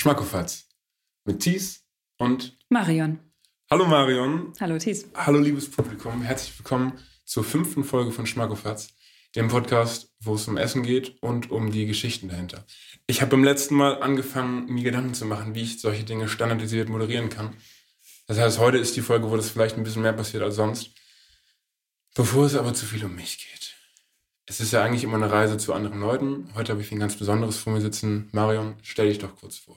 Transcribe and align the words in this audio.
Schmackofatz 0.00 0.66
mit 1.26 1.40
Thies 1.40 1.84
und 2.16 2.56
Marion. 2.70 3.18
Hallo 3.70 3.84
Marion. 3.84 4.54
Hallo 4.58 4.78
Thies. 4.78 5.06
Hallo 5.14 5.38
liebes 5.38 5.70
Publikum. 5.70 6.22
Herzlich 6.22 6.58
willkommen 6.58 6.94
zur 7.26 7.44
fünften 7.44 7.84
Folge 7.84 8.10
von 8.10 8.24
Schmackofatz, 8.24 8.94
dem 9.36 9.48
Podcast, 9.48 10.10
wo 10.20 10.36
es 10.36 10.48
um 10.48 10.56
Essen 10.56 10.84
geht 10.84 11.22
und 11.22 11.50
um 11.50 11.70
die 11.70 11.84
Geschichten 11.84 12.30
dahinter. 12.30 12.64
Ich 13.08 13.20
habe 13.20 13.32
beim 13.32 13.44
letzten 13.44 13.74
Mal 13.74 14.02
angefangen, 14.02 14.72
mir 14.72 14.84
Gedanken 14.84 15.12
zu 15.12 15.26
machen, 15.26 15.54
wie 15.54 15.64
ich 15.64 15.82
solche 15.82 16.04
Dinge 16.04 16.30
standardisiert 16.30 16.88
moderieren 16.88 17.28
kann. 17.28 17.54
Das 18.26 18.38
heißt, 18.38 18.58
heute 18.58 18.78
ist 18.78 18.96
die 18.96 19.02
Folge, 19.02 19.30
wo 19.30 19.36
das 19.36 19.50
vielleicht 19.50 19.76
ein 19.76 19.84
bisschen 19.84 20.00
mehr 20.00 20.14
passiert 20.14 20.42
als 20.42 20.56
sonst. 20.56 20.92
Bevor 22.14 22.46
es 22.46 22.54
aber 22.54 22.72
zu 22.72 22.86
viel 22.86 23.04
um 23.04 23.14
mich 23.14 23.36
geht. 23.36 23.76
Es 24.46 24.60
ist 24.60 24.72
ja 24.72 24.82
eigentlich 24.82 25.04
immer 25.04 25.18
eine 25.18 25.30
Reise 25.30 25.58
zu 25.58 25.74
anderen 25.74 26.00
Leuten. 26.00 26.48
Heute 26.54 26.72
habe 26.72 26.80
ich 26.80 26.90
ein 26.90 26.98
ganz 26.98 27.16
Besonderes 27.16 27.58
vor 27.58 27.74
mir 27.74 27.82
sitzen. 27.82 28.30
Marion, 28.32 28.76
stell 28.80 29.06
dich 29.06 29.18
doch 29.18 29.36
kurz 29.36 29.58
vor. 29.58 29.76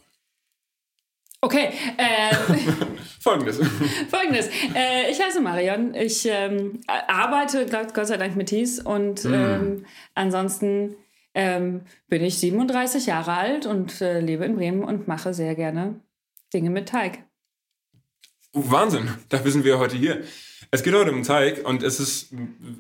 Okay, 1.44 1.74
äh, 1.98 2.34
Folgendes. 3.20 3.58
folgendes. 4.10 4.48
Äh, 4.74 5.12
ich 5.12 5.22
heiße 5.22 5.42
Marion. 5.42 5.94
Ich 5.94 6.26
ähm, 6.26 6.80
arbeite 6.88 7.66
Gott 7.66 7.94
Gott 7.94 8.08
sei 8.08 8.16
Dank 8.16 8.38
mit 8.38 8.48
Thies 8.48 8.80
und 8.80 9.26
ähm, 9.26 9.86
ansonsten 10.16 10.96
ähm, 11.34 11.82
bin 12.08 12.24
ich 12.24 12.38
37 12.38 13.08
Jahre 13.08 13.34
alt 13.34 13.66
und 13.66 14.00
äh, 14.00 14.22
lebe 14.22 14.46
in 14.46 14.56
Bremen 14.56 14.86
und 14.86 15.10
mache 15.10 15.34
sehr 15.34 15.54
gerne 15.56 16.00
Dinge 16.54 16.70
mit 16.70 16.88
Teig. 16.88 17.26
Oh, 18.54 18.64
Wahnsinn, 18.64 19.10
dafür 19.28 19.52
sind 19.52 19.66
wir 19.66 19.80
heute 19.80 19.98
hier. 19.98 20.24
Es 20.72 20.82
geht 20.82 20.94
heute 20.94 21.12
um 21.12 21.24
Teig 21.24 21.68
und 21.68 21.84
es 21.84 22.00
ist, 22.00 22.34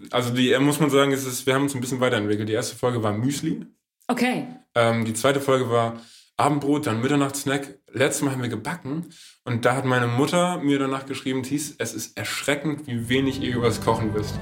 also 0.10 0.34
die, 0.34 0.58
muss 0.60 0.80
man 0.80 0.90
sagen, 0.90 1.12
es 1.12 1.26
ist, 1.26 1.46
wir 1.46 1.54
haben 1.54 1.64
uns 1.64 1.76
ein 1.76 1.82
bisschen 1.82 2.00
weiterentwickelt. 2.00 2.48
Die 2.48 2.54
erste 2.54 2.78
Folge 2.78 3.04
war 3.04 3.12
Müsli, 3.12 3.66
Okay, 4.08 4.48
ähm, 4.76 5.04
die 5.04 5.14
zweite 5.14 5.42
Folge 5.42 5.70
war 5.70 6.02
Abendbrot, 6.38 6.88
dann 6.88 7.00
Mitternachtssnack. 7.00 7.78
Letztes 7.92 8.24
Mal 8.24 8.32
haben 8.32 8.42
wir 8.42 8.50
gebacken 8.50 9.06
und 9.46 9.66
da 9.66 9.76
hat 9.76 9.86
meine 9.86 10.08
Mutter 10.08 10.58
mir 10.58 10.80
danach 10.80 11.06
geschrieben, 11.06 11.44
Thies, 11.44 11.76
es 11.78 11.94
ist 11.94 12.18
erschreckend, 12.18 12.88
wie 12.88 13.08
wenig 13.08 13.40
ihr 13.40 13.56
übers 13.56 13.82
Kochen 13.82 14.16
wisst. 14.16 14.34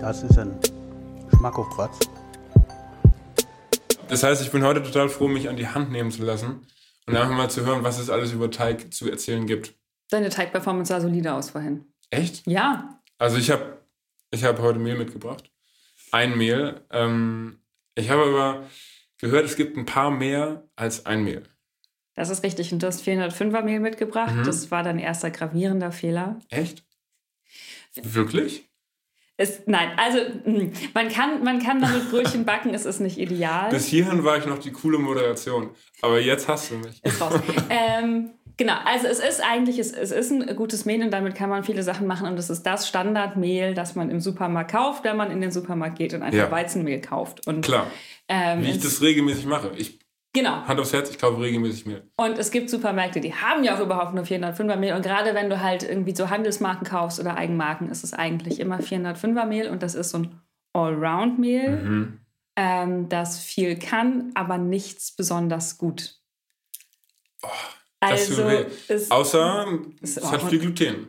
Das 0.00 0.24
ist 0.24 0.36
ein 0.36 0.58
Schmackofatz. 1.36 2.00
Das 4.08 4.24
heißt, 4.24 4.42
ich 4.42 4.50
bin 4.50 4.64
heute 4.64 4.82
total 4.82 5.08
froh, 5.08 5.28
mich 5.28 5.48
an 5.48 5.56
die 5.56 5.68
Hand 5.68 5.92
nehmen 5.92 6.10
zu 6.10 6.24
lassen 6.24 6.66
und 7.06 7.16
einfach 7.16 7.36
mal 7.36 7.48
zu 7.48 7.64
hören, 7.64 7.84
was 7.84 8.00
es 8.00 8.10
alles 8.10 8.32
über 8.32 8.50
Teig 8.50 8.92
zu 8.92 9.08
erzählen 9.08 9.46
gibt. 9.46 9.76
deine 10.10 10.28
Teigperformance 10.28 10.88
sah 10.88 11.00
solide 11.00 11.32
aus 11.32 11.50
vorhin. 11.50 11.84
Echt? 12.10 12.44
Ja, 12.48 12.99
Also 13.20 13.36
ich 13.36 13.50
habe 13.50 13.78
ich 14.30 14.44
hab 14.44 14.58
heute 14.60 14.78
Mehl 14.78 14.96
mitgebracht. 14.96 15.50
Ein 16.10 16.38
Mehl. 16.38 16.80
Ähm, 16.90 17.60
ich 17.94 18.08
habe 18.08 18.22
aber 18.22 18.64
gehört, 19.18 19.44
es 19.44 19.56
gibt 19.56 19.76
ein 19.76 19.84
paar 19.84 20.10
mehr 20.10 20.64
als 20.74 21.04
ein 21.04 21.22
Mehl. 21.22 21.42
das 22.14 22.30
ist 22.30 22.42
richtig. 22.42 22.72
Und 22.72 22.82
du 22.82 22.86
hast 22.86 23.04
405er 23.06 23.62
Mehl 23.62 23.78
mitgebracht. 23.78 24.34
Mhm. 24.34 24.44
Das 24.44 24.70
war 24.70 24.82
dein 24.82 24.98
erster 24.98 25.30
gravierender 25.30 25.92
Fehler. 25.92 26.38
Echt? 26.48 26.82
Wirklich? 27.94 28.70
Es, 29.36 29.62
nein, 29.66 29.90
also 29.98 30.18
mh, 30.44 30.70
man 30.94 31.08
kann, 31.08 31.42
man 31.44 31.62
kann 31.62 31.80
damit 31.80 32.10
Brötchen 32.10 32.44
backen, 32.44 32.74
es 32.74 32.84
ist 32.84 33.00
nicht 33.00 33.18
ideal. 33.18 33.70
Bis 33.70 33.86
hierhin 33.86 34.22
war 34.24 34.36
ich 34.38 34.46
noch 34.46 34.58
die 34.58 34.70
coole 34.72 34.98
Moderation. 34.98 35.70
Aber 36.02 36.20
jetzt 36.20 36.46
hast 36.48 36.70
du 36.70 36.76
mich. 36.76 37.04
ist 37.04 37.20
raus. 37.20 37.40
ähm, 37.70 38.30
genau, 38.56 38.74
also 38.84 39.06
es 39.06 39.18
ist 39.20 39.40
eigentlich, 39.42 39.78
es, 39.78 39.92
es 39.92 40.10
ist 40.10 40.30
ein 40.30 40.54
gutes 40.56 40.84
Mehl 40.84 41.02
und 41.02 41.10
damit 41.10 41.34
kann 41.34 41.50
man 41.50 41.64
viele 41.64 41.82
Sachen 41.82 42.06
machen 42.06 42.26
und 42.26 42.38
es 42.38 42.50
ist 42.50 42.64
das 42.64 42.88
Standardmehl, 42.88 43.74
das 43.74 43.94
man 43.94 44.10
im 44.10 44.20
Supermarkt 44.20 44.72
kauft, 44.72 45.04
wenn 45.04 45.16
man 45.16 45.30
in 45.30 45.40
den 45.40 45.50
Supermarkt 45.50 45.96
geht 45.98 46.14
und 46.14 46.22
einfach 46.22 46.38
Ja. 46.38 46.50
Weizenmehl 46.50 47.00
kauft. 47.00 47.46
Und, 47.46 47.62
Klar. 47.64 47.86
ähm, 48.28 48.62
Wie 48.62 48.70
ich 48.70 48.80
das 48.80 49.00
regelmäßig 49.02 49.46
mache. 49.46 49.72
Ich, 49.76 49.98
Genau. 50.32 50.64
Hand 50.64 50.78
aufs 50.78 50.92
Herz, 50.92 51.10
ich 51.10 51.18
kaufe 51.18 51.40
regelmäßig 51.40 51.86
Mehl. 51.86 52.08
Und 52.16 52.38
es 52.38 52.52
gibt 52.52 52.70
Supermärkte, 52.70 53.20
die 53.20 53.34
haben 53.34 53.64
ja 53.64 53.76
auch 53.76 53.80
überhaupt 53.80 54.14
nur 54.14 54.22
405er 54.22 54.76
Mehl. 54.76 54.94
Und 54.94 55.02
gerade 55.02 55.34
wenn 55.34 55.50
du 55.50 55.60
halt 55.60 55.82
irgendwie 55.82 56.14
so 56.14 56.30
Handelsmarken 56.30 56.86
kaufst 56.86 57.18
oder 57.18 57.36
Eigenmarken, 57.36 57.90
ist 57.90 58.04
es 58.04 58.12
eigentlich 58.14 58.60
immer 58.60 58.78
405er 58.78 59.44
Mehl. 59.46 59.68
Und 59.68 59.82
das 59.82 59.96
ist 59.96 60.10
so 60.10 60.18
ein 60.18 60.40
Allround-Mehl, 60.72 61.76
Mhm. 61.82 62.18
ähm, 62.54 63.08
das 63.08 63.40
viel 63.40 63.76
kann, 63.76 64.30
aber 64.34 64.56
nichts 64.56 65.10
besonders 65.10 65.78
gut. 65.78 66.14
Tut 67.42 67.50
also 68.00 68.42
es, 68.88 69.10
Außer 69.10 69.78
Ist 70.00 70.16
es 70.18 70.30
hat 70.32 70.42
viel 70.44 70.58
Gluten. 70.58 71.08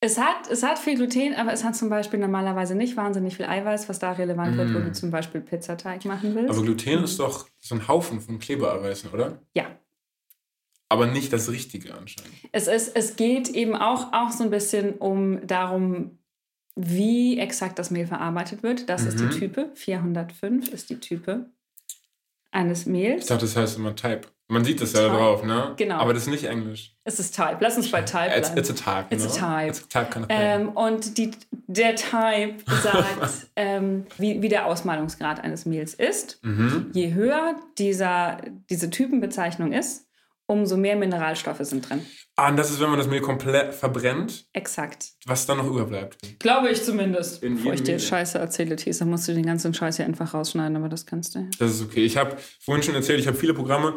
es, 0.00 0.18
hat, 0.18 0.48
es 0.50 0.62
hat 0.62 0.78
viel 0.78 0.96
Gluten, 0.96 1.34
aber 1.34 1.52
es 1.52 1.64
hat 1.64 1.74
zum 1.76 1.88
Beispiel 1.88 2.18
normalerweise 2.20 2.74
nicht 2.74 2.96
wahnsinnig 2.96 3.36
viel 3.36 3.46
Eiweiß, 3.46 3.88
was 3.88 3.98
da 3.98 4.12
relevant 4.12 4.56
wird, 4.56 4.72
wo 4.74 4.78
Mm. 4.78 4.84
du 4.84 4.92
zum 4.92 5.10
Beispiel 5.10 5.40
Pizzateig 5.40 6.04
machen 6.04 6.34
willst. 6.34 6.50
Aber 6.50 6.62
Gluten 6.62 7.04
ist 7.04 7.18
doch 7.18 7.48
so 7.60 7.74
ein 7.74 7.88
Haufen 7.88 8.20
von 8.20 8.38
Klebereiweißen, 8.38 9.10
oder? 9.10 9.38
ja. 9.54 9.66
Aber 10.88 11.06
nicht 11.06 11.32
das 11.32 11.50
Richtige 11.50 11.94
anscheinend. 11.94 12.34
Es, 12.52 12.66
ist, 12.68 12.94
es 12.94 13.16
geht 13.16 13.48
eben 13.48 13.74
auch, 13.74 14.12
auch 14.12 14.30
so 14.30 14.44
ein 14.44 14.50
bisschen 14.50 14.92
um 14.98 15.46
darum, 15.46 16.18
wie 16.76 17.38
exakt 17.38 17.78
das 17.78 17.90
Mehl 17.90 18.06
verarbeitet 18.06 18.62
wird. 18.62 18.90
Das 18.90 19.06
ist 19.06 19.18
Mhm. 19.18 19.30
die 19.30 19.38
Type. 19.38 19.70
405 19.74 20.68
ist 20.70 20.90
die 20.90 21.00
Type 21.00 21.46
eines 22.50 22.84
Mehls. 22.84 23.22
Ich 23.22 23.28
dachte, 23.28 23.46
das 23.46 23.56
heißt 23.56 23.78
immer 23.78 23.96
Type. 23.96 24.28
Man 24.48 24.64
sieht 24.64 24.80
das 24.82 24.92
ja 24.92 25.06
Type. 25.06 25.16
drauf, 25.16 25.44
ne? 25.44 25.72
Genau. 25.76 25.96
Aber 25.96 26.12
das 26.12 26.24
ist 26.24 26.28
nicht 26.28 26.44
Englisch. 26.44 26.94
Es 27.04 27.18
ist 27.18 27.34
Type. 27.34 27.56
Lass 27.60 27.76
uns 27.76 27.90
bei 27.90 28.02
Type 28.02 28.26
It's, 28.36 28.50
bleiben. 28.50 28.58
it's 28.58 28.70
a 28.70 28.74
type. 29.02 29.14
It's 29.14 29.24
a 29.24 29.28
you 29.28 29.32
know? 29.34 29.56
type. 29.56 29.68
It's 29.68 29.82
a 29.82 30.00
type 30.00 30.10
kind 30.12 30.24
of. 30.24 30.30
Ähm, 30.30 30.68
und 30.70 31.16
die, 31.16 31.30
der 31.66 31.94
Type 31.96 32.56
sagt, 32.82 33.48
ähm, 33.56 34.06
wie, 34.18 34.42
wie 34.42 34.48
der 34.48 34.66
Ausmalungsgrad 34.66 35.42
eines 35.42 35.64
Mehls 35.64 35.94
ist. 35.94 36.38
mhm. 36.42 36.90
Je 36.92 37.14
höher 37.14 37.56
dieser, 37.78 38.38
diese 38.68 38.90
Typenbezeichnung 38.90 39.72
ist, 39.72 40.06
umso 40.46 40.76
mehr 40.76 40.96
Mineralstoffe 40.96 41.60
sind 41.62 41.88
drin. 41.88 42.04
Ah, 42.36 42.48
und 42.48 42.56
das 42.56 42.70
ist, 42.70 42.80
wenn 42.80 42.88
man 42.90 42.98
das 42.98 43.08
Mehl 43.08 43.20
komplett 43.20 43.74
verbrennt, 43.74 44.46
Exakt. 44.52 45.12
was 45.26 45.46
dann 45.46 45.58
noch 45.58 45.66
überbleibt. 45.66 46.18
Glaube 46.40 46.70
ich 46.70 46.82
zumindest. 46.82 47.42
In 47.42 47.56
Bevor 47.56 47.74
ich 47.74 47.82
dir 47.82 47.92
Mehl. 47.92 48.00
Scheiße 48.00 48.38
erzähle, 48.38 48.76
dann 48.76 49.10
musst 49.10 49.28
du 49.28 49.34
den 49.34 49.46
ganzen 49.46 49.72
Scheiß 49.72 49.96
hier 49.96 50.06
einfach 50.06 50.34
rausschneiden, 50.34 50.76
aber 50.76 50.88
das 50.88 51.06
kannst 51.06 51.34
du. 51.34 51.48
Das 51.58 51.70
ist 51.70 51.82
okay. 51.82 52.04
Ich 52.04 52.16
habe 52.16 52.36
vorhin 52.60 52.82
schon 52.82 52.94
erzählt, 52.94 53.20
ich 53.20 53.26
habe 53.26 53.36
viele 53.36 53.54
Programme. 53.54 53.94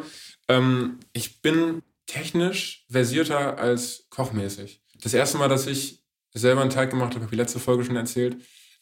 Ähm, 0.48 0.98
ich 1.12 1.42
bin 1.42 1.82
technisch 2.06 2.86
versierter 2.90 3.58
als 3.58 4.06
kochmäßig. 4.10 4.82
Das 5.02 5.12
erste 5.14 5.38
Mal, 5.38 5.48
dass 5.48 5.66
ich 5.66 6.02
selber 6.32 6.60
einen 6.60 6.70
Teig 6.70 6.90
gemacht 6.90 7.14
habe, 7.14 7.24
habe 7.24 7.34
ich 7.34 7.38
letzte 7.38 7.58
Folge 7.58 7.84
schon 7.84 7.96
erzählt, 7.96 8.36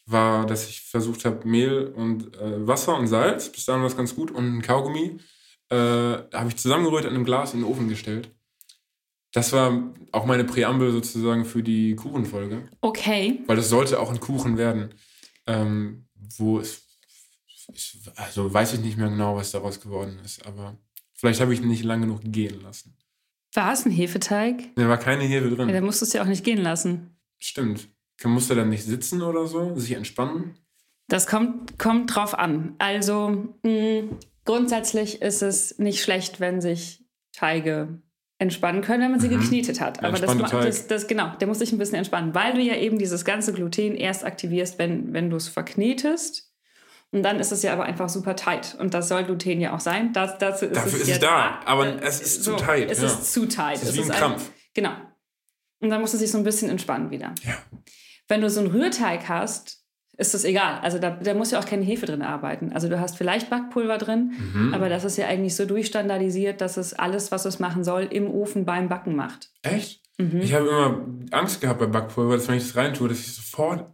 war, 0.06 0.47
dass 0.47 0.69
ich 0.69 0.82
versucht 0.82 1.25
habe, 1.25 1.47
Mehl 1.48 1.86
und 1.86 2.36
äh, 2.36 2.66
Wasser 2.66 2.97
und 2.97 3.06
Salz, 3.06 3.50
bis 3.50 3.64
dahin 3.64 3.80
war 3.80 3.88
es 3.88 3.97
ganz 3.97 4.14
gut, 4.14 4.30
und 4.30 4.58
ein 4.58 4.62
Kaugummi, 4.62 5.19
äh, 5.70 5.76
habe 5.76 6.48
ich 6.48 6.56
zusammengerührt 6.56 7.04
in 7.06 7.14
einem 7.14 7.25
Glas 7.25 7.54
in 7.54 7.60
den 7.60 7.69
Ofen 7.69 7.88
gestellt. 7.88 8.31
Das 9.32 9.52
war 9.52 9.94
auch 10.12 10.26
meine 10.26 10.44
Präambel 10.44 10.92
sozusagen 10.92 11.44
für 11.44 11.62
die 11.62 11.96
Kuchenfolge, 11.96 12.69
Okay. 12.82 13.41
weil 13.46 13.56
das 13.56 13.69
sollte 13.69 13.98
auch 13.98 14.10
ein 14.10 14.20
Kuchen 14.20 14.58
werden, 14.58 14.94
ähm, 15.46 16.06
wo 16.36 16.58
es, 16.60 16.82
also 18.16 18.52
weiß 18.52 18.75
ich 18.75 18.81
nicht 18.81 18.98
mehr 18.98 19.08
genau, 19.08 19.36
was 19.36 19.50
daraus 19.50 19.81
geworden 19.81 20.20
ist, 20.25 20.46
aber 20.46 20.76
vielleicht 21.25 21.41
habe 21.41 21.55
ich 21.55 21.61
ihn 21.61 21.69
nicht 21.69 21.85
lang 21.85 22.01
genug 22.03 22.21
gehen 22.25 22.61
lassen. 22.62 22.97
War 23.55 23.73
es 23.73 23.87
ein 23.87 23.91
Hefeteig? 23.93 24.75
Da 24.77 24.89
war 24.89 24.99
keine 24.99 25.25
Hefe 25.25 25.49
drin. 25.49 25.69
Ja, 25.69 25.75
dann 25.75 25.85
musst 25.85 26.01
du 26.01 26.05
es 26.07 26.12
ja 26.12 26.23
auch 26.23 26.27
nicht 26.27 26.45
gehen 26.45 26.59
lassen. 26.62 27.17
Stimmt. 27.39 27.89
Muss 28.25 28.49
er 28.51 28.57
dann 28.57 28.69
nicht 28.71 28.85
sitzen 28.85 29.23
oder 29.23 29.47
so, 29.47 29.77
sich 29.77 29.93
entspannen? 29.93 30.55
Das 31.09 31.27
kommt, 31.27 31.79
kommt 31.79 32.15
drauf 32.15 32.37
an. 32.39 32.75
Also 32.79 33.55
mh, 33.62 34.05
grundsätzlich 34.45 35.21
ist 35.23 35.43
es 35.43 35.79
nicht 35.79 36.03
schlecht, 36.03 36.41
wenn 36.41 36.61
sich 36.61 37.05
Teige 37.33 38.01
entspannen 38.39 38.83
können, 38.83 39.03
wenn 39.03 39.11
man 39.12 39.21
sie 39.21 39.29
Mhm. 39.29 39.41
geknetet 39.41 39.81
hat. 39.81 40.03
Aber 40.03 40.19
das, 40.19 40.37
das, 40.51 40.87
das 40.87 41.06
genau, 41.06 41.35
der 41.37 41.47
muss 41.49 41.59
sich 41.59 41.73
ein 41.73 41.79
bisschen 41.79 41.97
entspannen, 41.97 42.35
weil 42.35 42.55
du 42.55 42.61
ja 42.61 42.77
eben 42.77 42.99
dieses 42.99 43.25
ganze 43.25 43.53
Gluten 43.53 43.95
erst 43.95 44.25
aktivierst, 44.25 44.79
wenn, 44.79 45.12
wenn 45.12 45.31
du 45.31 45.37
es 45.37 45.49
verknetest. 45.49 46.44
Und 47.14 47.22
dann 47.22 47.38
ist 47.38 47.52
es 47.52 47.62
ja 47.62 47.72
aber 47.72 47.84
einfach 47.84 48.08
super 48.08 48.34
tight. 48.37 48.76
Und 48.81 48.93
das 48.93 49.08
soll 49.08 49.25
Gluten 49.25 49.61
ja 49.61 49.75
auch 49.75 49.81
sein. 49.81 50.12
Das, 50.12 50.37
dazu 50.38 50.66
ist 50.66 50.76
Dafür 50.76 50.93
es 50.94 51.00
ist 51.02 51.08
ja 51.08 51.14
es 51.14 51.20
da, 51.20 51.61
aber 51.64 52.02
es 52.02 52.20
ist 52.20 52.44
zu 52.44 52.56
tight, 52.56 52.90
Es 52.90 53.00
ja. 53.00 53.06
ist 53.06 53.32
zu 53.32 53.46
tight. 53.46 53.76
Das 53.76 53.84
ist 53.84 53.88
Es 53.90 53.96
wie 53.96 54.02
ein 54.02 54.11
ein- 54.11 54.16
Krampf. 54.19 54.50
Genau. 54.75 54.90
Und 55.81 55.90
dann 55.90 56.00
muss 56.00 56.12
es 56.12 56.20
sich 56.20 56.31
so 56.31 56.38
ein 56.38 56.44
bisschen 56.44 56.70
entspannen 56.70 57.11
wieder. 57.11 57.34
Ja. 57.44 57.55
Wenn 58.28 58.40
du 58.40 58.50
so 58.50 58.61
einen 58.61 58.70
Rührteig 58.70 59.28
hast, 59.28 59.81
ist 60.16 60.34
das 60.34 60.44
egal. 60.44 60.81
Also 60.81 60.99
da, 60.99 61.11
da 61.11 61.34
muss 61.34 61.50
ja 61.52 61.58
auch 61.61 61.66
keine 61.66 61.84
Hefe 61.84 62.06
drin 62.06 62.22
arbeiten. 62.22 62.72
Also 62.72 62.88
du 62.88 62.99
hast 62.99 63.17
vielleicht 63.17 63.49
Backpulver 63.50 63.99
drin, 63.99 64.32
Mhm. 64.52 64.75
aber 64.75 64.88
das 64.88 65.05
ist 65.05 65.17
ja 65.17 65.26
eigentlich 65.28 65.55
so 65.56 65.67
durchstandardisiert, 65.67 66.60
dass 66.60 66.76
es 66.76 66.94
alles, 66.94 67.31
was 67.32 67.44
es 67.44 67.58
machen 67.60 67.84
soll, 67.84 68.05
im 68.10 68.28
Ofen 68.31 68.64
beim 68.64 68.88
Backen 68.88 69.14
macht. 69.14 69.50
Echt? 69.62 70.02
Mhm. 70.19 70.40
Ich 70.40 70.52
habe 70.55 70.67
immer 70.69 71.05
Angst 71.32 71.60
gehabt 71.60 71.78
bei 71.81 71.87
Backpulver, 71.87 72.37
dass 72.37 72.49
wenn 72.49 72.56
ich 72.56 72.64
das 72.64 72.76
reintue, 72.76 73.08
dass 73.08 73.19
ich 73.20 73.34
sofort 73.34 73.87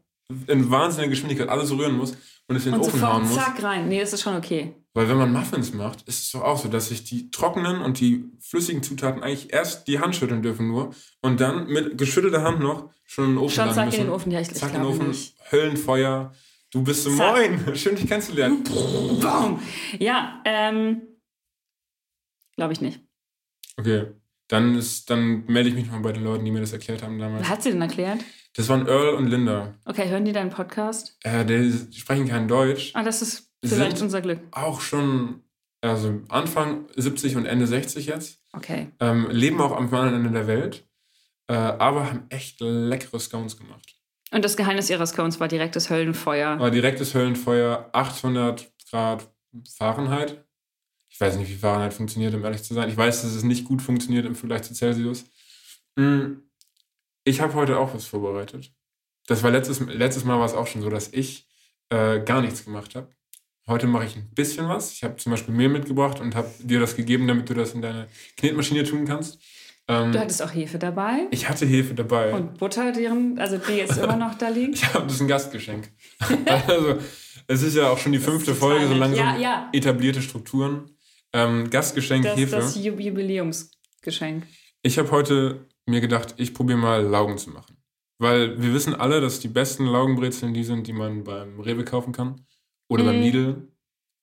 in 0.46 0.70
wahnsinniger 0.70 1.10
Geschwindigkeit 1.10 1.48
alles 1.48 1.70
rühren 1.72 1.96
muss 1.96 2.16
und 2.50 2.56
es 2.56 2.66
in 2.66 2.72
den 2.72 2.80
Und 2.80 2.86
Ofen 2.88 3.00
hauen 3.02 3.22
muss. 3.22 3.34
zack 3.36 3.62
rein. 3.62 3.88
Nee, 3.88 4.00
das 4.00 4.12
ist 4.12 4.22
schon 4.22 4.36
okay. 4.36 4.74
Weil 4.92 5.08
wenn 5.08 5.16
man 5.18 5.32
Muffins 5.32 5.72
macht, 5.72 6.02
ist 6.08 6.24
es 6.24 6.32
doch 6.32 6.42
auch 6.42 6.58
so, 6.58 6.68
dass 6.68 6.88
sich 6.88 7.04
die 7.04 7.30
trockenen 7.30 7.80
und 7.80 8.00
die 8.00 8.24
flüssigen 8.40 8.82
Zutaten 8.82 9.22
eigentlich 9.22 9.52
erst 9.52 9.86
die 9.86 10.00
Hand 10.00 10.16
schütteln 10.16 10.42
dürfen 10.42 10.66
nur 10.66 10.92
und 11.22 11.40
dann 11.40 11.68
mit 11.68 11.96
geschüttelter 11.96 12.42
Hand 12.42 12.58
noch 12.60 12.90
schon 13.06 13.26
in 13.26 13.30
den 13.30 13.38
Ofen 13.38 13.54
Schon 13.54 13.72
zack 13.72 13.84
in 13.84 13.84
müssen. 13.86 14.00
den 14.02 14.10
Ofen. 14.10 14.32
Ja, 14.32 14.40
ich, 14.40 14.48
ich 14.50 14.54
Zack 14.56 14.74
in 14.74 14.80
den 14.80 14.86
Ofen, 14.86 15.08
nicht. 15.08 15.36
Höllenfeuer. 15.52 16.32
Du 16.72 16.82
bist 16.82 17.04
so, 17.04 17.16
Zack. 17.16 17.36
moin, 17.36 17.74
schön 17.76 17.94
dich 17.94 18.08
kennenzulernen. 18.08 18.64
Boom. 18.64 19.60
Ja, 20.00 20.42
ähm, 20.44 21.02
glaube 22.56 22.72
ich 22.72 22.80
nicht. 22.80 23.00
Okay, 23.76 24.06
dann, 24.48 24.74
ist, 24.74 25.08
dann 25.08 25.44
melde 25.46 25.68
ich 25.68 25.74
mich 25.76 25.88
mal 25.90 26.00
bei 26.00 26.12
den 26.12 26.24
Leuten, 26.24 26.44
die 26.44 26.50
mir 26.50 26.60
das 26.60 26.72
erklärt 26.72 27.02
haben 27.04 27.18
damals. 27.18 27.42
Was 27.42 27.48
hat 27.48 27.62
sie 27.62 27.70
denn 27.70 27.80
erklärt? 27.82 28.24
Das 28.56 28.68
waren 28.68 28.86
Earl 28.88 29.14
und 29.14 29.26
Linda. 29.28 29.74
Okay, 29.84 30.08
hören 30.08 30.24
die 30.24 30.32
deinen 30.32 30.50
Podcast? 30.50 31.16
Äh, 31.22 31.44
die 31.44 31.72
sprechen 31.98 32.28
kein 32.28 32.48
Deutsch. 32.48 32.90
Ah, 32.94 33.02
das 33.04 33.22
ist 33.22 33.50
vielleicht 33.64 33.98
Sind- 33.98 34.06
unser 34.06 34.20
Glück. 34.20 34.40
Auch 34.50 34.80
schon, 34.80 35.42
also 35.80 36.20
Anfang 36.28 36.86
70 36.96 37.36
und 37.36 37.46
Ende 37.46 37.66
60 37.66 38.06
jetzt. 38.06 38.40
Okay. 38.52 38.88
Ähm, 38.98 39.28
leben 39.30 39.60
auch 39.60 39.72
am 39.76 39.92
anderen 39.94 40.14
Ende 40.26 40.30
der 40.30 40.46
Welt. 40.48 40.84
Äh, 41.46 41.54
aber 41.54 42.06
haben 42.06 42.26
echt 42.28 42.60
leckere 42.60 43.18
Scones 43.20 43.56
gemacht. 43.56 43.94
Und 44.32 44.44
das 44.44 44.56
Geheimnis 44.56 44.90
ihrer 44.90 45.06
Scones 45.06 45.40
war 45.40 45.48
direktes 45.48 45.90
Höllenfeuer. 45.90 46.50
Aber 46.50 46.70
direktes 46.70 47.14
Höllenfeuer, 47.14 47.88
800 47.92 48.72
Grad 48.90 49.28
Fahrenheit. 49.76 50.44
Ich 51.08 51.20
weiß 51.20 51.36
nicht, 51.36 51.50
wie 51.50 51.56
Fahrenheit 51.56 51.92
funktioniert, 51.92 52.34
um 52.34 52.44
ehrlich 52.44 52.62
zu 52.62 52.74
sein. 52.74 52.88
Ich 52.88 52.96
weiß, 52.96 53.22
dass 53.22 53.32
es 53.34 53.42
nicht 53.42 53.64
gut 53.64 53.82
funktioniert 53.82 54.26
im 54.26 54.36
Vergleich 54.36 54.62
zu 54.62 54.74
Celsius. 54.74 55.24
Mm, 55.96 56.34
Ich 57.24 57.40
habe 57.40 57.54
heute 57.54 57.78
auch 57.78 57.94
was 57.94 58.06
vorbereitet. 58.06 58.72
Das 59.26 59.42
war 59.42 59.50
letztes, 59.50 59.80
letztes 59.80 60.24
Mal 60.24 60.38
war 60.38 60.46
es 60.46 60.54
auch 60.54 60.66
schon 60.66 60.82
so, 60.82 60.88
dass 60.90 61.12
ich 61.12 61.46
äh, 61.90 62.20
gar 62.20 62.40
nichts 62.40 62.64
gemacht 62.64 62.94
habe. 62.94 63.08
Heute 63.66 63.86
mache 63.86 64.06
ich 64.06 64.16
ein 64.16 64.30
bisschen 64.34 64.68
was. 64.68 64.92
Ich 64.92 65.04
habe 65.04 65.16
zum 65.16 65.30
Beispiel 65.30 65.54
Mehl 65.54 65.68
mitgebracht 65.68 66.18
und 66.20 66.34
habe 66.34 66.48
dir 66.60 66.80
das 66.80 66.96
gegeben, 66.96 67.28
damit 67.28 67.48
du 67.48 67.54
das 67.54 67.74
in 67.74 67.82
deine 67.82 68.08
Knetmaschine 68.38 68.82
tun 68.84 69.04
kannst. 69.04 69.38
Ähm, 69.86 70.12
Du 70.12 70.18
hattest 70.18 70.42
auch 70.42 70.52
Hefe 70.52 70.78
dabei. 70.78 71.26
ich 71.30 71.48
hatte 71.48 71.66
Hefe 71.66 71.94
dabei. 71.94 72.32
Und 72.32 72.58
Butter, 72.58 72.90
deren, 72.92 73.38
also 73.38 73.58
die 73.58 73.74
jetzt 73.74 73.96
immer 73.98 74.16
noch 74.16 74.34
da 74.36 74.48
liegt. 74.48 74.74
Ich 74.82 74.94
habe 74.94 75.04
das 75.04 75.14
ist 75.14 75.20
ein 75.20 75.28
Gastgeschenk. 75.28 75.90
also, 76.66 76.98
es 77.46 77.62
ist 77.62 77.76
ja 77.76 77.90
auch 77.90 77.98
schon 77.98 78.12
die 78.12 78.18
fünfte 78.18 78.54
Folge, 78.54 78.88
so 78.88 78.94
langsam 78.94 79.24
Ja, 79.26 79.38
ja. 79.38 79.68
etablierte 79.72 80.22
Strukturen. 80.22 80.90
Ähm, 81.32 81.70
Gastgeschenk 81.70 82.24
Das, 82.24 82.36
Hefe. 82.38 82.56
das 82.56 82.76
Ju- 82.76 82.98
Jubiläumsgeschenk. 82.98 84.46
Ich 84.82 84.98
habe 84.98 85.10
heute 85.12 85.66
mir 85.90 86.00
gedacht, 86.00 86.34
ich 86.38 86.54
probiere 86.54 86.78
mal 86.78 87.02
Laugen 87.02 87.36
zu 87.38 87.50
machen. 87.50 87.76
Weil 88.18 88.60
wir 88.62 88.72
wissen 88.74 88.94
alle, 88.94 89.20
dass 89.20 89.40
die 89.40 89.48
besten 89.48 89.86
Laugenbrezeln 89.86 90.52
die 90.54 90.64
sind, 90.64 90.86
die 90.86 90.92
man 90.92 91.24
beim 91.24 91.58
Rewe 91.60 91.84
kaufen 91.84 92.12
kann. 92.12 92.46
Oder 92.88 93.04
beim 93.04 93.16
Mhm. 93.16 93.22
Lidl. 93.22 93.68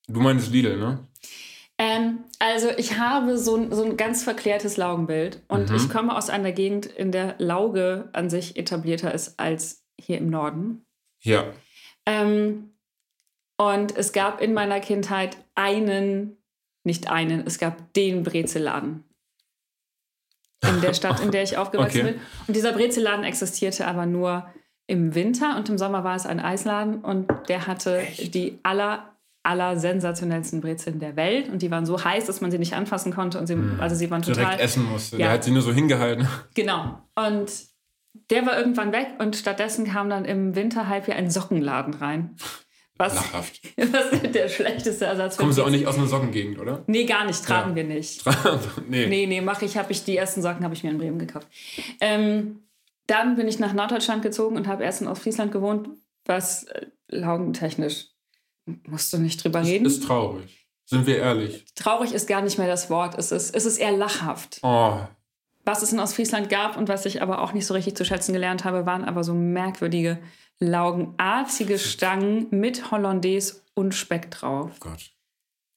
Du 0.08 0.20
meinst 0.20 0.50
Lidl, 0.52 0.76
ne? 0.78 1.06
Ähm, 1.78 2.24
also 2.38 2.68
ich 2.76 2.98
habe 2.98 3.38
so, 3.38 3.56
ein- 3.56 3.72
so 3.72 3.84
ein 3.84 3.96
ganz 3.96 4.24
verklärtes 4.24 4.76
Laugenbild 4.76 5.42
und 5.48 5.70
Mhm. 5.70 5.76
ich 5.76 5.88
komme 5.88 6.16
aus 6.16 6.28
einer 6.30 6.52
Gegend, 6.52 6.86
in 6.86 7.12
der 7.12 7.36
Lauge 7.38 8.08
an 8.12 8.30
sich 8.30 8.56
etablierter 8.56 9.12
ist 9.14 9.38
als 9.38 9.84
hier 10.00 10.18
im 10.18 10.28
Norden. 10.30 10.84
Ja. 11.22 11.52
Ähm, 12.06 12.70
und 13.60 13.96
es 13.96 14.12
gab 14.12 14.40
in 14.40 14.54
meiner 14.54 14.80
Kindheit 14.80 15.36
einen, 15.54 16.36
nicht 16.84 17.10
einen, 17.10 17.46
es 17.46 17.58
gab 17.58 17.92
den 17.94 18.22
Brezelladen. 18.22 19.04
In 20.66 20.80
der 20.80 20.94
Stadt, 20.94 21.20
in 21.20 21.30
der 21.30 21.42
ich 21.42 21.56
aufgewachsen 21.58 22.00
Okay. 22.00 22.12
bin. 22.12 22.20
Und 22.46 22.56
dieser 22.56 22.72
Brezelladen 22.72 23.24
existierte 23.24 23.86
aber 23.86 24.06
nur 24.06 24.46
im 24.86 25.14
Winter 25.14 25.56
und 25.56 25.68
im 25.68 25.78
Sommer 25.78 26.02
war 26.02 26.16
es 26.16 26.26
ein 26.26 26.40
Eisladen 26.40 27.00
und 27.02 27.28
der 27.48 27.66
hatte 27.66 28.02
die 28.18 28.58
aller, 28.62 29.12
aller 29.42 29.76
sensationellsten 29.78 30.60
Brezeln 30.62 30.98
der 30.98 31.14
Welt 31.14 31.48
und 31.50 31.60
die 31.62 31.70
waren 31.70 31.84
so 31.84 32.02
heiß, 32.02 32.24
dass 32.26 32.40
man 32.40 32.50
sie 32.50 32.58
nicht 32.58 32.74
anfassen 32.74 33.12
konnte 33.12 33.38
und 33.38 33.46
sie, 33.46 33.56
also 33.78 33.94
sie 33.94 34.10
waren 34.10 34.22
total 34.22 34.44
Direkt 34.44 34.60
essen 34.62 34.90
musste. 34.90 35.16
Ja. 35.16 35.26
Der 35.26 35.34
hat 35.34 35.44
sie 35.44 35.50
nur 35.50 35.62
so 35.62 35.72
hingehalten. 35.72 36.26
Genau. 36.54 37.02
Und 37.14 37.52
der 38.30 38.46
war 38.46 38.58
irgendwann 38.58 38.92
weg 38.92 39.08
und 39.18 39.36
stattdessen 39.36 39.86
kam 39.86 40.10
dann 40.10 40.24
im 40.24 40.56
Winterhalbjahr 40.56 41.16
ein 41.16 41.30
Sockenladen 41.30 41.94
rein. 41.94 42.36
Was, 42.98 43.14
Lachhaft. 43.14 43.60
was 43.76 44.32
der 44.32 44.48
schlechteste 44.48 45.04
Ersatz 45.06 45.36
für 45.36 45.40
Kommen 45.42 45.52
sie 45.52 45.62
auch 45.64 45.70
nicht 45.70 45.86
aus 45.86 45.96
einer 45.96 46.06
Sockengegend, 46.08 46.58
oder? 46.58 46.82
Nee, 46.86 47.04
gar 47.04 47.24
nicht, 47.24 47.44
tragen 47.44 47.70
Ja. 47.70 47.76
wir 47.76 47.84
nicht. 47.84 48.22
nee. 48.88 49.06
Nee, 49.06 49.26
nee, 49.26 49.40
mache 49.40 49.64
ich, 49.64 49.76
habe 49.76 49.92
ich 49.92 50.04
die 50.04 50.16
ersten 50.16 50.42
Socken 50.42 50.64
habe 50.64 50.74
ich 50.74 50.82
mir 50.82 50.90
in 50.90 50.98
Bremen 50.98 51.18
gekauft. 51.18 51.46
Ähm, 52.00 52.60
dann 53.06 53.36
bin 53.36 53.48
ich 53.48 53.58
nach 53.58 53.72
Norddeutschland 53.72 54.22
gezogen 54.22 54.56
und 54.56 54.66
habe 54.66 54.84
erst 54.84 55.00
in 55.00 55.08
Ostfriesland 55.08 55.52
gewohnt, 55.52 55.88
was 56.26 56.64
äh, 56.64 56.86
laugentechnisch 57.08 58.08
musst 58.86 59.12
du 59.12 59.18
nicht 59.18 59.42
drüber 59.42 59.62
reden. 59.64 59.86
Ist 59.86 60.04
traurig. 60.04 60.66
Sind 60.84 61.06
wir 61.06 61.18
ehrlich. 61.18 61.64
Traurig 61.74 62.12
ist 62.12 62.26
gar 62.28 62.42
nicht 62.42 62.58
mehr 62.58 62.66
das 62.66 62.90
Wort, 62.90 63.16
es 63.18 63.30
ist, 63.32 63.54
es 63.54 63.64
ist 63.66 63.78
eher 63.78 63.92
lachhaft. 63.92 64.58
Oh, 64.62 64.98
Was 65.64 65.82
es 65.82 65.92
in 65.92 66.00
Ostfriesland 66.00 66.48
gab 66.50 66.76
und 66.76 66.88
was 66.88 67.06
ich 67.06 67.22
aber 67.22 67.42
auch 67.42 67.52
nicht 67.52 67.66
so 67.66 67.74
richtig 67.74 67.94
zu 67.96 68.04
schätzen 68.04 68.32
gelernt 68.32 68.64
habe, 68.64 68.86
waren 68.86 69.04
aber 69.04 69.22
so 69.24 69.34
merkwürdige, 69.34 70.18
laugenartige 70.60 71.78
Stangen 71.78 72.46
mit 72.50 72.90
Hollandaise 72.90 73.62
und 73.74 73.94
Speck 73.94 74.30
drauf. 74.30 74.78
Gott. 74.80 75.10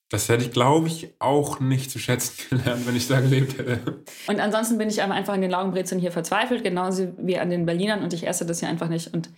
Das 0.09 0.27
hätte 0.27 0.43
ich, 0.43 0.51
glaube 0.51 0.87
ich, 0.87 1.13
auch 1.19 1.61
nicht 1.61 1.89
zu 1.89 1.97
schätzen 1.97 2.33
gelernt, 2.49 2.85
wenn 2.85 2.95
ich 2.97 3.07
da 3.07 3.21
gelebt 3.21 3.57
hätte. 3.57 4.03
Und 4.27 4.39
ansonsten 4.41 4.77
bin 4.77 4.89
ich 4.89 5.01
aber 5.01 5.13
einfach 5.13 5.33
an 5.33 5.41
den 5.41 5.51
Laugenbrezeln 5.51 6.01
hier 6.01 6.11
verzweifelt, 6.11 6.63
genauso 6.63 7.13
wie 7.17 7.39
an 7.39 7.49
den 7.49 7.65
Berlinern 7.65 8.03
und 8.03 8.11
ich 8.11 8.27
esse 8.27 8.45
das 8.45 8.59
hier 8.59 8.67
einfach 8.67 8.89
nicht. 8.89 9.13
Und 9.13 9.29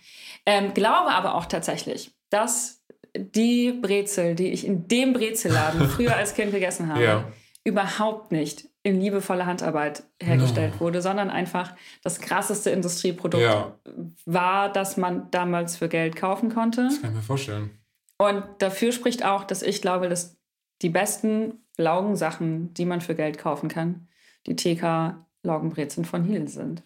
ähm, 0.46 0.74
glaube 0.74 1.10
aber 1.12 1.36
auch 1.36 1.46
tatsächlich, 1.46 2.10
dass 2.30 2.82
die 3.16 3.70
Brezel, 3.70 4.34
die 4.34 4.48
ich 4.50 4.66
in 4.66 4.88
dem 4.88 5.12
Brezelladen 5.12 5.88
früher 5.88 6.16
als 6.16 6.34
Kind 6.34 6.50
gegessen 6.50 6.88
habe, 6.92 7.04
Ja. 7.04 7.32
überhaupt 7.62 8.32
nicht 8.32 8.64
in 8.84 9.00
liebevoller 9.00 9.46
Handarbeit 9.46 10.04
hergestellt 10.22 10.78
wurde, 10.78 11.00
sondern 11.00 11.30
einfach 11.30 11.74
das 12.02 12.20
krasseste 12.20 12.70
Industrieprodukt 12.70 13.42
Ja, 13.42 13.78
war, 14.26 14.70
das 14.70 14.98
man 14.98 15.30
damals 15.30 15.76
für 15.76 15.88
Geld 15.88 16.16
kaufen 16.16 16.54
konnte. 16.54 16.84
das 16.84 17.00
kann 17.00 17.10
ich 17.10 17.16
mir 17.16 17.22
vorstellen. 17.22 17.70
Und 18.18 18.44
dafür 18.58 18.92
spricht 18.92 19.24
auch, 19.24 19.44
dass 19.44 19.62
ich 19.62 19.80
glaube, 19.80 20.08
dass 20.08 20.36
die 20.82 20.90
besten 20.90 21.64
Laugensachen, 21.78 22.74
die 22.74 22.84
man 22.84 23.00
für 23.00 23.14
Geld 23.14 23.38
kaufen 23.38 23.68
kann, 23.68 24.06
die 24.46 24.54
TK 24.54 25.24
Laugenbrezeln 25.42 26.04
von 26.04 26.24
Hiel 26.24 26.46
sind. 26.48 26.82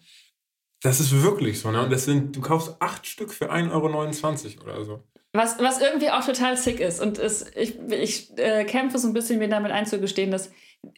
Das 0.81 1.01
ist 1.01 1.21
wirklich 1.21 1.59
so, 1.59 1.69
ne? 1.71 1.83
Und 1.83 1.91
das 1.91 2.05
sind, 2.05 2.35
du 2.35 2.41
kaufst 2.41 2.77
acht 2.79 3.05
Stück 3.05 3.33
für 3.33 3.51
1,29 3.51 4.57
Euro 4.57 4.63
oder 4.63 4.85
so. 4.85 5.03
Was, 5.33 5.59
was 5.59 5.81
irgendwie 5.81 6.09
auch 6.09 6.25
total 6.25 6.57
sick 6.57 6.79
ist. 6.79 7.01
Und 7.01 7.19
es, 7.19 7.45
ich, 7.55 7.77
ich 7.91 8.37
äh, 8.37 8.63
kämpfe 8.63 8.97
so 8.97 9.07
ein 9.07 9.13
bisschen, 9.13 9.39
mir 9.39 9.49
damit 9.49 9.71
einzugestehen, 9.71 10.31
dass 10.31 10.51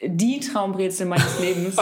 die 0.03 0.39
Traumbrezel 0.39 1.05
meines 1.05 1.39
Lebens 1.39 1.75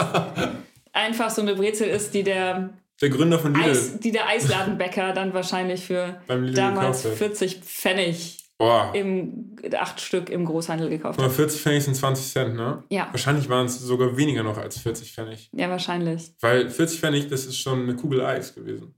einfach 0.92 1.30
so 1.30 1.42
eine 1.42 1.54
Brezel 1.54 1.88
ist, 1.88 2.14
die 2.14 2.22
der, 2.22 2.70
Der 3.00 3.10
Gründer 3.10 3.38
von 3.38 3.54
Lidl. 3.54 3.70
Eis, 3.70 3.98
die 4.00 4.12
der 4.12 4.28
Eisladenbäcker 4.28 5.12
dann 5.12 5.34
wahrscheinlich 5.34 5.84
für 5.84 6.20
damals 6.26 7.02
gekauft 7.02 7.04
hat. 7.04 7.18
40 7.18 7.60
Pfennig 7.60 8.44
Boah. 8.58 8.92
im 8.94 9.56
acht 9.78 10.00
Stück 10.00 10.28
im 10.28 10.44
Großhandel 10.44 10.90
gekauft 10.90 11.20
hat. 11.20 11.32
40 11.32 11.60
Pfennig 11.62 11.84
sind 11.84 11.94
20 11.94 12.26
Cent, 12.32 12.54
ne? 12.56 12.84
Ja. 12.90 13.08
Wahrscheinlich 13.10 13.48
waren 13.48 13.66
es 13.66 13.78
sogar 13.80 14.16
weniger 14.16 14.42
noch 14.42 14.58
als 14.58 14.78
40 14.78 15.12
Pfennig. 15.12 15.48
Ja, 15.52 15.70
wahrscheinlich. 15.70 16.34
Weil 16.40 16.68
40 16.68 17.00
Pfennig, 17.00 17.28
das 17.28 17.46
ist 17.46 17.56
schon 17.58 17.82
eine 17.82 17.96
Kugel 17.96 18.20
Eis 18.22 18.54
gewesen. 18.54 18.94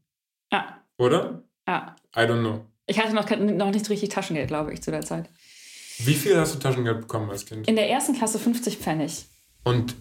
Ja, 0.52 0.82
Oder? 0.99 1.42
ja. 1.68 1.94
I 2.16 2.21
don't 2.21 2.40
know. 2.40 2.66
Ich 2.87 2.99
hatte 2.99 3.14
noch, 3.14 3.28
noch 3.30 3.71
nicht 3.71 3.88
richtig 3.88 4.09
Taschengeld, 4.09 4.49
glaube 4.49 4.73
ich, 4.73 4.82
zu 4.82 4.90
der 4.90 5.02
Zeit. 5.02 5.30
Wie 5.99 6.14
viel 6.14 6.37
hast 6.38 6.54
du 6.54 6.58
Taschengeld 6.58 7.00
bekommen 7.02 7.30
als 7.30 7.44
Kind? 7.44 7.68
In 7.68 7.76
der 7.76 7.88
ersten 7.88 8.14
Klasse 8.14 8.38
50 8.38 8.78
Pfennig. 8.78 9.26
Und 9.64 9.94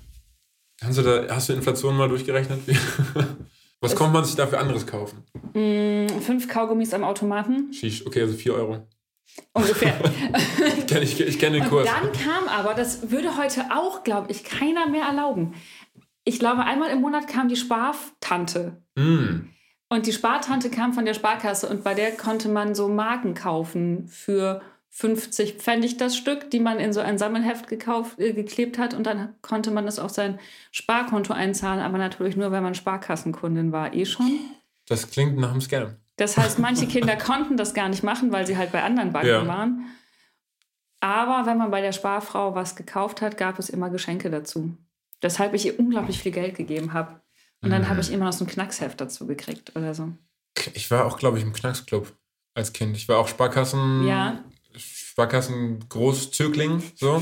kannst 0.79 0.97
du 0.99 1.03
da, 1.03 1.33
hast 1.35 1.49
du 1.49 1.53
Inflation 1.53 1.95
mal 1.95 2.09
durchgerechnet? 2.09 2.61
Was 3.81 3.95
konnte 3.95 4.13
man 4.13 4.23
sich 4.25 4.35
da 4.35 4.45
für 4.45 4.59
anderes 4.59 4.85
kaufen? 4.85 5.23
Mm, 5.53 6.19
fünf 6.21 6.47
Kaugummis 6.47 6.93
am 6.93 7.03
Automaten, 7.03 7.73
Shish, 7.73 8.05
okay, 8.05 8.21
also 8.21 8.35
4 8.35 8.53
Euro. 8.53 8.87
ungefähr. 9.53 9.95
Ich 11.01 11.17
kenne 11.17 11.31
kenn 11.31 11.53
den 11.53 11.63
Und 11.63 11.69
Kurs. 11.69 11.87
dann 11.87 12.11
kam 12.11 12.47
aber, 12.47 12.73
das 12.73 13.09
würde 13.11 13.37
heute 13.37 13.65
auch, 13.73 14.03
glaube 14.03 14.29
ich, 14.31 14.43
keiner 14.43 14.87
mehr 14.87 15.05
erlauben. 15.05 15.53
Ich 16.25 16.37
glaube, 16.37 16.63
einmal 16.63 16.91
im 16.91 17.01
Monat 17.01 17.27
kam 17.27 17.47
die 17.47 17.55
Spartante. 17.55 18.83
Mm. 18.95 19.47
Und 19.89 20.05
die 20.05 20.13
Spartante 20.13 20.69
kam 20.69 20.93
von 20.93 21.05
der 21.05 21.13
Sparkasse 21.13 21.67
und 21.67 21.83
bei 21.83 21.93
der 21.93 22.11
konnte 22.11 22.49
man 22.49 22.75
so 22.75 22.87
Marken 22.87 23.33
kaufen 23.33 24.07
für 24.07 24.61
50 24.93 25.53
Pfennig 25.55 25.97
das 25.97 26.15
Stück, 26.17 26.49
die 26.51 26.59
man 26.59 26.77
in 26.79 26.91
so 26.93 26.99
ein 26.99 27.17
Sammelheft 27.17 27.67
gekauft, 27.67 28.19
äh, 28.19 28.33
geklebt 28.33 28.77
hat 28.77 28.93
und 28.93 29.05
dann 29.05 29.33
konnte 29.41 29.71
man 29.71 29.87
es 29.87 29.99
auf 29.99 30.11
sein 30.11 30.37
Sparkonto 30.71 31.33
einzahlen, 31.33 31.79
aber 31.81 31.97
natürlich 31.97 32.35
nur, 32.35 32.51
wenn 32.51 32.61
man 32.63 32.75
Sparkassenkundin 32.75 33.71
war, 33.71 33.93
eh 33.93 34.05
schon. 34.05 34.39
Das 34.87 35.09
klingt 35.09 35.37
nach 35.37 35.51
einem 35.51 35.61
Scam. 35.61 35.95
Das 36.17 36.37
heißt, 36.37 36.59
manche 36.59 36.87
Kinder 36.87 37.15
konnten 37.17 37.55
das 37.57 37.73
gar 37.73 37.87
nicht 37.89 38.03
machen, 38.03 38.31
weil 38.33 38.45
sie 38.45 38.57
halt 38.57 38.71
bei 38.73 38.83
anderen 38.83 39.11
Banken 39.13 39.29
Ja. 39.29 39.47
waren. 39.47 39.85
Aber 40.99 41.45
wenn 41.49 41.57
man 41.57 41.71
bei 41.71 41.81
der 41.81 41.93
Sparfrau 41.93 42.53
was 42.53 42.75
gekauft 42.75 43.21
hat, 43.21 43.37
gab 43.37 43.57
es 43.59 43.69
immer 43.69 43.89
Geschenke 43.89 44.29
dazu. 44.29 44.77
Weshalb 45.21 45.53
ich 45.53 45.65
ihr 45.65 45.79
unglaublich 45.79 46.19
viel 46.19 46.31
Geld 46.31 46.55
gegeben 46.55 46.93
habe. 46.93 47.21
Und 47.63 47.69
dann 47.71 47.83
Mhm. 47.83 47.89
habe 47.89 48.01
ich 48.01 48.11
immer 48.11 48.25
noch 48.25 48.33
so 48.33 48.43
ein 48.43 48.47
Knacksheft 48.47 48.99
dazu 49.01 49.25
gekriegt 49.25 49.75
oder 49.75 49.93
so. 49.93 50.11
Ich 50.73 50.91
war 50.91 51.05
auch, 51.05 51.17
glaube 51.17 51.37
ich, 51.37 51.43
im 51.43 51.53
Knacksclub. 51.53 52.11
als 52.53 52.73
Kind. 52.73 52.97
Ich 52.97 53.07
war 53.07 53.17
auch 53.17 53.29
Sparkassen, 53.29 54.05
Ja. 54.05 54.43
Sparkassen 55.11 55.89
Großzögling, 55.89 56.81
so. 56.95 57.21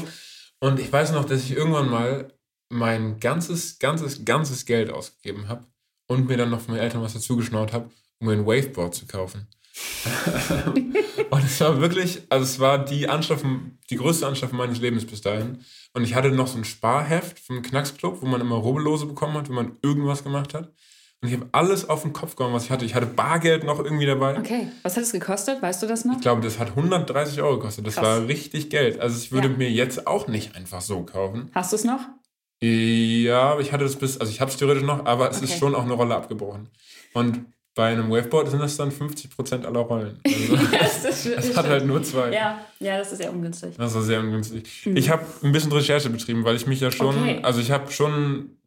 Und 0.60 0.80
ich 0.80 0.94
weiß 0.94 1.12
noch, 1.12 1.26
dass 1.26 1.44
ich 1.44 1.58
irgendwann 1.58 1.90
mal 1.90 2.32
mein 2.70 3.20
ganzes, 3.20 3.80
ganzes, 3.80 4.26
ganzes 4.26 4.68
Geld 4.68 4.92
ausgegeben 4.92 5.48
habe 5.48 5.66
und 6.08 6.28
mir 6.28 6.38
dann 6.38 6.52
noch 6.52 6.62
von 6.62 6.76
meinen 6.76 6.84
Eltern 6.84 7.02
was 7.02 7.14
dazu 7.14 7.36
geschnaut 7.36 7.74
habe, 7.74 7.90
um 8.20 8.28
mir 8.28 8.34
ein 8.34 8.46
Waveboard 8.46 8.94
zu 8.94 9.08
kaufen. 9.08 9.48
und 11.32 11.44
es 11.44 11.60
war 11.62 11.82
wirklich, 11.82 12.22
also 12.30 12.44
es 12.44 12.60
war 12.60 12.86
die 12.86 13.10
Anschaffung, 13.10 13.80
die 13.90 13.96
größte 13.96 14.28
Anschaffung 14.28 14.60
meines 14.60 14.80
Lebens 14.80 15.08
bis 15.08 15.22
dahin. 15.22 15.66
Und 15.94 16.04
ich 16.04 16.14
hatte 16.14 16.30
noch 16.30 16.46
so 16.46 16.60
ein 16.60 16.66
Sparheft 16.66 17.40
vom 17.40 17.64
Knacksclub, 17.64 18.22
wo 18.22 18.28
man 18.28 18.40
immer 18.40 18.58
Rubbellose 18.58 19.08
bekommen 19.08 19.34
hat, 19.34 19.48
wenn 19.48 19.56
man 19.56 19.78
irgendwas 19.82 20.24
gemacht 20.24 20.54
hat. 20.54 20.72
Und 21.22 21.28
ich 21.28 21.34
habe 21.36 21.48
alles 21.52 21.90
auf 21.90 22.04
den 22.04 22.14
Kopf 22.14 22.36
gehauen, 22.38 22.54
was 22.54 22.64
ich 22.66 22.72
hatte. 22.72 22.86
Ich 22.86 22.96
hatte 22.96 23.06
Bargeld 23.06 23.66
noch 23.66 23.80
irgendwie 23.84 24.06
dabei. 24.06 24.38
Okay. 24.40 24.68
Was 24.84 24.96
hat 24.96 25.04
es 25.04 25.12
gekostet? 25.12 25.62
Weißt 25.62 25.84
du 25.84 25.88
das 25.88 26.06
noch? 26.06 26.16
Ich 26.16 26.22
glaube, 26.22 26.42
das 26.42 26.60
hat 26.60 26.70
130 26.70 27.42
Euro 27.42 27.58
gekostet. 27.58 27.86
Das 27.86 27.96
Krass. 27.96 28.06
war 28.06 28.28
richtig 28.28 28.70
Geld. 28.70 29.02
Also 29.02 29.18
ich 29.18 29.32
würde 29.34 29.50
Ja. 29.50 29.58
mir 29.58 29.70
jetzt 29.70 30.08
auch 30.08 30.28
nicht 30.30 30.56
einfach 30.56 30.80
so 30.80 31.02
kaufen. 31.04 31.50
Hast 31.54 31.74
du 31.74 31.76
es 31.76 31.84
noch? 31.84 32.00
Ja, 32.62 33.52
aber 33.52 33.62
ich 33.62 33.72
hatte 33.72 33.84
das 33.84 33.96
bis, 33.96 34.18
also 34.18 34.32
ich 34.32 34.42
habe 34.42 34.52
es 34.52 34.58
theoretisch 34.58 34.84
noch, 34.84 35.06
aber 35.06 35.30
es 35.30 35.42
ist 35.42 35.52
Okay. 35.52 35.60
schon 35.60 35.76
auch 35.76 35.84
eine 35.84 35.94
Rolle 35.94 36.16
abgebrochen. 36.16 36.70
Und 37.14 37.46
bei 37.76 37.88
einem 37.92 38.10
Waveboard 38.12 38.50
sind 38.50 38.60
das 38.60 38.76
dann 38.76 38.92
50% 38.92 39.66
aller 39.66 39.80
Rollen. 39.80 40.20
Also, 40.26 40.56
das 40.80 41.06
ist, 41.06 41.26
es 41.38 41.56
hat 41.58 41.68
halt 41.68 41.86
nur 41.86 42.04
zwei. 42.04 42.34
Ja, 42.34 42.60
ja, 42.80 42.98
das 42.98 43.12
ist 43.14 43.20
sehr 43.20 43.32
ungünstig. 43.32 43.76
Das 43.78 43.94
war 43.96 44.02
sehr 44.02 44.20
ungünstig. 44.20 44.86
Ich 44.86 45.10
habe 45.10 45.24
ein 45.44 45.52
bisschen 45.54 45.72
Recherche 45.72 46.10
betrieben, 46.10 46.44
weil 46.44 46.56
ich 46.58 46.66
mich 46.68 46.82
ja 46.82 46.92
schon, 46.92 47.18
Okay. 47.18 47.40
also 47.44 47.62
ich 47.62 47.72
habe 47.72 47.90
schon 47.92 48.58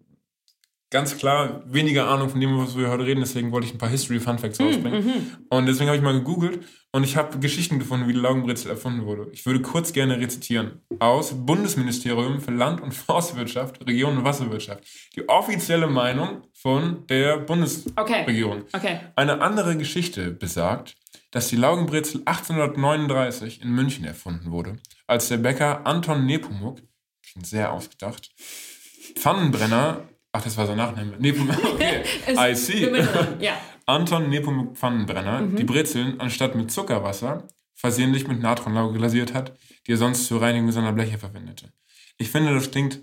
ganz 0.92 1.16
klar 1.16 1.62
weniger 1.66 2.06
Ahnung 2.06 2.28
von 2.28 2.38
dem, 2.38 2.56
was 2.58 2.76
wir 2.76 2.90
heute 2.90 3.04
reden, 3.04 3.20
deswegen 3.20 3.50
wollte 3.50 3.66
ich 3.66 3.74
ein 3.74 3.78
paar 3.78 3.88
History 3.88 4.20
Fun 4.20 4.38
Facts 4.38 4.60
rausbringen. 4.60 5.36
Und 5.48 5.66
deswegen 5.66 5.88
habe 5.88 5.96
ich 5.96 6.02
mal 6.02 6.12
gegoogelt 6.12 6.64
und 6.92 7.02
ich 7.02 7.16
habe 7.16 7.38
Geschichten 7.38 7.78
gefunden, 7.78 8.06
wie 8.06 8.12
die 8.12 8.20
Laugenbrezel 8.20 8.70
erfunden 8.70 9.06
wurde. 9.06 9.28
Ich 9.32 9.44
würde 9.46 9.62
kurz 9.62 9.92
gerne 9.92 10.20
rezitieren. 10.20 10.82
Aus 11.00 11.32
Bundesministerium 11.34 12.40
für 12.40 12.52
Land- 12.52 12.82
und 12.82 12.92
Forstwirtschaft, 12.92 13.84
Region- 13.86 14.18
und 14.18 14.24
Wasserwirtschaft. 14.24 14.84
Die 15.16 15.28
offizielle 15.28 15.86
Meinung 15.86 16.42
von 16.52 17.06
der 17.08 17.38
Bundesregierung. 17.38 18.62
Okay. 18.72 18.76
Okay. 18.84 19.00
Eine 19.16 19.40
andere 19.40 19.76
Geschichte 19.76 20.30
besagt, 20.30 20.94
dass 21.30 21.48
die 21.48 21.56
Laugenbrezel 21.56 22.20
1839 22.26 23.62
in 23.62 23.70
München 23.70 24.04
erfunden 24.04 24.52
wurde, 24.52 24.76
als 25.06 25.28
der 25.28 25.38
Bäcker 25.38 25.86
Anton 25.86 26.26
Nepomuk, 26.26 26.80
klingt 27.22 27.46
sehr 27.46 27.72
ausgedacht, 27.72 28.30
Pfannenbrenner, 29.16 30.02
ach, 30.32 30.42
das 30.42 30.56
war 30.56 30.66
sein 30.66 30.76
Nachname, 30.78 31.16
Nepomuk, 31.18 31.56
okay, 31.74 32.02
I 32.36 32.54
see, 32.54 32.90
Ja. 33.40 33.52
Anton 33.86 34.28
Nepomuk 34.30 34.76
Pfannenbrenner 34.76 35.42
die 35.42 35.64
Brezeln 35.64 36.20
anstatt 36.20 36.54
mit 36.54 36.70
Zuckerwasser 36.70 37.46
versehentlich 37.74 38.28
mit 38.28 38.40
Natronlauge 38.40 38.96
glasiert 38.98 39.34
hat, 39.34 39.56
die 39.86 39.92
er 39.92 39.96
sonst 39.96 40.26
zur 40.26 40.40
Reinigung 40.40 40.70
seiner 40.70 40.92
Bleche 40.92 41.18
verwendete. 41.18 41.72
Ich 42.16 42.30
finde, 42.30 42.54
das 42.54 42.70
klingt 42.70 43.00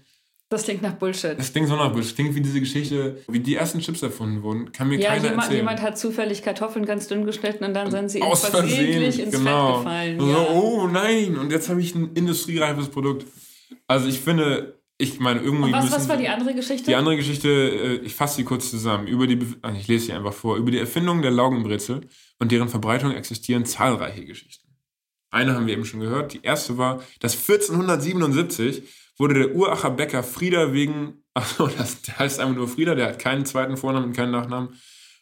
Das 0.48 0.64
klingt 0.64 0.82
nach 0.82 0.94
Bullshit. 0.94 1.38
das 1.38 1.52
klingt 1.52 1.68
so 1.68 1.76
nach 1.76 1.92
Bullshit. 1.92 2.12
Das 2.12 2.16
klingt 2.16 2.34
wie 2.36 2.42
diese 2.42 2.60
Geschichte, 2.62 3.18
wie 3.28 3.42
die 3.42 3.56
ersten 3.56 3.80
Chips 3.82 4.02
erfunden 4.02 4.42
wurden. 4.42 4.72
Kann 4.72 4.88
mir 4.88 4.98
Ja, 5.00 5.10
keiner 5.10 5.24
jemand, 5.26 5.42
erzählen. 5.44 5.58
jemand 5.58 5.82
hat 5.82 5.98
zufällig 6.00 6.42
Kartoffeln 6.44 6.86
ganz 6.86 7.08
dünn 7.10 7.26
geschnitten 7.26 7.66
und 7.66 7.74
dann 7.74 7.92
sind 7.92 8.10
sie 8.10 8.22
Aus 8.22 8.46
versehentlich 8.46 9.16
Versehen, 9.18 9.26
ins 9.26 9.36
genau. 9.36 9.68
Fett 9.74 9.84
gefallen. 9.84 10.20
So, 10.22 10.28
Ja. 10.30 10.48
oh 10.54 10.88
nein, 10.88 11.38
und 11.38 11.52
jetzt 11.52 11.68
habe 11.68 11.82
ich 11.82 11.94
ein 11.94 12.14
industriereifes 12.14 12.88
Produkt. 12.88 13.26
Also 13.86 14.08
ich 14.08 14.20
finde, 14.22 14.79
ich 15.02 15.18
meine, 15.20 15.40
irgendwie 15.40 15.72
was, 15.72 15.86
müssen... 15.86 15.96
was 15.96 16.10
war 16.10 16.18
die 16.18 16.28
andere 16.28 16.54
Geschichte? 16.54 16.86
Die 16.88 16.96
andere 16.96 17.16
Geschichte, 17.16 17.48
äh, 17.50 17.96
ich 18.06 18.14
fasse 18.14 18.36
sie 18.36 18.44
kurz 18.44 18.70
zusammen. 18.70 19.08
Über 19.08 19.28
die, 19.28 19.40
also 19.62 19.80
ich 19.80 19.88
lese 19.88 20.08
sie 20.08 20.14
einfach 20.14 20.34
vor. 20.34 20.58
Über 20.58 20.72
die 20.72 20.78
Erfindung 20.78 21.22
der 21.22 21.32
Laugenbrezel 21.32 22.02
und 22.38 22.52
deren 22.52 22.68
Verbreitung 22.68 23.14
existieren 23.14 23.66
zahlreiche 23.66 24.26
Geschichten. 24.26 24.68
Eine 25.32 25.56
haben 25.56 25.68
wir 25.68 25.74
eben 25.74 25.86
schon 25.86 26.02
gehört. 26.02 26.34
Die 26.34 26.42
erste 26.44 26.78
war, 26.78 27.02
dass 27.22 27.34
1477 27.36 28.84
wurde 29.18 29.36
der 29.36 29.56
Uracher 29.56 29.92
Bäcker 29.92 30.22
Frieder 30.22 30.74
wegen, 30.74 31.24
achso, 31.34 31.68
das 31.68 32.02
der 32.02 32.20
heißt 32.20 32.42
einfach 32.42 32.56
nur 32.56 32.68
Frieder, 32.68 32.96
der 32.96 33.08
hat 33.08 33.20
keinen 33.20 33.46
zweiten 33.46 33.78
Vornamen 33.78 34.08
und 34.08 34.14
keinen 34.14 34.32
Nachnamen, 34.32 34.76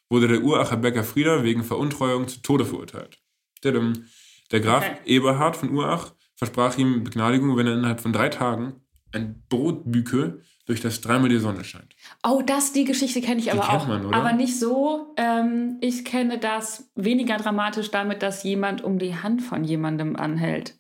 wurde 0.10 0.28
der 0.28 0.42
Uracher 0.42 0.78
Bäcker 0.78 1.04
Frieder 1.04 1.44
wegen 1.44 1.64
Veruntreuung 1.64 2.28
zu 2.28 2.42
Tode 2.42 2.66
verurteilt. 2.66 3.20
Der 3.64 4.60
Graf 4.60 4.86
Okay. 4.86 4.98
Eberhard 5.06 5.56
von 5.56 5.70
Urach 5.70 6.14
versprach 6.36 6.78
ihm 6.80 7.04
Begnadigung, 7.04 7.56
wenn 7.58 7.68
er 7.68 7.74
innerhalb 7.74 8.00
von 8.02 8.14
drei 8.14 8.30
Tagen 8.30 8.82
ein 9.12 9.44
Brot 9.50 9.84
bücke, 9.86 10.42
durch 10.66 10.82
das 10.82 11.02
dreimal 11.02 11.30
die 11.30 11.40
Sonne 11.40 11.64
scheint. 11.64 11.96
Oh, 12.28 12.42
das, 12.46 12.74
die 12.74 12.84
Geschichte 12.84 13.22
kenne 13.22 13.40
ich 13.40 13.52
aber 13.52 13.62
kennt 13.62 13.82
auch. 13.82 13.88
man, 13.88 14.06
oder? 14.06 14.18
Aber 14.18 14.34
nicht 14.34 14.60
so. 14.60 15.14
Ähm, 15.16 15.78
ich 15.82 16.04
kenne 16.04 16.38
das 16.38 16.92
weniger 16.96 17.38
dramatisch 17.38 17.90
damit, 17.90 18.22
dass 18.22 18.44
jemand 18.44 18.84
um 18.84 19.00
die 19.00 19.16
Hand 19.16 19.42
von 19.42 19.64
jemandem 19.64 20.16
anhält. 20.18 20.76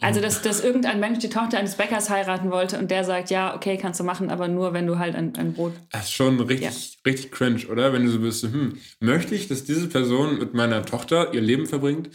Also, 0.00 0.20
dass, 0.20 0.42
dass 0.42 0.62
irgendein 0.62 1.00
Mensch 1.00 1.18
die 1.18 1.28
Tochter 1.28 1.58
eines 1.58 1.74
Bäckers 1.74 2.08
heiraten 2.08 2.52
wollte 2.52 2.78
und 2.78 2.90
der 2.90 3.02
sagt, 3.02 3.30
ja, 3.30 3.56
okay, 3.56 3.76
kannst 3.76 3.98
du 3.98 4.04
machen, 4.04 4.30
aber 4.30 4.46
nur, 4.46 4.72
wenn 4.72 4.86
du 4.86 4.98
halt 5.00 5.16
ein, 5.16 5.34
ein 5.34 5.54
Brot. 5.54 5.72
Das 5.90 6.04
ist 6.04 6.12
schon 6.12 6.38
richtig, 6.38 7.00
richtig 7.04 7.32
cringe, 7.32 7.66
oder? 7.66 7.92
Wenn 7.92 8.04
du 8.04 8.12
so 8.12 8.20
bist, 8.20 8.44
hm, 8.44 8.78
möchte 9.00 9.34
ich, 9.34 9.48
dass 9.48 9.64
diese 9.64 9.88
Person 9.88 10.38
mit 10.38 10.54
meiner 10.54 10.84
Tochter 10.84 11.34
ihr 11.34 11.40
Leben 11.40 11.66
verbringt? 11.66 12.10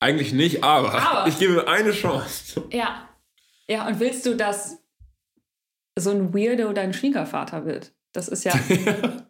Eigentlich 0.00 0.34
nicht, 0.34 0.62
aber, 0.62 0.92
Aber. 0.92 1.26
ich 1.28 1.38
gebe 1.38 1.66
eine 1.66 1.92
Chance. 1.92 2.64
Ja. 2.70 3.08
Ja, 3.68 3.86
und 3.86 4.00
willst 4.00 4.26
du, 4.26 4.36
dass 4.36 4.78
so 5.98 6.10
ein 6.10 6.34
Weirdo 6.34 6.72
dein 6.72 6.92
Schwiegervater 6.92 7.64
wird? 7.64 7.94
Das 8.12 8.28
ist 8.28 8.44
ja. 8.44 8.54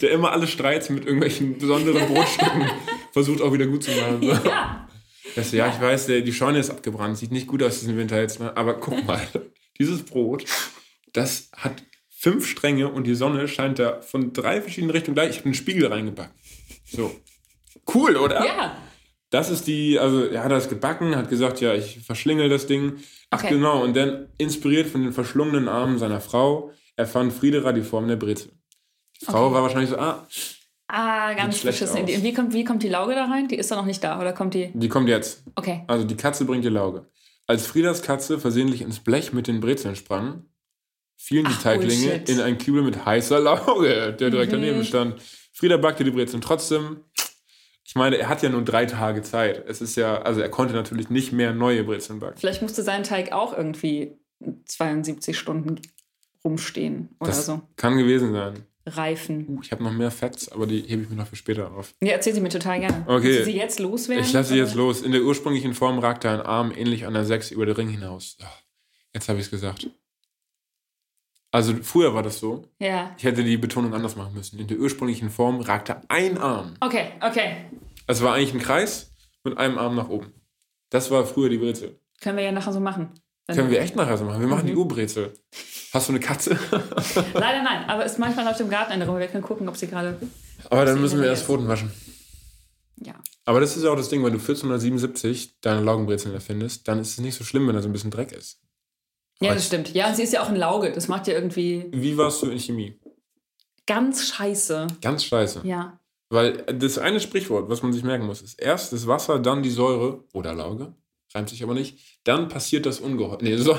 Der 0.00 0.12
immer 0.12 0.30
alle 0.30 0.46
Streits 0.46 0.90
mit 0.90 1.04
irgendwelchen 1.04 1.58
besonderen 1.58 2.06
Brotstücken 2.14 2.70
versucht 3.12 3.40
auch 3.40 3.52
wieder 3.52 3.66
gut 3.66 3.82
zu 3.82 3.90
machen. 3.90 4.22
So. 4.22 4.48
ja. 4.48 4.88
Das, 5.34 5.52
ja, 5.52 5.68
ich 5.68 5.80
weiß, 5.80 6.06
die 6.06 6.32
Scheune 6.32 6.60
ist 6.60 6.70
abgebrannt, 6.70 7.18
sieht 7.18 7.32
nicht 7.32 7.46
gut 7.46 7.62
aus 7.62 7.80
diesen 7.80 7.96
Winter 7.96 8.20
jetzt 8.20 8.38
mal, 8.38 8.52
aber 8.54 8.74
guck 8.74 9.04
mal, 9.04 9.20
dieses 9.78 10.04
Brot, 10.04 10.44
das 11.12 11.50
hat 11.56 11.82
fünf 12.08 12.46
Stränge 12.46 12.88
und 12.88 13.06
die 13.06 13.14
Sonne 13.14 13.48
scheint 13.48 13.78
da 13.78 14.00
von 14.00 14.32
drei 14.32 14.62
verschiedenen 14.62 14.92
Richtungen 14.92 15.14
gleich. 15.14 15.30
Ich 15.30 15.36
habe 15.38 15.46
einen 15.46 15.54
Spiegel 15.54 15.88
reingebacken. 15.88 16.32
So. 16.86 17.14
Cool, 17.92 18.16
oder? 18.16 18.46
Ja. 18.46 18.78
Das 19.36 19.50
ist 19.50 19.66
die, 19.66 19.98
also 19.98 20.24
er 20.24 20.42
hat 20.44 20.50
das 20.50 20.70
gebacken, 20.70 21.14
hat 21.14 21.28
gesagt, 21.28 21.60
ja, 21.60 21.74
ich 21.74 21.98
verschlingel 22.00 22.48
das 22.48 22.66
Ding. 22.66 22.94
Ach 23.30 23.42
Okay. 23.44 23.52
genau, 23.54 23.82
und 23.84 23.94
dann 23.94 24.28
inspiriert 24.38 24.86
von 24.88 25.02
den 25.02 25.12
verschlungenen 25.12 25.68
Armen 25.68 25.98
seiner 25.98 26.22
Frau, 26.22 26.72
erfand 26.96 27.34
Friedera 27.34 27.72
die 27.72 27.82
Form 27.82 28.08
der 28.08 28.16
Brezel. 28.16 28.50
Die 29.20 29.26
Frau 29.26 29.44
Okay. 29.46 29.54
war 29.54 29.62
wahrscheinlich 29.62 29.90
so, 29.90 29.98
ah, 29.98 30.26
Ah, 30.88 31.34
ganz 31.34 31.60
beschissen. 31.60 32.06
Wie 32.06 32.32
kommt, 32.32 32.54
wie 32.54 32.64
kommt 32.64 32.82
die 32.82 32.88
Lauge 32.88 33.14
da 33.14 33.26
rein? 33.26 33.46
Die 33.48 33.56
ist 33.56 33.70
da 33.70 33.76
noch 33.76 33.84
nicht 33.84 34.02
da, 34.02 34.18
oder 34.20 34.32
kommt 34.32 34.54
die? 34.54 34.70
die 34.72 34.88
kommt 34.88 35.08
jetzt. 35.10 35.42
Okay. 35.56 35.82
Also 35.88 36.04
die 36.06 36.16
Katze 36.16 36.44
bringt 36.46 36.64
die 36.64 36.68
Lauge. 36.70 37.04
Als 37.46 37.66
Friedas 37.66 38.00
Katze 38.02 38.38
versehentlich 38.38 38.80
ins 38.80 39.00
Blech 39.00 39.32
mit 39.34 39.48
den 39.48 39.60
Brezeln 39.60 39.96
sprang, 39.96 40.44
fielen 41.18 41.44
die 41.44 41.50
Ach, 41.56 41.62
Teiglinge 41.62 42.06
Bullshit. 42.06 42.28
in 42.30 42.40
einen 42.40 42.56
Kübel 42.56 42.82
mit 42.82 43.04
heißer 43.04 43.38
Lauge, 43.40 44.14
der 44.18 44.30
direkt 44.30 44.52
Mhm. 44.52 44.56
daneben 44.62 44.84
stand. 44.84 45.16
Frieda 45.52 45.76
backte 45.76 46.04
die 46.04 46.10
Brezeln 46.10 46.40
trotzdem. 46.40 47.00
Ich 47.86 47.94
meine, 47.94 48.16
er 48.18 48.28
hat 48.28 48.42
ja 48.42 48.48
nur 48.48 48.64
drei 48.64 48.84
Tage 48.84 49.22
Zeit. 49.22 49.64
Es 49.68 49.80
ist 49.80 49.94
ja, 49.96 50.20
also 50.22 50.40
er 50.40 50.48
konnte 50.48 50.74
natürlich 50.74 51.08
nicht 51.08 51.32
mehr 51.32 51.52
neue 51.54 51.84
Brezeln 51.84 52.18
backen. 52.18 52.36
Vielleicht 52.36 52.60
musste 52.60 52.82
sein 52.82 53.04
Teig 53.04 53.30
auch 53.32 53.56
irgendwie 53.56 54.18
72 54.64 55.38
Stunden 55.38 55.80
rumstehen 56.44 57.10
oder 57.20 57.30
Das 57.30 57.46
so. 57.46 57.62
kann 57.76 57.96
gewesen 57.96 58.32
sein. 58.32 58.54
Reifen. 58.88 59.46
Uh, 59.48 59.60
ich 59.62 59.72
habe 59.72 59.82
noch 59.82 59.92
mehr 59.92 60.10
Facts, 60.10 60.48
aber 60.50 60.66
die 60.66 60.80
hebe 60.82 61.02
ich 61.02 61.10
mir 61.10 61.16
noch 61.16 61.26
für 61.26 61.36
später 61.36 61.72
auf. 61.72 61.94
Ja, 62.00 62.12
erzähl 62.12 62.34
sie 62.34 62.40
mir 62.40 62.48
total 62.50 62.80
gerne. 62.80 63.04
Okay. 63.06 63.22
Willst 63.24 63.40
du 63.40 63.44
sie 63.46 63.56
jetzt 63.56 63.78
loswerden? 63.80 64.24
Ich 64.24 64.32
lasse 64.32 64.50
sie 64.50 64.58
jetzt 64.58 64.74
los. 64.74 65.02
In 65.02 65.12
der 65.12 65.22
ursprünglichen 65.22 65.74
Form 65.74 65.98
ragte 65.98 66.30
ein 66.30 66.40
Arm 66.40 66.72
ähnlich 66.76 67.00
der 67.00 67.24
6 67.24 67.50
über 67.52 67.66
den 67.66 67.74
Ring 67.76 67.88
hinaus. 67.88 68.36
Ah, 68.42 68.46
Jetzt 69.12 69.28
habe 69.28 69.38
ich 69.38 69.46
es 69.46 69.50
gesagt. 69.50 69.88
Also 71.50 71.74
früher 71.82 72.14
war 72.14 72.22
das 72.22 72.38
so. 72.38 72.64
Ja. 72.78 73.14
Ich 73.16 73.24
hätte 73.24 73.42
die 73.42 73.56
Betonung 73.56 73.94
anders 73.94 74.14
machen 74.14 74.34
müssen. 74.34 74.58
In 74.58 74.66
der 74.66 74.76
ursprünglichen 74.78 75.30
Form 75.30 75.60
ragte 75.60 76.02
ein 76.08 76.36
Arm. 76.38 76.74
Okay, 76.80 77.12
okay. 77.22 77.56
Es 78.06 78.22
war 78.22 78.34
eigentlich 78.34 78.54
ein 78.54 78.60
Kreis 78.60 79.10
mit 79.44 79.58
einem 79.58 79.78
Arm 79.78 79.94
nach 79.96 80.08
oben. 80.08 80.32
Das 80.90 81.10
war 81.10 81.26
früher 81.26 81.48
die 81.48 81.58
Brezel. 81.58 81.98
Können 82.20 82.36
wir 82.38 82.44
ja 82.44 82.52
nachher 82.52 82.72
so 82.72 82.80
machen. 82.80 83.10
Können 83.48 83.70
wir 83.70 83.80
echt 83.80 83.94
nachher 83.94 84.18
so 84.18 84.24
machen. 84.24 84.40
Wir 84.40 84.48
machen 84.48 84.64
Mhm. 84.64 84.68
die 84.68 84.76
U-Brezel. 84.76 85.32
Hast 85.92 86.08
du 86.08 86.12
eine 86.12 86.20
Katze? 86.20 86.58
Leider 87.34 87.62
nein, 87.62 87.84
aber 87.88 88.04
ist 88.04 88.18
manchmal 88.18 88.46
auf 88.48 88.56
dem 88.56 88.68
Gartenende 88.68 89.06
rum. 89.06 89.18
Wir 89.18 89.28
können 89.28 89.44
gucken, 89.44 89.68
ob 89.68 89.76
sie 89.76 89.86
gerade. 89.86 90.18
Aber 90.68 90.84
dann 90.84 91.00
müssen 91.00 91.20
wir 91.20 91.28
erst 91.28 91.42
ist. 91.42 91.46
Pfoten 91.46 91.68
waschen. 91.68 91.92
Ja. 92.96 93.14
Aber 93.44 93.60
das 93.60 93.76
ist 93.76 93.84
ja 93.84 93.90
auch 93.90 93.96
das 93.96 94.08
Ding, 94.08 94.24
wenn 94.24 94.32
du 94.32 94.38
1477 94.40 95.60
deine 95.60 95.80
Laugenbrezeln 95.82 96.34
erfindest, 96.34 96.88
dann 96.88 96.98
ist 96.98 97.10
es 97.10 97.18
nicht 97.18 97.36
so 97.36 97.44
schlimm, 97.44 97.68
wenn 97.68 97.76
da 97.76 97.82
so 97.82 97.88
ein 97.88 97.92
bisschen 97.92 98.10
Dreck 98.10 98.32
ist. 98.32 98.60
Ja, 99.40 99.54
das 99.54 99.66
stimmt. 99.66 99.92
Ja, 99.94 100.08
und 100.08 100.16
sie 100.16 100.22
ist 100.22 100.32
ja 100.32 100.42
auch 100.42 100.48
ein 100.48 100.56
Lauge. 100.56 100.90
Das 100.92 101.06
macht 101.08 101.26
ja 101.28 101.34
irgendwie 101.34 101.86
Wie 101.92 102.16
warst 102.16 102.42
du 102.42 102.50
in 102.50 102.58
Chemie? 102.58 102.98
ganz 103.86 104.26
scheiße. 104.28 104.86
Ganz 105.02 105.24
scheiße. 105.24 105.60
Ja. 105.64 106.00
Weil 106.28 106.64
das 106.64 106.98
eine 106.98 107.20
Sprichwort, 107.20 107.68
was 107.68 107.82
man 107.82 107.92
sich 107.92 108.02
merken 108.02 108.26
muss, 108.26 108.42
ist 108.42 108.60
erst 108.60 108.92
das 108.92 109.06
Wasser, 109.06 109.38
dann 109.38 109.62
die 109.62 109.70
Säure 109.70 110.24
oder 110.32 110.54
Lauge, 110.54 110.94
reimt 111.34 111.48
sich 111.48 111.62
aber 111.62 111.74
nicht, 111.74 112.20
dann 112.24 112.48
passiert 112.48 112.84
das 112.86 113.00
Ungeheuer. 113.00 113.38
Nee, 113.40 113.56
so, 113.58 113.76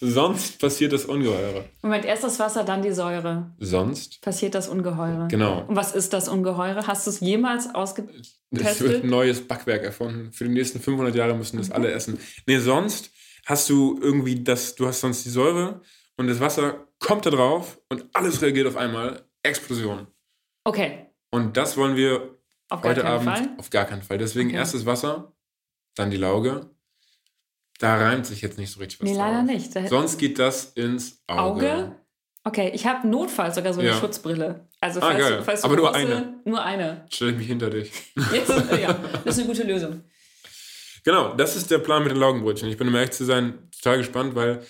Sonst 0.00 0.58
passiert 0.60 0.92
das 0.92 1.06
Ungeheure. 1.06 1.64
Moment, 1.82 2.04
erst 2.04 2.24
das 2.24 2.38
Wasser, 2.38 2.64
dann 2.64 2.82
die 2.82 2.92
Säure. 2.92 3.54
Sonst? 3.58 4.20
Passiert 4.20 4.54
das 4.54 4.68
Ungeheure. 4.68 5.28
Genau. 5.28 5.64
Und 5.66 5.76
was 5.76 5.94
ist 5.94 6.12
das 6.12 6.28
Ungeheure? 6.28 6.86
Hast 6.86 7.06
du 7.06 7.10
es 7.10 7.20
jemals 7.20 7.66
Es 7.66 7.74
ausgetestet? 7.74 8.80
wird 8.80 9.04
ein 9.04 9.10
neues 9.10 9.46
Backwerk 9.46 9.84
erfunden. 9.84 10.32
Für 10.32 10.44
die 10.44 10.50
nächsten 10.50 10.80
500 10.80 11.14
Jahre 11.14 11.34
müssen 11.34 11.56
das 11.56 11.70
alle 11.70 11.90
essen. 11.90 12.18
Nee, 12.46 12.58
sonst 12.58 13.10
hast 13.46 13.68
du 13.70 13.98
irgendwie 14.00 14.42
das, 14.42 14.74
du 14.74 14.86
hast 14.86 15.00
sonst 15.00 15.24
die 15.24 15.30
Säure 15.30 15.80
und 16.16 16.26
das 16.26 16.40
Wasser 16.40 16.86
kommt 16.98 17.24
da 17.24 17.30
drauf 17.30 17.78
und 17.88 18.04
alles 18.12 18.42
reagiert 18.42 18.66
auf 18.66 18.76
einmal. 18.76 19.22
Explosion. 19.42 20.06
Okay, 20.64 21.05
Und 21.36 21.56
das 21.58 21.76
wollen 21.76 21.96
wir 21.96 22.30
auf 22.70 22.82
heute 22.82 23.04
Abend 23.04 23.28
Fall. 23.28 23.48
auf 23.58 23.68
gar 23.70 23.84
keinen 23.84 24.02
Fall. 24.02 24.16
Deswegen 24.16 24.48
Okay. 24.48 24.56
erst 24.58 24.74
das 24.74 24.86
Wasser, 24.86 25.32
dann 25.94 26.10
die 26.10 26.16
Lauge. 26.16 26.70
Da 27.78 27.96
reimt 27.98 28.24
sich 28.24 28.40
jetzt 28.40 28.56
nicht 28.58 28.70
so 28.72 28.80
richtig 28.80 29.00
was 29.02 29.10
Nee, 29.10 29.16
leider 29.16 29.38
drauf. 29.38 29.46
nicht. 29.46 29.76
Da- 29.76 29.86
Sonst 29.86 30.16
geht 30.18 30.38
das 30.38 30.72
ins 30.72 31.22
Auge. 31.26 31.70
Auge? 31.74 31.96
Okay, 32.44 32.70
ich 32.74 32.86
habe 32.86 33.06
notfalls 33.06 33.56
sogar 33.56 33.74
so 33.74 33.80
eine 33.80 33.90
Ja. 33.90 33.96
Schutzbrille. 33.96 34.66
Also 34.80 35.00
Ah, 35.00 35.10
falls, 35.10 35.18
geil. 35.18 35.36
du, 35.38 35.44
falls 35.44 35.60
du 35.60 35.66
Aber 35.66 35.76
nur 35.76 35.90
große- 35.90 35.94
eine. 35.94 36.40
Nur 36.46 36.64
eine. 36.64 37.04
Stell 37.10 37.30
ich 37.30 37.36
mich 37.36 37.46
hinter 37.48 37.68
dich. 37.68 37.92
Jetzt 38.32 38.48
ist, 38.48 38.72
ja, 38.80 38.94
das 39.24 39.36
ist 39.36 39.38
eine 39.44 39.48
gute 39.48 39.64
Lösung. 39.64 40.04
Genau, 41.04 41.34
das 41.34 41.54
ist 41.54 41.70
der 41.70 41.78
Plan 41.78 42.02
mit 42.02 42.12
den 42.12 42.18
Laugenbrötchen. 42.18 42.68
Ich 42.68 42.78
bin, 42.78 42.88
um 42.88 42.94
ehrlich 42.94 43.10
zu 43.12 43.24
sein, 43.26 43.68
total 43.76 43.98
gespannt, 43.98 44.34
weil 44.34 44.64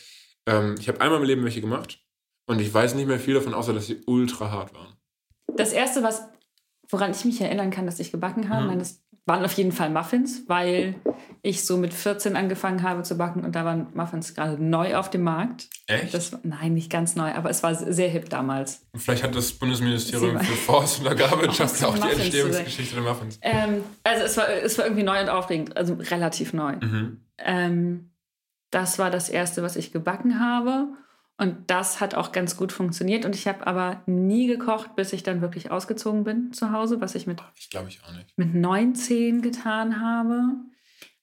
ähm, 0.46 0.74
ich 0.80 0.88
habe 0.88 1.00
einmal 1.00 1.20
im 1.20 1.24
Leben 1.26 1.44
welche 1.44 1.60
gemacht 1.60 2.00
und 2.46 2.60
ich 2.60 2.72
weiß 2.74 2.94
nicht 2.94 3.06
mehr 3.06 3.20
viel 3.20 3.34
davon, 3.34 3.54
außer 3.54 3.72
dass 3.72 3.86
sie 3.86 4.02
ultra 4.06 4.50
hart 4.50 4.74
waren. 4.74 4.94
Das 5.54 5.72
erste, 5.72 6.02
was, 6.02 6.22
woran 6.88 7.10
ich 7.10 7.24
mich 7.24 7.40
erinnern 7.40 7.70
kann, 7.70 7.86
dass 7.86 7.98
ich 8.00 8.12
gebacken 8.12 8.48
habe, 8.48 8.74
Mhm. 8.74 8.78
das 8.78 9.02
waren 9.28 9.44
auf 9.44 9.52
jeden 9.54 9.72
Fall 9.72 9.90
Muffins, 9.90 10.44
weil 10.46 10.94
ich 11.42 11.64
so 11.64 11.76
mit 11.78 11.92
14 11.92 12.36
angefangen 12.36 12.82
habe 12.84 13.02
zu 13.02 13.16
backen 13.16 13.44
und 13.44 13.56
da 13.56 13.64
waren 13.64 13.88
Muffins 13.94 14.34
gerade 14.34 14.62
neu 14.62 14.94
auf 14.94 15.10
dem 15.10 15.22
Markt. 15.24 15.68
Echt? 15.88 16.14
Das, 16.14 16.36
nein, 16.44 16.74
nicht 16.74 16.90
ganz 16.90 17.16
neu, 17.16 17.32
aber 17.32 17.50
es 17.50 17.62
war 17.64 17.74
sehr 17.74 18.08
hip 18.08 18.28
damals. 18.30 18.86
Und 18.92 19.00
vielleicht 19.00 19.24
hat 19.24 19.34
das 19.34 19.50
Bundesministerium 19.52 20.38
für 20.38 20.52
Forst 20.54 21.00
und 21.00 21.08
Agrarwirtschaft 21.08 21.82
Auch 21.84 21.98
auch 21.98 22.06
die 22.06 22.12
Entstehungsgeschichte 22.20 22.94
der 22.94 23.02
Muffins. 23.04 23.38
Ähm, 23.42 23.82
also 24.04 24.24
es 24.24 24.36
war, 24.36 24.48
es 24.48 24.78
war 24.78 24.84
irgendwie 24.84 25.02
neu 25.04 25.20
und 25.20 25.28
aufregend, 25.28 25.76
also 25.76 25.94
relativ 25.94 26.52
neu. 26.52 26.76
Mhm. 26.76 27.20
Ähm, 27.38 28.10
das 28.70 28.98
war 28.98 29.10
das 29.10 29.28
erste, 29.28 29.62
was 29.64 29.74
ich 29.74 29.92
gebacken 29.92 30.38
habe. 30.38 30.86
Und 31.38 31.70
das 31.70 32.00
hat 32.00 32.14
auch 32.14 32.32
ganz 32.32 32.56
gut 32.56 32.72
funktioniert. 32.72 33.24
Und 33.26 33.34
ich 33.34 33.46
habe 33.46 33.66
aber 33.66 34.02
nie 34.06 34.46
gekocht, 34.46 34.96
bis 34.96 35.12
ich 35.12 35.22
dann 35.22 35.42
wirklich 35.42 35.70
ausgezogen 35.70 36.24
bin 36.24 36.52
zu 36.52 36.72
Hause, 36.72 37.00
was 37.02 37.14
ich 37.14 37.26
mit, 37.26 37.42
Ich 37.56 37.68
glaube 37.68 37.88
ich 37.90 38.02
auch 38.04 38.12
nicht. 38.12 38.32
mit 38.36 38.54
19 38.54 39.42
getan 39.42 40.00
habe. 40.00 40.40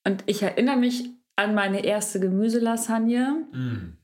Und 0.05 0.23
ich 0.27 0.43
erinnere 0.43 0.77
mich 0.77 1.09
an 1.35 1.55
meine 1.55 1.83
erste 1.83 2.19
Gemüselasagne, 2.19 3.47
Mhm. 3.51 3.97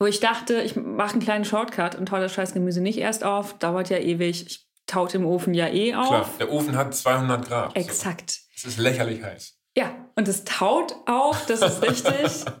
wo 0.00 0.06
ich 0.06 0.18
dachte, 0.20 0.60
ich 0.62 0.74
mache 0.74 1.12
einen 1.12 1.22
kleinen 1.22 1.44
Shortcut 1.44 1.94
und 1.94 2.10
das 2.10 2.32
scheiß 2.34 2.52
Gemüse 2.52 2.80
nicht 2.80 2.98
erst 2.98 3.22
auf. 3.22 3.56
Dauert 3.58 3.88
ja 3.88 3.98
ewig. 3.98 4.46
Ich 4.46 4.66
taut 4.86 5.14
im 5.14 5.24
Ofen 5.26 5.54
ja 5.54 5.68
eh 5.68 5.94
auf. 5.94 6.08
Klar, 6.08 6.30
der 6.40 6.50
Ofen 6.52 6.74
hat 6.76 6.92
200 6.94 7.46
Grad. 7.46 7.76
Exakt. 7.76 8.40
Es 8.56 8.64
ist 8.64 8.78
lächerlich 8.78 9.22
heiß. 9.22 9.58
Ja, 9.76 9.94
und 10.16 10.26
es 10.26 10.44
taut 10.44 10.96
auch, 11.06 11.36
das 11.46 11.60
ist 11.62 11.82
richtig. 11.82 12.44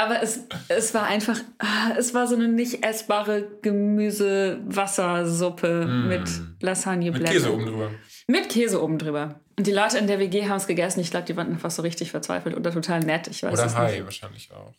Aber 0.00 0.22
es, 0.22 0.40
es 0.68 0.94
war 0.94 1.04
einfach, 1.04 1.38
ah, 1.58 1.92
es 1.98 2.14
war 2.14 2.26
so 2.26 2.34
eine 2.34 2.48
nicht 2.48 2.82
essbare 2.84 3.46
Gemüse-Wassersuppe 3.62 5.86
Mm. 5.86 6.08
mit 6.08 6.20
Mit 6.20 6.62
Lasagneblättern. 6.62 7.32
Käse 7.32 7.52
oben 7.52 7.66
drüber. 7.66 7.90
Mit 8.26 8.48
Käse 8.48 8.82
oben 8.82 8.98
drüber. 8.98 9.40
Und 9.58 9.66
die 9.66 9.72
Leute 9.72 9.98
in 9.98 10.06
der 10.06 10.18
WG 10.18 10.48
haben 10.48 10.56
es 10.56 10.66
gegessen. 10.66 11.00
Ich 11.00 11.10
glaube, 11.10 11.26
die 11.26 11.36
waren 11.36 11.48
einfach 11.48 11.70
so 11.70 11.82
richtig 11.82 12.10
verzweifelt 12.10 12.56
oder 12.56 12.70
total 12.72 13.00
nett. 13.00 13.26
Ich 13.28 13.42
weiß 13.42 13.52
Oder 13.52 13.74
Hai 13.74 14.02
wahrscheinlich 14.04 14.50
auch. 14.52 14.72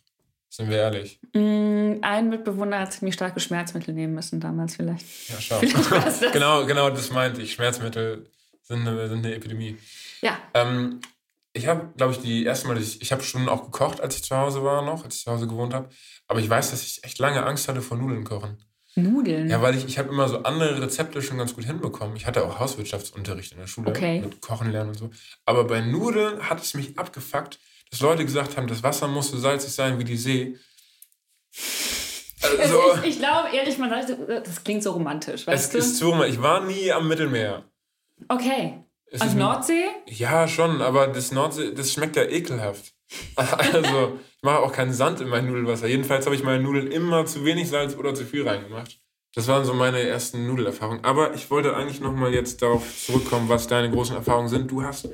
Sind 0.48 0.68
wir 0.70 0.78
ehrlich. 0.78 1.18
Mm, 1.34 1.94
Ein 2.02 2.28
Mitbewohner 2.28 2.80
hat 2.80 2.92
ziemlich 2.92 3.14
starke 3.14 3.40
Schmerzmittel 3.40 3.94
nehmen 3.94 4.14
müssen 4.14 4.38
damals 4.40 4.76
vielleicht. 4.76 5.06
Ja, 5.30 5.36
schau. 5.40 5.58
Vielleicht 5.60 6.22
genau, 6.32 6.66
genau, 6.66 6.90
das 6.90 7.10
meinte 7.10 7.40
ich. 7.42 7.52
Schmerzmittel 7.54 8.26
sind 8.62 8.86
eine, 8.86 9.08
sind 9.08 9.24
eine 9.24 9.34
Epidemie. 9.34 9.78
Ja, 10.20 10.36
Ähm, 10.54 11.00
ich 11.54 11.66
habe, 11.66 11.92
glaube 11.96 12.12
ich, 12.12 12.20
die 12.20 12.44
erste 12.44 12.68
Mal, 12.68 12.78
ich, 12.78 13.00
ich 13.02 13.12
habe 13.12 13.22
schon 13.22 13.48
auch 13.48 13.64
gekocht, 13.64 14.00
als 14.00 14.16
ich 14.16 14.24
zu 14.24 14.36
Hause 14.36 14.62
war 14.64 14.82
noch, 14.82 15.04
als 15.04 15.16
ich 15.16 15.22
zu 15.24 15.30
Hause 15.30 15.46
gewohnt 15.46 15.74
habe. 15.74 15.88
Aber 16.28 16.40
ich 16.40 16.48
weiß, 16.48 16.70
dass 16.70 16.82
ich 16.82 17.04
echt 17.04 17.18
lange 17.18 17.44
Angst 17.44 17.68
hatte 17.68 17.82
vor 17.82 17.96
Nudeln 17.98 18.24
kochen. 18.24 18.56
Nudeln. 18.94 19.48
Ja, 19.48 19.62
weil 19.62 19.74
ich, 19.76 19.86
ich 19.86 19.98
habe 19.98 20.10
immer 20.10 20.28
so 20.28 20.42
andere 20.42 20.80
Rezepte 20.82 21.22
schon 21.22 21.38
ganz 21.38 21.54
gut 21.54 21.64
hinbekommen. 21.64 22.14
Ich 22.16 22.26
hatte 22.26 22.44
auch 22.44 22.58
Hauswirtschaftsunterricht 22.58 23.52
in 23.52 23.58
der 23.58 23.66
Schule 23.66 23.90
Okay. 23.90 24.20
mit 24.20 24.40
Kochen 24.42 24.70
lernen 24.70 24.90
und 24.90 24.98
so. 24.98 25.10
Aber 25.46 25.64
bei 25.64 25.80
Nudeln 25.80 26.48
hat 26.48 26.62
es 26.62 26.74
mich 26.74 26.98
abgefuckt, 26.98 27.58
dass 27.90 28.00
Leute 28.00 28.24
gesagt 28.24 28.56
haben, 28.56 28.66
das 28.66 28.82
Wasser 28.82 29.08
muss 29.08 29.30
so 29.30 29.38
salzig 29.38 29.72
sein 29.72 29.98
wie 29.98 30.04
die 30.04 30.16
See. 30.16 30.58
Also, 32.58 32.80
ich, 33.02 33.10
ich 33.10 33.18
glaube, 33.18 33.48
ehrlich 33.54 33.78
mal, 33.78 33.88
das 34.44 34.64
klingt 34.64 34.82
so 34.82 34.92
romantisch, 34.92 35.42
es 35.42 35.46
weißt 35.46 35.74
du? 35.74 35.78
ist 35.78 35.96
so, 35.98 36.22
ich 36.24 36.40
war 36.42 36.64
nie 36.64 36.90
am 36.92 37.08
Mittelmeer. 37.08 37.64
okay. 38.28 38.84
Es 39.12 39.22
ist- 39.22 39.34
Nordsee? 39.36 39.84
Ja, 40.06 40.48
schon, 40.48 40.80
aber 40.82 41.06
das 41.08 41.32
Nordsee, 41.32 41.72
das 41.74 41.92
schmeckt 41.92 42.16
ja 42.16 42.24
ekelhaft. 42.24 42.92
Also, 43.36 44.18
ich 44.36 44.42
mache 44.42 44.60
auch 44.60 44.72
keinen 44.72 44.92
Sand 44.94 45.20
in 45.20 45.28
mein 45.28 45.46
Nudelwasser. 45.46 45.86
Jedenfalls 45.86 46.24
habe 46.24 46.34
ich 46.34 46.42
meine 46.42 46.62
Nudeln 46.62 46.90
immer 46.90 47.26
zu 47.26 47.44
wenig 47.44 47.68
Salz 47.68 47.94
oder 47.94 48.14
zu 48.14 48.24
viel 48.24 48.48
reingemacht. 48.48 48.98
Das 49.34 49.46
waren 49.48 49.64
so 49.66 49.74
meine 49.74 50.00
ersten 50.00 50.46
Nudelerfahrungen. 50.46 51.04
Aber 51.04 51.34
ich 51.34 51.50
wollte 51.50 51.76
eigentlich 51.76 52.00
nochmal 52.00 52.32
jetzt 52.32 52.62
darauf 52.62 52.82
zurückkommen, 53.06 53.48
was 53.50 53.66
deine 53.66 53.90
großen 53.90 54.16
Erfahrungen 54.16 54.48
sind. 54.48 54.70
Du 54.70 54.82
hast 54.82 55.08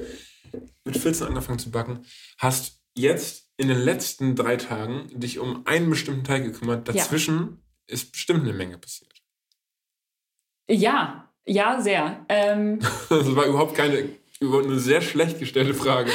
mit 0.84 0.96
14 0.96 1.26
angefangen 1.26 1.58
zu 1.58 1.70
backen, 1.72 2.04
hast 2.38 2.80
jetzt 2.96 3.50
in 3.56 3.66
den 3.68 3.78
letzten 3.78 4.37
drei 4.37 4.56
Tagen 4.56 5.08
dich 5.18 5.40
um 5.40 5.66
einen 5.66 5.90
bestimmten 5.90 6.22
Teig 6.24 6.44
gekümmert. 6.44 6.87
Ja. 6.88 6.94
Dazwischen 6.94 7.62
ist 7.88 8.12
bestimmt 8.12 8.42
eine 8.44 8.52
Menge 8.52 8.78
passiert. 8.78 9.12
Ja, 10.70 11.27
ja, 11.48 11.80
sehr. 11.80 12.24
Ähm, 12.28 12.78
Das 13.08 13.34
war 13.37 13.46
überhaupt 13.46 13.74
keine, 13.74 14.08
überhaupt 14.40 14.66
eine 14.66 14.78
sehr 14.78 15.00
schlecht 15.00 15.38
gestellte 15.38 15.74
Frage. 15.74 16.11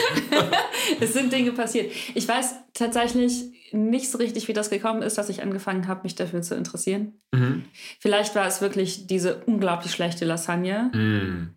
es 1.00 1.14
sind 1.14 1.32
Dinge 1.34 1.52
passiert. 1.52 1.92
Ich 2.16 2.28
weiß 2.28 2.56
tatsächlich 2.74 3.44
nicht 3.72 4.10
so 4.12 4.18
richtig, 4.20 4.48
wie 4.48 4.54
das 4.54 4.70
gekommen 4.70 5.02
ist, 5.02 5.18
dass 5.18 5.30
ich 5.30 5.42
angefangen 5.42 5.88
habe, 5.88 6.02
mich 6.04 6.16
dafür 6.16 6.42
zu 6.44 6.56
interessieren. 6.56 7.20
Mhm. 7.32 7.66
Vielleicht 8.00 8.36
war 8.36 8.46
es 8.48 8.62
wirklich 8.62 9.08
diese 9.08 9.44
unglaublich 9.46 9.92
schlechte 9.92 10.26
Lasagne, 10.26 10.92
Mhm. 10.94 11.56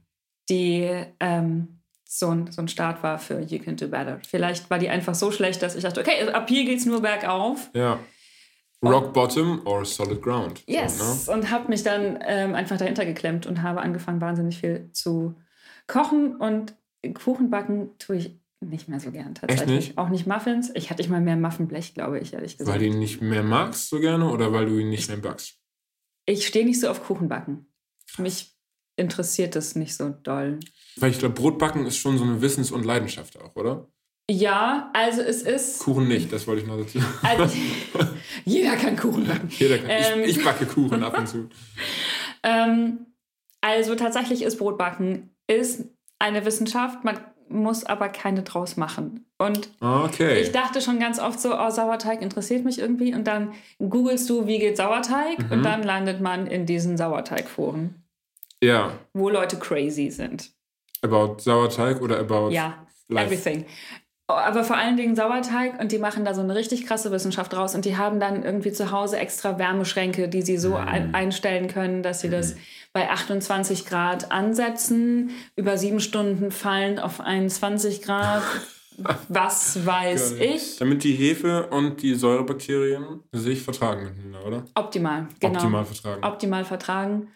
die 0.49 0.91
ähm, 1.21 1.69
so, 2.09 2.31
ein, 2.31 2.51
so 2.51 2.63
ein 2.63 2.69
Start 2.69 3.03
war 3.03 3.19
für 3.19 3.41
You 3.43 3.59
Can 3.59 3.77
Do 3.77 3.89
Better. 3.89 4.19
Vielleicht 4.27 4.71
war 4.71 4.79
die 4.79 4.89
einfach 4.89 5.15
so 5.15 5.31
schlecht, 5.31 5.61
dass 5.63 5.75
ich 5.77 5.83
dachte, 5.83 6.01
okay, 6.01 6.27
ab 6.31 6.49
hier 6.49 6.65
geht's 6.65 6.87
nur 6.87 7.03
bergauf. 7.03 7.69
Ja. 7.75 7.99
Rock 8.85 9.13
Bottom 9.13 9.63
or 9.67 9.85
Solid 9.85 10.23
Ground. 10.23 10.63
Yes. 10.67 10.99
So, 10.99 11.33
ne? 11.33 11.39
Und 11.39 11.51
habe 11.51 11.69
mich 11.69 11.83
dann 11.83 12.19
ähm, 12.23 12.55
einfach 12.55 12.77
dahinter 12.79 13.05
geklemmt 13.05 13.47
und 13.47 13.63
habe 13.63 13.81
angefangen, 13.81 14.21
wahnsinnig 14.21 14.59
viel 14.59 14.91
zu 14.93 15.35
kochen. 15.87 16.37
Und 16.37 16.75
Kuchen 17.15 17.51
backen 17.51 17.91
tue 17.99 18.17
ich 18.17 18.39
nicht 18.61 18.89
mehr 18.89 19.01
so 19.01 19.11
gern 19.11 19.35
tatsächlich. 19.35 19.89
nicht? 19.89 19.99
Auch 19.99 20.09
nicht 20.09 20.27
Muffins. 20.27 20.71
Ich 20.75 20.91
hatte 20.91 21.03
nicht 21.03 21.11
mal 21.11 21.21
mehr 21.21 21.37
Muffenblech, 21.37 21.95
glaube 21.95 22.19
ich, 22.19 22.33
ehrlich 22.35 22.59
gesagt. 22.59 22.73
Weil 22.73 22.81
du 22.87 22.95
ihn 22.95 22.99
nicht 22.99 23.21
mehr 23.21 23.43
magst 23.43 23.89
so 23.89 24.01
gerne 24.01 24.31
oder 24.31 24.53
weil 24.53 24.67
du 24.67 24.79
ihn 24.79 24.91
nicht 24.91 25.09
mehr 25.09 25.19
backst? 25.19 25.59
ich 26.29 26.47
stehe 26.47 26.65
nicht 26.67 26.81
so 26.81 26.89
auf 26.89 27.05
Kuchenbacken. 27.05 27.67
Mich 28.19 28.57
interessiert 28.97 29.55
das 29.55 29.77
nicht 29.77 29.95
so 29.95 30.09
doll. 30.09 30.59
Weil 30.97 31.11
ich 31.11 31.19
glaube, 31.19 31.35
Brotbacken 31.35 31.87
ist 31.87 31.99
schon 31.99 32.19
so 32.19 32.25
eine 32.25 32.41
Wissens- 32.41 32.73
und 32.73 32.85
Leidenschaft 32.85 33.39
auch, 33.41 33.55
oder? 33.55 33.89
Ja, 34.29 34.91
also 34.93 35.21
es 35.23 35.43
ist. 35.43 35.79
Kuchen 35.79 36.09
nicht, 36.09 36.33
das 36.33 36.47
wollte 36.49 36.63
ich 36.63 36.67
noch 36.67 36.79
dazu. 36.83 36.99
Also, 37.23 37.57
jeder 38.47 38.77
kann 38.77 38.97
Kuchen 38.97 39.27
backen. 39.27 39.49
Jeder 39.59 39.77
kann. 39.79 39.91
Ähm. 39.91 40.21
Ich, 40.25 40.39
ich 40.39 40.45
backe 40.45 40.65
Kuchen 40.67 41.03
ab 41.03 41.19
und 41.19 41.29
zu. 41.29 41.49
Ähm, 42.43 43.07
also 43.61 43.97
tatsächlich 43.97 44.43
ist 44.43 44.59
Brotbacken 44.59 45.31
ist 45.49 45.87
eine 46.21 46.45
Wissenschaft, 46.45 47.03
man 47.05 47.19
muss 47.49 47.83
aber 47.85 48.09
keine 48.09 48.45
draus 48.45 48.77
machen. 48.77 49.27
Und 49.39 49.71
Okay. 49.81 50.39
ich 50.41 50.53
dachte 50.53 50.81
schon 50.81 51.01
ganz 51.01 51.19
oft 51.19 51.41
so, 51.41 51.59
oh, 51.59 51.71
Sauerteig 51.71 52.23
interessiert 52.23 52.65
mich 52.65 52.79
irgendwie. 52.79 53.15
Und 53.15 53.25
dann 53.25 53.53
googelst 53.81 54.31
du, 54.31 54.47
wie 54.47 54.59
geht 54.61 54.77
Sauerteig? 54.77 55.39
Mhm. 55.41 55.51
Und 55.53 55.63
dann 55.65 55.83
landet 55.83 56.21
man 56.21 56.47
in 56.47 56.67
diesen 56.67 56.97
Sauerteigforen, 56.97 58.05
ja. 58.63 58.93
wo 59.13 59.29
Leute 59.29 59.57
crazy 59.59 60.11
sind. 60.11 60.53
About 61.03 61.39
Sauerteig 61.39 62.01
oder 62.01 62.21
about 62.21 62.51
Ja, 62.51 62.87
Life? 63.09 63.27
everything. 63.35 63.67
Aber 64.29 64.65
vor 64.65 64.77
allen 64.77 64.97
Dingen 64.97 65.15
Sauerteig 65.15 65.79
und 65.81 65.93
die 65.93 65.99
machen 65.99 66.25
da 66.25 66.35
so 66.35 66.41
eine 66.41 66.55
richtig 66.55 66.85
krasse 66.87 67.13
Wissenschaft 67.13 67.53
draus 67.53 67.75
und 67.77 67.85
die 67.85 67.97
haben 67.97 68.19
dann 68.19 68.43
irgendwie 68.43 68.73
zu 68.73 68.91
Hause 68.91 69.19
extra 69.19 69.57
Wärmeschränke, 69.59 70.29
die 70.29 70.43
sie 70.43 70.59
so 70.59 70.71
Mhm. 70.71 70.77
ein 70.77 71.15
einstellen 71.15 71.69
können, 71.69 72.03
dass 72.03 72.23
sie 72.23 72.29
das 72.31 72.57
bei 72.93 73.09
28 73.09 73.87
Grad 73.87 74.33
ansetzen, 74.33 75.31
über 75.55 75.79
sieben 75.79 76.01
Stunden 76.01 76.51
fallen 76.51 76.99
auf 76.99 77.21
21 77.21 78.03
Grad. 78.03 78.43
Was 79.29 79.85
weiß 79.85 80.33
ich? 80.41 80.79
Damit 80.79 81.05
die 81.05 81.13
Hefe 81.13 81.67
und 81.67 82.01
die 82.03 82.15
Säurebakterien 82.15 83.21
sich 83.33 83.63
vertragen 83.63 84.05
miteinander, 84.05 84.47
oder? 84.47 84.65
Optimal, 84.75 85.29
genau. 85.39 85.55
Optimal 85.59 85.85
vertragen. 85.85 86.25
Optimal 86.25 86.65
vertragen. 86.65 87.29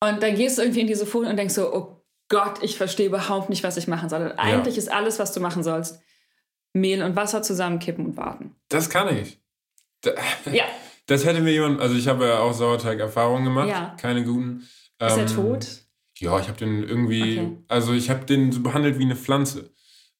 Und 0.00 0.22
dann 0.22 0.34
gehst 0.34 0.58
du 0.58 0.62
irgendwie 0.62 0.82
in 0.82 0.86
diese 0.86 1.06
Folien 1.06 1.30
und 1.30 1.38
denkst 1.38 1.54
so, 1.54 1.72
oh 1.74 2.02
Gott, 2.28 2.62
ich 2.62 2.76
verstehe 2.76 3.06
überhaupt 3.06 3.48
nicht, 3.48 3.64
was 3.64 3.78
ich 3.78 3.88
machen 3.88 4.10
soll. 4.10 4.22
Und 4.22 4.32
eigentlich 4.38 4.76
ist 4.76 4.92
alles, 4.92 5.18
was 5.18 5.32
du 5.32 5.40
machen 5.40 5.62
sollst, 5.62 6.00
Mehl 6.80 7.02
und 7.02 7.16
Wasser 7.16 7.42
zusammenkippen 7.42 8.06
und 8.06 8.16
warten. 8.16 8.54
Das 8.68 8.88
kann 8.90 9.14
ich. 9.16 9.38
Ja. 10.04 10.64
Das 11.08 11.24
hätte 11.24 11.40
mir 11.40 11.52
jemand, 11.52 11.80
also 11.80 11.94
ich 11.94 12.08
habe 12.08 12.26
ja 12.26 12.40
auch 12.40 12.52
Sauerteig-Erfahrungen 12.52 13.44
gemacht, 13.44 13.68
Ja. 13.68 13.94
keine 13.96 14.24
guten. 14.24 14.62
Ist 15.00 15.16
er 15.16 15.18
Ähm, 15.18 15.26
tot? 15.28 15.68
Ja, 16.18 16.40
ich 16.40 16.48
habe 16.48 16.58
den 16.58 16.82
irgendwie, 16.82 17.38
Okay. 17.38 17.56
also 17.68 17.92
ich 17.92 18.10
habe 18.10 18.24
den 18.24 18.50
so 18.50 18.60
behandelt 18.60 18.98
wie 18.98 19.04
eine 19.04 19.14
Pflanze. 19.14 19.70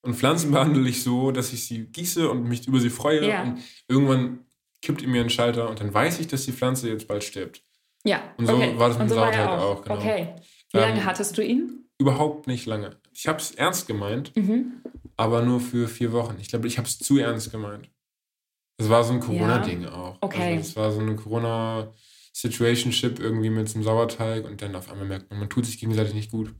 Und 0.03 0.15
Pflanzen 0.15 0.53
behandle 0.53 0.89
ich 0.89 1.03
so, 1.03 1.33
dass 1.33 1.53
ich 1.53 1.67
sie 1.67 1.87
gieße 1.87 2.31
und 2.31 2.45
mich 2.45 2.69
über 2.69 2.79
sie 2.79 2.91
freue. 2.91 3.29
Ja. 3.29 3.43
Und 3.43 3.59
irgendwann 3.89 4.45
kippt 4.81 5.03
in 5.03 5.11
mir 5.11 5.23
ein 5.23 5.31
Schalter 5.31 5.69
und 5.69 5.81
dann 5.81 5.93
weiß 5.93 6.21
ich, 6.21 6.29
dass 6.29 6.45
die 6.45 6.53
Pflanze 6.53 6.89
jetzt 6.89 7.09
bald 7.09 7.25
stirbt. 7.25 7.65
Ja. 8.05 8.23
Und 8.37 8.47
so 8.47 8.57
war 8.79 8.89
das 8.89 8.99
mit 8.99 9.09
er 9.11 9.15
Sauerteig 9.17 9.49
auch, 9.49 9.83
genau. 9.83 9.97
Okay. 9.97 10.29
Wie 10.71 10.79
lange 10.79 11.01
Ähm, 11.01 11.05
hattest 11.05 11.37
du 11.37 11.43
ihn? 11.43 11.89
Überhaupt 11.99 12.47
nicht 12.47 12.65
lange. 12.67 12.91
Ich 13.13 13.27
habe 13.27 13.39
es 13.41 13.51
ernst 13.57 13.89
gemeint, 13.89 14.31
Mhm. 14.37 14.83
Aber 15.17 15.43
nur 15.43 15.61
für 15.61 15.89
vier 15.89 16.13
Wochen. 16.13 16.37
Ich 16.41 16.49
glaube, 16.49 16.67
ich 16.67 16.79
habe 16.79 16.89
es 16.89 16.99
zu 16.99 17.19
ernst 17.19 17.51
gemeint. 17.51 17.91
Das 18.79 18.89
war 18.91 19.05
so 19.05 19.13
ein 19.15 19.21
Corona-Ding 19.21 19.87
auch. 19.87 20.19
Okay. 20.21 20.57
Also 20.57 20.59
das 20.59 20.77
war 20.77 20.93
so 20.93 21.01
eine 21.01 21.17
Corona-Situationship 21.17 23.19
irgendwie 23.19 23.51
mit 23.51 23.69
so 23.69 23.77
einem 23.77 23.85
Sauerteig 23.85 24.45
und 24.45 24.61
dann 24.63 24.75
auf 24.77 24.91
einmal 24.91 25.07
merkt 25.07 25.31
man, 25.31 25.39
man 25.41 25.49
tut 25.49 25.67
sich 25.67 25.79
gegenseitig 25.79 26.15
nicht 26.15 26.31
gut. 26.31 26.55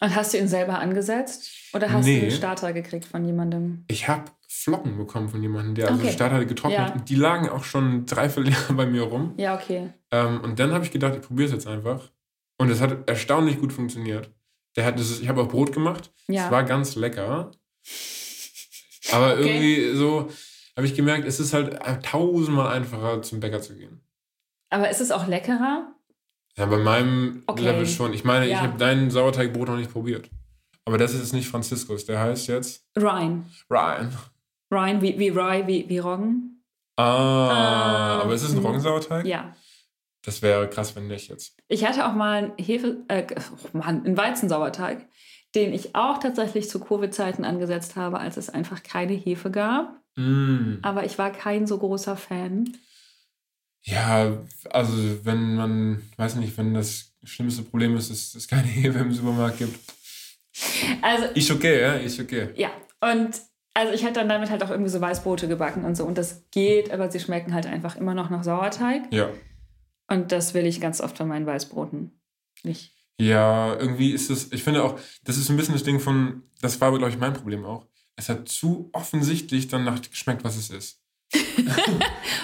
Und 0.00 0.14
hast 0.14 0.32
du 0.32 0.38
ihn 0.38 0.48
selber 0.48 0.78
angesetzt? 0.78 1.50
Oder 1.74 1.92
hast 1.92 2.04
Nee. 2.06 2.20
du 2.20 2.26
einen 2.26 2.30
Starter 2.36 2.72
gekriegt 2.72 3.04
von 3.04 3.24
jemandem? 3.24 3.84
Ich 3.88 4.08
habe 4.08 4.24
Flocken 4.48 4.96
bekommen 4.96 5.28
von 5.28 5.42
jemandem, 5.42 5.74
der 5.74 5.88
also 5.88 6.00
Okay. 6.00 6.12
Start 6.12 6.32
hatte 6.32 6.46
getrocknet. 6.46 6.78
Ja. 6.88 6.92
Und 6.94 7.08
die 7.10 7.16
lagen 7.16 7.48
auch 7.48 7.64
schon 7.64 8.06
dreiviertel 8.06 8.52
Jahre 8.52 8.72
bei 8.74 8.86
mir 8.86 9.02
rum. 9.02 9.34
Ja, 9.36 9.56
okay. 9.56 9.92
Ähm, 10.12 10.40
und 10.40 10.58
dann 10.58 10.72
habe 10.72 10.84
ich 10.84 10.90
gedacht, 10.92 11.16
ich 11.16 11.22
probiere 11.22 11.46
es 11.48 11.52
jetzt 11.52 11.66
einfach. 11.66 12.10
Und 12.58 12.70
es 12.70 12.80
hat 12.80 13.08
erstaunlich 13.08 13.58
gut 13.60 13.72
funktioniert. 13.72 14.30
Der 14.76 14.84
hat 14.84 14.98
das, 14.98 15.20
ich 15.20 15.28
habe 15.28 15.42
auch 15.42 15.48
Brot 15.48 15.72
gemacht. 15.72 16.12
Es 16.28 16.36
Ja. 16.36 16.50
war 16.50 16.62
ganz 16.64 16.94
lecker. 16.94 17.50
Aber 19.12 19.32
Okay. 19.34 19.42
irgendwie 19.42 19.96
so 19.96 20.30
habe 20.76 20.86
ich 20.86 20.94
gemerkt, 20.94 21.26
es 21.26 21.40
ist 21.40 21.52
halt 21.54 21.78
tausendmal 22.04 22.68
einfacher, 22.76 23.22
zum 23.22 23.40
Bäcker 23.40 23.60
zu 23.60 23.74
gehen. 23.74 24.00
Aber 24.70 24.90
ist 24.90 25.00
es 25.00 25.10
auch 25.10 25.26
leckerer? 25.26 25.94
Ja, 26.56 26.66
bei 26.66 26.76
meinem 26.78 27.42
Okay. 27.46 27.62
Level 27.62 27.86
schon. 27.86 28.12
Ich 28.12 28.24
meine, 28.24 28.46
ich 28.46 28.52
Ja. 28.52 28.60
habe 28.62 28.76
dein 28.78 29.10
Sauerteigbrot 29.10 29.68
noch 29.68 29.76
nicht 29.76 29.92
probiert. 29.92 30.28
Aber 30.84 30.98
das 30.98 31.12
ist 31.14 31.20
jetzt 31.20 31.32
nicht 31.32 31.48
Franziskus. 31.48 32.04
Der 32.06 32.18
heißt 32.20 32.48
jetzt 32.48 32.84
Ryan. 32.96 33.46
Ryan. 33.70 34.16
Ryan 34.70 35.00
wie, 35.02 35.18
wie 35.18 35.28
Rye, 35.30 35.66
wie, 35.66 35.88
wie 35.88 35.98
Roggen? 35.98 36.64
Ah, 36.96 37.48
Ah, 37.48 38.20
aber 38.22 38.34
ist 38.34 38.42
es 38.42 38.52
ein. 38.52 38.58
Roggensauerteig? 38.58 39.24
Ja. 39.24 39.54
Das 40.22 40.42
wäre 40.42 40.68
krass, 40.68 40.94
wenn 40.96 41.06
nicht 41.06 41.28
jetzt. 41.28 41.56
Ich 41.68 41.86
hatte 41.86 42.06
auch 42.06 42.12
mal 42.12 42.44
einen 42.44 42.52
Hefe, 42.58 43.04
äh, 43.08 43.24
oh 43.72 43.76
Mann, 43.78 44.04
einen 44.04 44.16
Weizensauerteig, 44.16 45.06
den 45.54 45.72
ich 45.72 45.94
auch 45.94 46.18
tatsächlich 46.18 46.68
zu 46.68 46.80
Covid-Zeiten 46.80 47.44
angesetzt 47.44 47.96
habe, 47.96 48.20
als 48.20 48.36
es 48.36 48.50
einfach 48.50 48.82
keine 48.82 49.14
Hefe 49.14 49.50
gab. 49.50 50.00
Mm. 50.16 50.78
Aber 50.82 51.04
ich 51.04 51.18
war 51.18 51.30
kein 51.30 51.66
so 51.66 51.78
großer 51.78 52.16
Fan. 52.16 52.76
Ja, 53.82 54.36
also 54.70 55.24
wenn 55.24 55.54
man, 55.54 56.02
weiß 56.16 56.36
nicht, 56.36 56.56
wenn 56.58 56.74
das 56.74 57.14
schlimmste 57.24 57.62
Problem 57.62 57.96
ist, 57.96 58.10
dass 58.10 58.34
es 58.34 58.48
keine 58.48 58.66
Hefe 58.66 58.98
im 58.98 59.12
Supermarkt 59.12 59.58
gibt. 59.58 59.78
Also, 61.02 61.24
Ist 61.34 61.50
okay, 61.50 61.80
ja, 61.80 61.94
ist 61.94 62.18
okay. 62.20 62.50
ja. 62.56 62.70
Und 63.00 63.40
also 63.74 63.92
ich 63.92 64.02
hatte 64.02 64.14
dann 64.14 64.28
damit 64.28 64.50
halt 64.50 64.64
auch 64.64 64.70
irgendwie 64.70 64.90
so 64.90 65.00
Weißbrote 65.00 65.46
gebacken 65.46 65.84
und 65.84 65.96
so. 65.96 66.04
Und 66.04 66.18
das 66.18 66.50
geht, 66.50 66.90
aber 66.90 67.10
sie 67.10 67.20
schmecken 67.20 67.54
halt 67.54 67.66
einfach 67.66 67.94
immer 67.94 68.12
noch 68.12 68.28
nach 68.28 68.42
Sauerteig. 68.42 69.04
Ja. 69.12 69.30
Und 70.08 70.32
das 70.32 70.52
will 70.52 70.66
ich 70.66 70.80
ganz 70.80 71.00
oft 71.00 71.16
von 71.16 71.28
meinen 71.28 71.46
Weißbroten 71.46 72.20
nicht. 72.64 72.97
Ja, 73.20 73.74
irgendwie 73.76 74.12
ist 74.12 74.30
es, 74.30 74.52
ich 74.52 74.62
finde 74.62 74.84
auch, 74.84 74.98
das 75.24 75.36
ist 75.36 75.46
so 75.46 75.52
ein 75.52 75.56
bisschen 75.56 75.74
das 75.74 75.82
Ding 75.82 75.98
von, 76.00 76.42
das 76.60 76.80
war, 76.80 76.90
glaube 76.96 77.10
ich, 77.10 77.18
mein 77.18 77.32
Problem 77.32 77.64
auch. 77.64 77.86
Es 78.16 78.28
hat 78.28 78.48
zu 78.48 78.90
offensichtlich 78.92 79.68
danach 79.68 80.00
geschmeckt, 80.02 80.44
was 80.44 80.56
es 80.56 80.70
ist. 80.70 81.00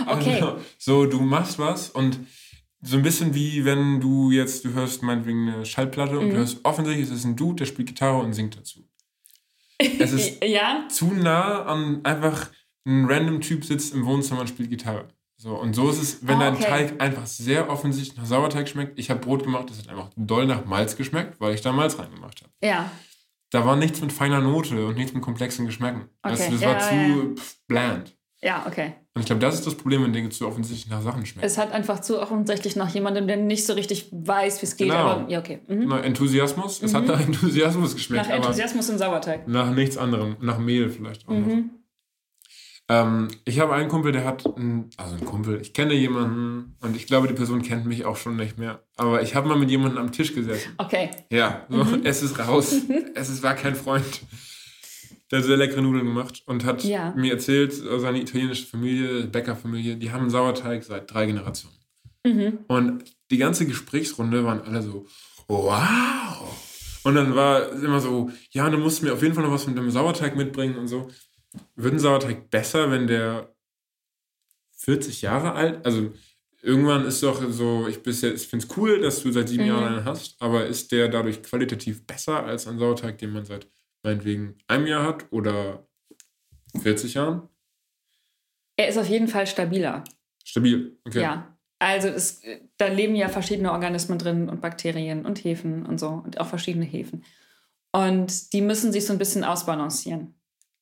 Okay. 0.06 0.40
Also, 0.40 0.58
so, 0.76 1.06
du 1.06 1.20
machst 1.20 1.58
was 1.60 1.88
und 1.90 2.18
so 2.82 2.96
ein 2.96 3.02
bisschen 3.02 3.32
wie 3.34 3.64
wenn 3.64 4.00
du 4.00 4.30
jetzt, 4.32 4.64
du 4.64 4.72
hörst 4.72 5.02
meinetwegen 5.02 5.48
eine 5.48 5.64
Schallplatte 5.64 6.18
und 6.18 6.26
Mhm. 6.26 6.30
du 6.30 6.36
hörst 6.38 6.58
offensichtlich, 6.64 7.08
es 7.08 7.14
ist 7.14 7.24
ein 7.24 7.36
Dude, 7.36 7.56
der 7.56 7.66
spielt 7.66 7.88
Gitarre 7.88 8.18
und 8.18 8.32
singt 8.34 8.56
dazu. 8.56 8.86
Es 9.78 10.12
ist 10.12 10.44
ja, 10.44 10.86
zu 10.90 11.06
nah 11.14 11.62
an 11.64 12.04
einfach 12.04 12.50
ein 12.84 13.06
random 13.06 13.40
Typ 13.40 13.64
sitzt 13.64 13.94
im 13.94 14.04
Wohnzimmer 14.04 14.40
und 14.40 14.48
spielt 14.48 14.68
Gitarre. 14.68 15.08
So, 15.44 15.56
und 15.56 15.74
so 15.74 15.90
ist 15.90 16.02
es, 16.02 16.26
wenn 16.26 16.36
Ah, 16.38 16.44
dein 16.50 16.54
okay. 16.54 16.64
Teig 16.64 17.02
einfach 17.02 17.26
sehr 17.26 17.68
offensichtlich 17.68 18.16
nach 18.16 18.24
Sauerteig 18.24 18.66
schmeckt. 18.66 18.98
Ich 18.98 19.10
habe 19.10 19.20
Brot 19.20 19.42
gemacht, 19.42 19.68
das 19.68 19.78
hat 19.78 19.88
einfach 19.90 20.08
doll 20.16 20.46
nach 20.46 20.64
Malz 20.64 20.96
geschmeckt, 20.96 21.38
weil 21.38 21.54
ich 21.54 21.60
da 21.60 21.70
Malz 21.70 21.98
reingemacht 21.98 22.40
habe. 22.40 22.50
ja. 22.62 22.90
Da 23.50 23.64
war 23.66 23.76
nichts 23.76 24.00
mit 24.00 24.10
feiner 24.10 24.40
Note 24.40 24.86
und 24.86 24.96
nichts 24.96 25.12
mit 25.12 25.22
komplexen 25.22 25.66
Geschmäcken. 25.66 26.08
Okay, 26.22 26.46
du, 26.46 26.52
das 26.54 26.60
ja, 26.62 26.68
war 26.70 26.78
zu 26.80 26.94
ja. 26.94 27.34
pff, 27.36 27.56
bland. 27.68 28.16
Ja, 28.42 28.64
okay. 28.66 28.94
Und 29.14 29.20
ich 29.20 29.26
glaube, 29.26 29.40
das 29.40 29.54
ist 29.54 29.64
das 29.66 29.76
Problem, 29.76 30.02
wenn 30.02 30.12
Dinge 30.12 30.30
zu 30.30 30.48
offensichtlich 30.48 30.90
nach 30.90 31.02
Sachen 31.02 31.24
schmecken. 31.24 31.46
Es 31.46 31.56
hat 31.58 31.70
einfach 31.72 32.00
zu 32.00 32.20
offensichtlich 32.20 32.74
nach 32.74 32.88
jemandem, 32.88 33.26
der 33.28 33.36
nicht 33.36 33.64
so 33.64 33.74
richtig 33.74 34.08
weiß, 34.10 34.60
wie 34.60 34.66
es 34.66 34.76
geht. 34.76 34.88
Genau. 34.88 34.98
Aber 35.06 35.30
ja, 35.30 35.38
okay. 35.38 35.60
Mhm. 35.68 35.84
Na, 35.86 36.00
Enthusiasmus, 36.00 36.82
es 36.82 36.94
hat 36.94 37.06
nach 37.06 37.20
Enthusiasmus 37.20 37.94
geschmeckt, 37.94 38.26
Nach 38.26 38.34
Enthusiasmus 38.34 38.88
im 38.88 38.98
Sauerteig. 38.98 39.46
nach 39.46 39.70
nichts 39.70 39.98
anderem, 39.98 40.36
nach 40.40 40.58
Mehl 40.58 40.88
vielleicht 40.90 41.28
auch 41.28 41.32
noch. 41.34 41.46
Mhm. 42.88 42.94
Ähm, 42.94 43.28
ich 43.44 43.60
habe 43.60 43.72
einen 43.74 43.88
Kumpel, 43.88 44.12
der 44.12 44.24
hat, 44.24 44.44
einen, 44.56 44.90
also 44.98 45.14
einen 45.14 45.24
Kumpel, 45.24 45.60
ich 45.60 45.72
kenne 45.72 45.94
jemanden 45.94 46.76
und 46.82 46.96
ich 46.96 47.06
glaube, 47.06 47.28
die 47.28 47.34
Person 47.34 47.62
kennt 47.62 47.86
mich 47.86 48.04
auch 48.04 48.16
schon 48.16 48.36
nicht 48.36 48.58
mehr. 48.58 48.82
Aber 48.96 49.22
ich 49.22 49.34
habe 49.34 49.48
mal 49.48 49.56
mit 49.58 49.70
jemandem 49.70 49.98
am 49.98 50.12
Tisch 50.12 50.34
gesessen. 50.34 50.72
Okay. 50.76 51.10
Ja, 51.30 51.66
so, 51.70 51.86
es 52.04 52.22
ist 52.22 52.38
raus. 52.38 52.74
es 53.14 53.28
ist, 53.30 53.42
war 53.42 53.54
kein 53.54 53.74
Freund. 53.74 54.04
Der 55.30 55.38
hat 55.38 55.46
sehr 55.46 55.56
leckere 55.56 55.80
Nudeln 55.80 56.04
gemacht 56.04 56.42
und 56.46 56.64
hat 56.66 56.84
Ja. 56.84 57.14
mir 57.16 57.32
erzählt, 57.32 57.72
seine 57.72 58.20
italienische 58.20 58.66
Familie, 58.66 59.26
Bäckerfamilie, 59.26 59.96
die 59.96 60.10
haben 60.12 60.20
einen 60.22 60.30
Sauerteig 60.30 60.84
seit 60.84 61.12
drei 61.12 61.24
Generationen. 61.26 61.76
Mhm. 62.26 62.58
Und 62.68 63.04
die 63.30 63.38
ganze 63.38 63.66
Gesprächsrunde 63.66 64.44
waren 64.44 64.60
alle 64.60 64.82
so, 64.82 65.06
wow. 65.48 67.00
Und 67.04 67.14
dann 67.14 67.34
war 67.34 67.72
es 67.72 67.82
immer 67.82 68.00
so, 68.00 68.30
ja, 68.50 68.68
du 68.70 68.78
musst 68.78 69.02
mir 69.02 69.12
auf 69.14 69.22
jeden 69.22 69.34
Fall 69.34 69.44
noch 69.44 69.52
was 69.52 69.64
von 69.64 69.74
dem 69.74 69.90
Sauerteig 69.90 70.36
mitbringen 70.36 70.76
und 70.76 70.88
so. 70.88 71.08
Wird 71.76 71.94
ein 71.94 71.98
Sauerteig 71.98 72.50
besser, 72.50 72.90
wenn 72.90 73.06
der 73.06 73.54
40 74.76 75.22
Jahre 75.22 75.52
alt, 75.52 75.84
also 75.86 76.12
irgendwann 76.62 77.06
ist 77.06 77.22
doch 77.22 77.42
so, 77.50 77.86
ich, 77.86 78.04
ich 78.06 78.48
finde 78.48 78.66
es 78.66 78.76
cool, 78.76 79.00
dass 79.00 79.22
du 79.22 79.30
seit 79.32 79.48
sieben 79.48 79.64
Mhm. 79.64 79.68
Jahren 79.68 79.84
einen 79.84 80.04
hast, 80.04 80.40
aber 80.40 80.66
ist 80.66 80.92
der 80.92 81.08
dadurch 81.08 81.42
qualitativ 81.42 82.06
besser 82.06 82.44
als 82.44 82.66
ein 82.66 82.78
Sauerteig, 82.78 83.18
den 83.18 83.30
man 83.30 83.44
seit 83.44 83.68
meinetwegen 84.02 84.56
einem 84.66 84.86
Jahr 84.86 85.04
hat 85.04 85.26
oder 85.30 85.86
40 86.82 87.14
Jahren? 87.14 87.48
Er 88.76 88.88
ist 88.88 88.98
auf 88.98 89.08
jeden 89.08 89.28
Fall 89.28 89.46
stabiler. 89.46 90.04
Stabil, 90.44 90.98
okay. 91.04 91.22
Ja. 91.22 91.56
Also 91.78 92.08
es, 92.08 92.40
da 92.78 92.86
leben 92.86 93.14
ja 93.14 93.28
verschiedene 93.28 93.72
Organismen 93.72 94.18
drin 94.18 94.48
und 94.48 94.60
Bakterien 94.60 95.26
und 95.26 95.44
Hefen 95.44 95.84
und 95.84 96.00
so 96.00 96.22
und 96.24 96.40
auch 96.40 96.46
verschiedene 96.46 96.84
Hefen. 96.84 97.24
Und 97.92 98.52
die 98.52 98.62
müssen 98.62 98.92
sich 98.92 99.06
so 99.06 99.12
ein 99.12 99.18
bisschen 99.18 99.44
ausbalancieren. 99.44 100.34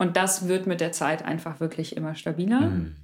Und 0.02 0.16
das 0.16 0.48
wird 0.48 0.66
mit 0.66 0.80
der 0.80 0.90
Zeit 0.90 1.24
einfach 1.24 1.60
wirklich 1.60 1.96
immer 1.96 2.16
stabiler. 2.16 2.58
Hm. 2.58 2.96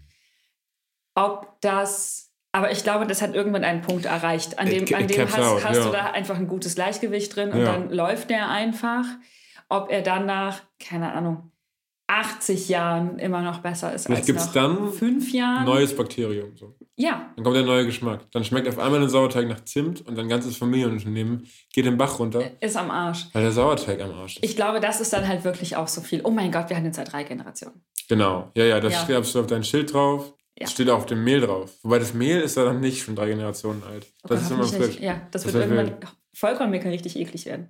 Ob 1.15 1.61
das, 1.61 2.33
aber 2.51 2.73
ich 2.73 2.83
glaube, 2.83 3.07
das 3.07 3.23
hat 3.23 3.37
irgendwann 3.37 3.63
einen 3.63 3.83
Punkt 3.83 4.05
erreicht, 4.05 4.59
an 4.59 4.67
It 4.67 4.91
dem, 4.91 4.97
an 4.97 5.05
it 5.05 5.11
dem 5.11 5.17
caps 5.19 5.37
hast, 5.37 5.47
out, 5.47 5.65
hast 5.65 5.77
ja. 5.77 5.85
du 5.85 5.93
da 5.93 6.11
einfach 6.11 6.37
ein 6.37 6.49
gutes 6.49 6.75
Gleichgewicht 6.75 7.37
drin 7.37 7.53
und 7.53 7.61
Ja. 7.61 7.67
dann 7.67 7.91
läuft 7.91 8.31
der 8.31 8.49
einfach. 8.49 9.05
Ob 9.69 9.93
er 9.93 10.03
dann 10.03 10.27
nach, 10.27 10.61
keine 10.81 11.13
Ahnung, 11.13 11.53
80 12.09 12.69
Jahren 12.71 13.19
immer 13.19 13.43
noch 13.43 13.59
besser 13.59 13.95
ist 13.95 14.07
Vielleicht 14.07 14.21
als 14.23 14.27
gibt's 14.27 14.47
nach 14.47 14.53
dann 14.55 14.93
fünf 14.93 15.31
Jahren. 15.33 15.65
Neues 15.67 15.95
Bakterium. 15.95 16.57
So. 16.57 16.75
Ja, 16.97 17.31
Dann 17.37 17.45
kommt 17.45 17.55
der 17.57 17.63
neue 17.65 17.87
Geschmack. 17.87 18.23
Dann 18.33 18.43
schmeckt 18.45 18.67
auf 18.67 18.79
einmal 18.79 19.01
ein 19.03 19.09
Sauerteig 19.09 19.47
nach 19.47 19.63
Zimt 19.65 20.07
und 20.07 20.17
dein 20.17 20.29
ganzes 20.29 20.57
Familienunternehmen 20.57 21.47
geht 21.73 21.85
den 21.85 21.97
Bach 21.99 22.19
runter, 22.19 22.43
ist 22.61 22.77
am 22.77 22.91
Arsch. 22.91 23.27
weil 23.35 23.43
der 23.43 23.53
Sauerteig 23.53 24.01
am 24.01 24.13
Arsch 24.13 24.37
ist. 24.39 24.45
Ich 24.45 24.57
glaube, 24.57 24.81
das 24.81 25.01
ist 25.01 25.13
dann 25.13 25.29
halt 25.29 25.45
wirklich 25.45 25.77
auch 25.77 25.87
so 25.87 26.01
viel. 26.01 26.23
Oh 26.25 26.31
mein 26.31 26.51
Gott, 26.51 26.71
wir 26.71 26.77
haben 26.77 26.85
jetzt 26.87 26.97
seit 26.97 27.13
drei 27.13 27.23
Generationen. 27.25 27.83
genau. 28.09 28.51
Ja, 28.57 28.65
ja, 28.65 28.81
das 28.81 28.95
Ja. 28.95 29.05
schreibst 29.07 29.35
du 29.35 29.41
auf 29.41 29.47
dein 29.47 29.63
Schild 29.63 29.93
drauf. 29.93 30.33
Ja. 30.59 30.65
Das 30.65 30.73
steht 30.73 30.91
auch 30.91 30.97
auf 30.99 31.07
dem 31.07 31.23
Mehl 31.23 31.41
drauf. 31.41 31.71
Wobei 31.85 32.01
das 32.01 32.15
Mehl 32.15 32.41
ist 32.41 32.57
ja 32.57 32.65
dann 32.65 32.81
nicht 32.81 33.03
schon 33.03 33.15
drei 33.15 33.29
Generationen 33.29 33.83
alt. 33.85 34.07
Oh 34.25 34.29
Das 34.29 34.43
ist 34.43 34.51
immer 34.51 34.65
frisch. 34.65 34.99
Ja, 34.99 35.21
das, 35.31 35.45
Das 35.45 35.53
wird 35.55 35.71
irgendwann. 35.71 35.99
Vollkornmehl 36.35 36.81
kann 36.81 36.91
richtig 36.91 37.17
eklig 37.17 37.47
werden. 37.47 37.69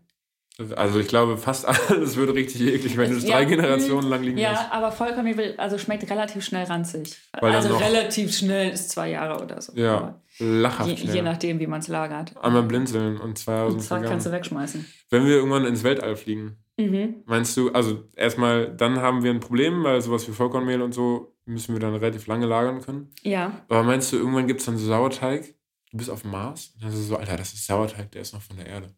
Also 0.77 0.99
ich 0.99 1.07
glaube, 1.07 1.37
fast 1.37 1.66
alles 1.90 2.16
würde 2.16 2.35
richtig 2.35 2.61
eklig, 2.62 2.97
wenn 2.97 3.11
du 3.11 3.16
es 3.16 3.23
Ja, 3.25 3.37
drei 3.37 3.44
Generationen 3.44 4.09
lang 4.09 4.23
liegen 4.23 4.38
Ja, 4.38 4.51
lässt. 4.51 4.73
aber 4.73 4.90
Vollkornmehl 4.90 5.37
will- 5.37 5.55
also 5.57 5.79
schmeckt 5.79 6.11
relativ 6.11 6.44
schnell 6.44 6.64
ranzig. 6.64 7.16
Weil 7.40 7.55
also 7.55 7.77
relativ 7.77 8.37
schnell 8.37 8.71
ist 8.73 8.90
zwei 8.90 9.11
Jahre 9.11 9.42
oder 9.42 9.61
so. 9.62 9.73
Ja, 9.77 9.97
Aber 9.97 10.21
lachhaft 10.40 10.90
Je, 10.90 10.97
schnell. 10.97 11.14
je 11.14 11.23
nachdem, 11.23 11.61
wie 11.61 11.68
man 11.68 11.79
es 11.81 11.87
lagert. 11.88 12.37
Einmal 12.42 12.64
blinzeln 12.64 13.18
und 13.18 13.38
zwei 13.38 13.53
Jahre 13.53 13.68
Und 13.68 13.81
zwar 13.81 14.03
kannst 14.03 14.27
du 14.27 14.33
wegschmeißen. 14.33 14.85
Wenn 15.11 15.27
wir 15.27 15.37
irgendwann 15.37 15.64
ins 15.64 15.85
Weltall 15.85 16.16
fliegen, 16.16 16.57
Mhm. 16.81 17.25
Meinst 17.27 17.57
du, 17.57 17.73
also 17.73 18.05
erstmal, 18.14 18.68
dann 18.77 18.99
haben 19.01 19.25
wir 19.25 19.33
ein 19.33 19.40
Problem, 19.40 19.83
weil 19.83 20.01
sowas 20.01 20.29
wie 20.29 20.33
Vollkornmehl 20.33 20.81
und 20.81 20.94
so 20.94 21.35
müssen 21.44 21.73
wir 21.75 21.81
dann 21.81 21.92
relativ 21.97 22.29
lange 22.29 22.47
lagern 22.47 22.81
können. 22.81 23.11
Ja. 23.25 23.51
Aber 23.68 23.83
meinst 23.83 24.12
du, 24.12 24.16
irgendwann 24.16 24.47
gibt 24.47 24.61
es 24.61 24.66
dann 24.66 24.77
so 24.79 24.87
Sauerteig, 24.87 25.57
du 25.90 25.97
bist 25.97 26.09
auf 26.09 26.23
dem 26.23 26.31
Mars 26.31 26.71
und 26.77 26.85
dann 26.85 26.90
ist 26.92 26.99
es 27.01 27.09
so, 27.09 27.16
Alter, 27.16 27.37
das 27.37 27.53
ist 27.53 27.66
Sauerteig, 27.66 28.12
der 28.12 28.23
ist 28.23 28.33
noch 28.33 28.42
von 28.42 28.57
der 28.59 28.66
Erde. 28.68 28.94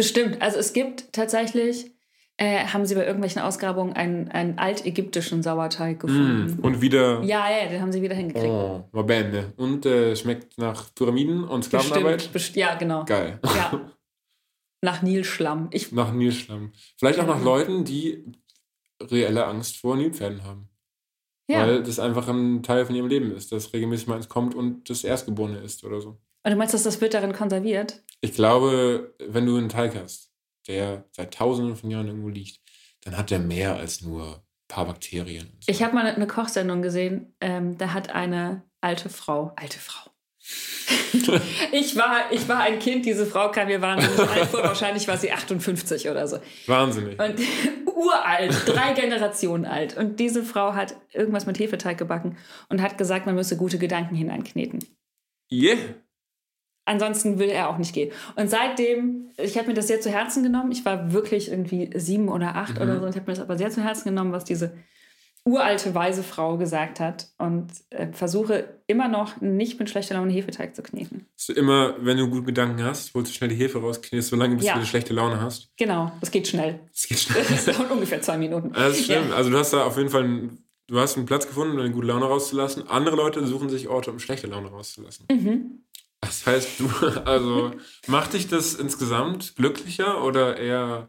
Bestimmt. 0.00 0.40
Also 0.40 0.58
es 0.58 0.72
gibt 0.72 1.12
tatsächlich 1.12 1.90
äh, 2.40 2.64
haben 2.64 2.86
sie 2.86 2.94
bei 2.94 3.04
irgendwelchen 3.04 3.42
Ausgrabungen 3.42 3.92
einen, 3.92 4.28
einen 4.28 4.58
altägyptischen 4.58 5.42
Sauerteig 5.42 6.00
gefunden. 6.00 6.56
Mm. 6.56 6.64
Und 6.64 6.80
wieder. 6.80 7.22
Ja, 7.22 7.50
ja, 7.50 7.68
den 7.68 7.82
haben 7.82 7.92
sie 7.92 8.00
wieder 8.00 8.14
hingekriegt. 8.14 8.46
Oh, 8.46 8.88
war 8.92 9.04
bände. 9.04 9.52
Und 9.58 9.84
äh, 9.84 10.16
schmeckt 10.16 10.56
nach 10.56 10.94
Pyramiden 10.94 11.44
und 11.44 11.64
Sklavenarbeit. 11.64 12.14
Bestimmt, 12.14 12.32
best 12.32 12.56
ja, 12.56 12.74
genau. 12.76 13.04
Geil. 13.04 13.38
Ja. 13.44 13.80
Nach 14.82 15.02
Nilschlamm. 15.02 15.68
Ich, 15.72 15.92
Nach 15.92 16.10
Nilschlamm. 16.10 16.72
Vielleicht 16.96 17.20
auch 17.20 17.26
nach. 17.26 17.44
Leuten, 17.44 17.84
die 17.84 18.24
reelle 18.98 19.44
Angst 19.44 19.76
vor 19.76 19.94
Nilpferden 19.94 20.42
haben. 20.42 20.70
ja. 21.50 21.58
Weil 21.58 21.82
das 21.82 21.98
einfach 21.98 22.26
ein 22.28 22.62
Teil 22.62 22.86
von 22.86 22.94
ihrem 22.94 23.08
Leben 23.08 23.30
ist, 23.32 23.52
dass 23.52 23.74
regelmäßig 23.74 24.06
mal 24.06 24.16
eins 24.16 24.30
kommt 24.30 24.54
und 24.54 24.88
das 24.88 25.04
Erstgeborene 25.04 25.58
ist 25.58 25.84
oder 25.84 26.00
so. 26.00 26.16
Und 26.42 26.52
du 26.52 26.56
meinst, 26.56 26.74
dass 26.74 26.84
das 26.84 27.00
wird 27.00 27.14
darin 27.14 27.32
konserviert? 27.32 28.02
Ich 28.20 28.32
glaube, 28.32 29.14
wenn 29.18 29.46
du 29.46 29.56
einen 29.56 29.68
Teig 29.68 29.94
hast, 29.94 30.30
der 30.68 31.04
seit 31.12 31.34
tausenden 31.34 31.76
von 31.76 31.90
Jahren 31.90 32.06
irgendwo 32.06 32.28
liegt, 32.28 32.60
dann 33.04 33.16
hat 33.16 33.30
der 33.30 33.38
mehr 33.38 33.76
als 33.76 34.02
nur 34.02 34.36
ein 34.36 34.68
paar 34.68 34.86
Bakterien. 34.86 35.52
so. 35.60 35.70
Ich 35.70 35.82
habe 35.82 35.94
mal 35.94 36.06
eine 36.06 36.26
Kochsendung 36.26 36.82
gesehen, 36.82 37.34
ähm, 37.40 37.78
da 37.78 37.92
hat 37.92 38.10
eine 38.10 38.62
alte 38.80 39.08
Frau, 39.08 39.52
alte 39.56 39.78
Frau. 39.78 40.10
ich, 41.72 41.96
war, 41.96 42.32
ich 42.32 42.48
war 42.48 42.60
ein 42.60 42.78
Kind, 42.78 43.04
diese 43.04 43.26
Frau 43.26 43.50
kam 43.50 43.68
mir 43.68 43.80
wahnsinnig 43.80 44.18
alt 44.18 44.48
vor. 44.48 44.62
Wahrscheinlich 44.62 45.06
war 45.06 45.16
sie 45.16 45.32
58 45.32 46.08
oder 46.08 46.26
so. 46.26 46.38
Wahnsinnig. 46.66 47.20
Und 47.20 47.40
uralt, 47.94 48.66
drei 48.66 48.92
Generationen 48.94 49.66
alt. 49.66 49.96
Und 49.96 50.18
diese 50.18 50.42
Frau 50.42 50.74
hat 50.74 50.96
irgendwas 51.12 51.46
mit 51.46 51.58
Hefeteig 51.58 51.98
gebacken 51.98 52.38
und 52.68 52.80
hat 52.80 52.98
gesagt, 52.98 53.26
man 53.26 53.34
müsse 53.34 53.56
gute 53.56 53.78
Gedanken 53.78 54.14
hineinkneten. 54.14 54.80
Yeah. 55.52 55.76
Ansonsten 56.90 57.38
will 57.38 57.48
er 57.50 57.68
auch 57.70 57.78
nicht 57.78 57.94
gehen. 57.94 58.10
Und 58.34 58.50
seitdem, 58.50 59.30
ich 59.36 59.56
habe 59.56 59.68
mir 59.68 59.74
das 59.74 59.86
sehr 59.86 60.00
zu 60.00 60.10
Herzen 60.10 60.42
genommen. 60.42 60.72
Ich 60.72 60.84
war 60.84 61.12
wirklich 61.12 61.48
irgendwie 61.48 61.88
sieben 61.94 62.28
oder 62.28 62.56
acht 62.56 62.74
Mhm. 62.76 62.82
oder 62.82 62.98
so 62.98 63.06
und 63.06 63.14
habe 63.14 63.30
mir 63.30 63.34
das 63.36 63.40
aber 63.40 63.56
sehr 63.56 63.70
zu 63.70 63.80
Herzen 63.84 64.08
genommen, 64.08 64.32
was 64.32 64.44
diese 64.44 64.72
uralte, 65.44 65.94
weise 65.94 66.22
Frau 66.24 66.56
gesagt 66.58 66.98
hat. 66.98 67.28
Und 67.38 67.68
äh, 67.90 68.08
versuche 68.12 68.68
immer 68.88 69.06
noch 69.08 69.40
nicht 69.40 69.78
mit 69.78 69.88
schlechter 69.88 70.14
Laune 70.16 70.32
Hefeteig 70.32 70.74
zu 70.74 70.82
kneten. 70.82 71.26
Du 71.46 71.52
immer, 71.52 71.94
wenn 72.00 72.18
du 72.18 72.28
gute 72.28 72.42
Gedanken 72.46 72.82
hast, 72.82 73.14
holst 73.14 73.30
du 73.30 73.36
schnell 73.36 73.50
die 73.50 73.56
Hefe 73.56 73.78
raus, 73.80 74.02
knetst 74.02 74.30
so 74.30 74.36
lange, 74.36 74.56
bis 74.56 74.66
Ja. 74.66 74.72
du 74.72 74.78
eine 74.80 74.86
schlechte 74.86 75.14
Laune 75.14 75.40
hast. 75.40 75.70
Genau, 75.78 76.10
das 76.20 76.30
geht 76.32 76.48
schnell. 76.48 76.80
Das 76.92 77.06
geht 77.06 77.18
schnell. 77.20 77.44
Das 77.48 77.66
dauert 77.66 77.90
ungefähr 77.90 78.20
zwei 78.20 78.36
Minuten. 78.36 78.72
Das 78.72 78.98
ist 78.98 79.06
schlimm. 79.06 79.30
Ja. 79.30 79.36
Also 79.36 79.50
du 79.50 79.56
hast 79.58 79.72
da 79.72 79.84
auf 79.84 79.96
jeden 79.96 80.10
Fall 80.10 80.24
einen, 80.24 80.64
du 80.88 80.98
hast 80.98 81.16
einen 81.16 81.26
Platz 81.26 81.46
gefunden, 81.46 81.74
um 81.74 81.80
eine 81.80 81.90
gute 81.92 82.08
Laune 82.08 82.24
rauszulassen. 82.26 82.88
Andere 82.88 83.14
Leute 83.16 83.46
suchen 83.46 83.70
sich 83.70 83.88
Orte, 83.88 84.10
um 84.10 84.18
schlechte 84.18 84.48
Laune 84.48 84.68
rauszulassen. 84.68 85.26
Mhm. 85.30 85.84
Das 86.20 86.46
heißt, 86.46 86.80
du, 86.80 86.88
also 87.24 87.72
macht 88.06 88.34
dich 88.34 88.48
das 88.48 88.74
insgesamt 88.74 89.56
glücklicher 89.56 90.22
oder 90.22 90.56
eher 90.58 91.08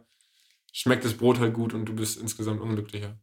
schmeckt 0.74 1.04
das 1.06 1.14
Brot 1.14 1.40
halt 1.40 1.54
gut 1.54 1.74
und 1.74 1.86
du 1.86 1.94
bist 1.94 2.20
insgesamt 2.20 2.62
unglücklicher? 2.62 3.18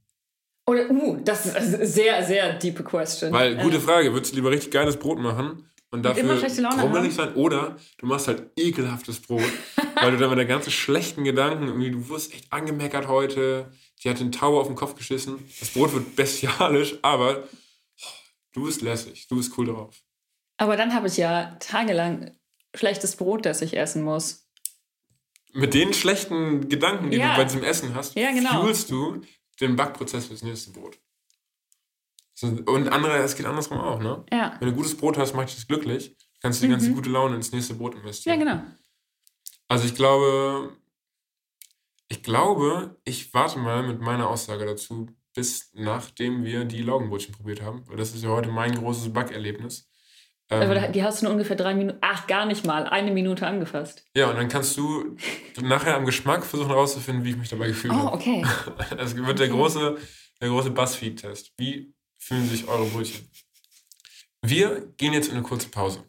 Oder, 0.66 0.90
uh, 0.90 1.18
das 1.24 1.46
ist 1.46 1.56
eine 1.56 1.86
sehr, 1.86 2.22
sehr 2.24 2.52
deepe 2.52 2.84
Question. 2.84 3.32
Weil, 3.32 3.56
gute 3.56 3.78
Äh, 3.78 3.80
Frage, 3.80 4.12
würdest 4.12 4.32
du 4.32 4.36
lieber 4.36 4.50
richtig 4.50 4.70
geiles 4.70 4.98
Brot 4.98 5.18
machen 5.18 5.70
und 5.90 6.02
dafür 6.02 6.36
krummelig 6.78 7.14
sein 7.14 7.34
oder 7.34 7.76
du 7.96 8.06
machst 8.06 8.28
halt 8.28 8.50
ekelhaftes 8.56 9.20
Brot, 9.20 9.40
weil 9.94 10.10
du 10.10 10.18
dann 10.18 10.28
mit 10.28 10.38
der 10.38 10.44
ganzen 10.44 10.70
schlechten 10.70 11.24
Gedanken, 11.24 11.68
irgendwie, 11.68 11.90
du 11.90 12.06
wurdest 12.10 12.34
echt 12.34 12.52
angemeckert 12.52 13.08
heute, 13.08 13.72
die 14.04 14.10
hat 14.10 14.20
den 14.20 14.30
Tau 14.30 14.60
auf 14.60 14.66
den 14.66 14.76
Kopf 14.76 14.94
geschissen, 14.94 15.38
das 15.58 15.70
Brot 15.70 15.94
wird 15.94 16.16
bestialisch, 16.16 16.96
aber 17.00 17.44
oh, 17.44 18.06
du 18.52 18.66
bist 18.66 18.82
lässig, 18.82 19.26
du 19.28 19.36
bist 19.36 19.56
cool 19.56 19.68
drauf. 19.68 19.96
Aber 20.58 20.76
dann 20.76 20.92
habe 20.94 21.06
ich 21.06 21.16
ja 21.16 21.56
tagelang 21.60 22.32
schlechtes 22.74 23.16
Brot, 23.16 23.46
das 23.46 23.62
ich 23.62 23.76
essen 23.76 24.02
muss. 24.02 24.48
Mit 25.54 25.72
den 25.72 25.94
schlechten 25.94 26.68
Gedanken, 26.68 27.10
die 27.10 27.16
Ja. 27.16 27.30
du 27.30 27.36
bei 27.38 27.44
diesem 27.44 27.64
Essen 27.64 27.94
hast, 27.94 28.14
Ja, 28.16 28.30
genau. 28.32 28.60
fuelst 28.62 28.90
du 28.90 29.22
den 29.60 29.76
Backprozess 29.76 30.26
fürs 30.26 30.42
nächste 30.42 30.72
Brot. 30.72 30.98
Und 32.42 32.88
andere, 32.88 33.16
es 33.18 33.34
geht 33.34 33.46
andersrum 33.46 33.78
auch, 33.80 33.98
ne? 34.00 34.24
Ja, 34.30 34.56
Wenn 34.60 34.68
du 34.68 34.74
gutes 34.76 34.96
Brot 34.96 35.18
hast, 35.18 35.34
macht 35.34 35.48
dich 35.48 35.56
das 35.56 35.66
glücklich, 35.66 36.16
kannst 36.40 36.60
du 36.62 36.66
die 36.66 36.70
ganze 36.70 36.92
gute 36.92 37.10
Laune 37.10 37.34
ins 37.34 37.50
nächste 37.50 37.74
Brot 37.74 37.92
Mhm. 37.94 37.98
ja 37.98 38.02
investieren. 38.04 38.38
genau. 38.38 38.62
Also 39.66 39.86
ich 39.86 39.94
glaube, 39.96 40.76
ich 42.08 42.22
glaube, 42.22 42.96
ich 43.04 43.34
warte 43.34 43.58
mal 43.58 43.82
mit 43.82 44.00
meiner 44.00 44.28
Aussage 44.28 44.64
dazu, 44.66 45.06
bis 45.34 45.70
nachdem 45.74 46.44
wir 46.44 46.64
die 46.64 46.82
Laugenbrötchen 46.82 47.34
probiert 47.34 47.60
haben, 47.62 47.84
weil 47.88 47.96
das 47.96 48.14
ist 48.14 48.22
ja 48.22 48.30
heute 48.30 48.50
mein 48.50 48.74
großes 48.74 49.12
Backerlebnis. 49.12 49.87
Ähm, 50.50 50.92
die 50.92 51.02
hast 51.02 51.20
du 51.20 51.24
nur 51.26 51.32
ungefähr 51.32 51.56
drei 51.56 51.74
Minuten, 51.74 51.98
ach, 52.00 52.26
gar 52.26 52.46
nicht 52.46 52.64
mal, 52.66 52.84
eine 52.86 53.10
Minute 53.10 53.46
angefasst. 53.46 54.04
ja, 54.14 54.30
und 54.30 54.36
dann 54.36 54.48
kannst 54.48 54.76
du 54.78 55.16
nachher 55.60 55.94
am 55.96 56.06
Geschmack 56.06 56.46
versuchen 56.46 56.70
herauszufinden, 56.70 57.24
wie 57.24 57.30
ich 57.30 57.36
mich 57.36 57.48
dabei 57.50 57.68
gefühlt 57.68 57.92
Oh, 57.94 57.98
habe. 57.98 58.12
okay. 58.16 58.44
Es 58.98 59.14
wird 59.14 59.38
der 59.38 59.48
große, 59.48 59.98
der 60.40 60.48
große 60.48 60.70
Buzzfeed-Test. 60.70 61.52
Wie 61.58 61.92
fühlen 62.16 62.48
sich 62.48 62.66
eure 62.66 62.86
Brötchen? 62.86 63.28
Wir 64.42 64.86
gehen 64.96 65.12
jetzt 65.12 65.28
in 65.28 65.34
eine 65.34 65.42
kurze 65.42 65.68
Pause. 65.68 66.04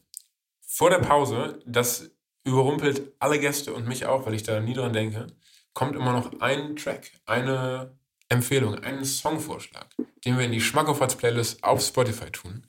Vor 0.66 0.90
der 0.90 1.00
Pause, 1.00 1.60
das 1.66 2.12
überrumpelt 2.46 3.12
alle 3.20 3.40
Gäste 3.40 3.74
und 3.74 3.88
mich 3.88 4.06
auch, 4.06 4.26
weil 4.26 4.34
ich 4.36 4.44
da 4.44 4.60
nie 4.62 4.74
dran 4.74 4.94
denke, 4.94 5.28
kommt 5.74 5.96
immer 5.96 6.14
noch 6.14 6.40
ein 6.40 6.76
Track, 6.76 7.12
eine 7.26 7.98
Empfehlung, 8.30 8.76
einen 8.76 9.04
Songvorschlag, 9.04 9.88
den 10.24 10.38
wir 10.38 10.46
in 10.46 10.52
die 10.52 10.62
Schmackofatz-Playlist 10.62 11.64
auf 11.64 11.82
Spotify 11.82 12.30
tun. 12.32 12.66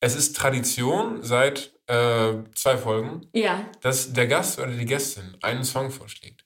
Es 0.00 0.14
ist 0.14 0.36
Tradition 0.36 1.22
seit 1.22 1.72
äh, 1.86 2.34
zwei 2.54 2.76
Folgen, 2.78 3.26
Ja, 3.32 3.68
dass 3.80 4.12
der 4.12 4.26
Gast 4.28 4.58
oder 4.58 4.70
die 4.70 4.84
Gästin 4.86 5.36
einen 5.42 5.64
Song 5.64 5.90
vorschlägt. 5.90 6.44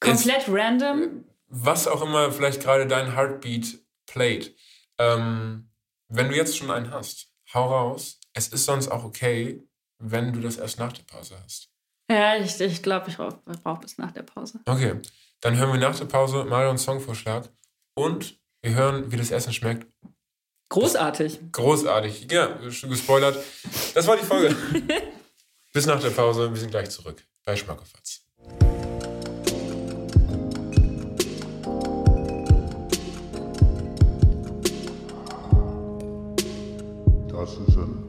komplett 0.00 0.44
random. 0.48 1.24
was 1.48 1.86
auch 1.86 2.02
immer 2.02 2.30
vielleicht 2.32 2.62
gerade 2.62 2.86
dein 2.86 3.14
Heartbeat 3.14 3.78
playt. 4.06 4.54
Ähm, 4.98 5.70
wenn 6.08 6.28
du 6.28 6.36
jetzt 6.36 6.56
schon 6.56 6.70
einen 6.70 6.90
hast, 6.90 7.28
hau 7.52 7.66
raus. 7.68 8.20
Es 8.32 8.48
ist 8.48 8.64
sonst 8.64 8.88
auch 8.88 9.04
okay, 9.04 9.62
wenn 9.98 10.32
du 10.32 10.40
das 10.40 10.56
erst 10.56 10.78
nach 10.78 10.92
der 10.92 11.02
Pause 11.04 11.36
hast. 11.42 11.70
Ja, 12.10 12.36
ich, 12.36 12.60
ich 12.60 12.82
glaube, 12.82 13.10
ich 13.10 13.16
brauche 13.16 13.38
brauch 13.62 13.78
bis 13.78 13.98
nach 13.98 14.12
der 14.12 14.22
Pause. 14.22 14.60
Okay, 14.66 15.00
dann 15.40 15.56
hören 15.56 15.72
wir 15.72 15.80
nach 15.80 15.98
der 15.98 16.04
Pause 16.06 16.44
Marions 16.44 16.84
Songvorschlag 16.84 17.48
und 17.94 18.38
wir 18.62 18.74
hören, 18.74 19.10
wie 19.10 19.16
das 19.16 19.30
Essen 19.30 19.52
schmeckt. 19.52 19.86
Großartig. 20.68 21.52
Großartig. 21.52 22.30
Ja, 22.30 22.58
schon 22.70 22.90
gespoilert. 22.90 23.38
Das 23.94 24.06
war 24.06 24.16
die 24.16 24.24
Folge. 24.24 24.54
Bis 25.72 25.86
nach 25.86 26.00
der 26.00 26.10
Pause. 26.10 26.50
Wir 26.50 26.60
sind 26.60 26.70
gleich 26.70 26.90
zurück 26.90 27.22
bei 27.44 27.54
Schmackofatz. 27.54 28.22
Das 37.28 37.52
ist 37.52 37.76
ein 37.76 38.06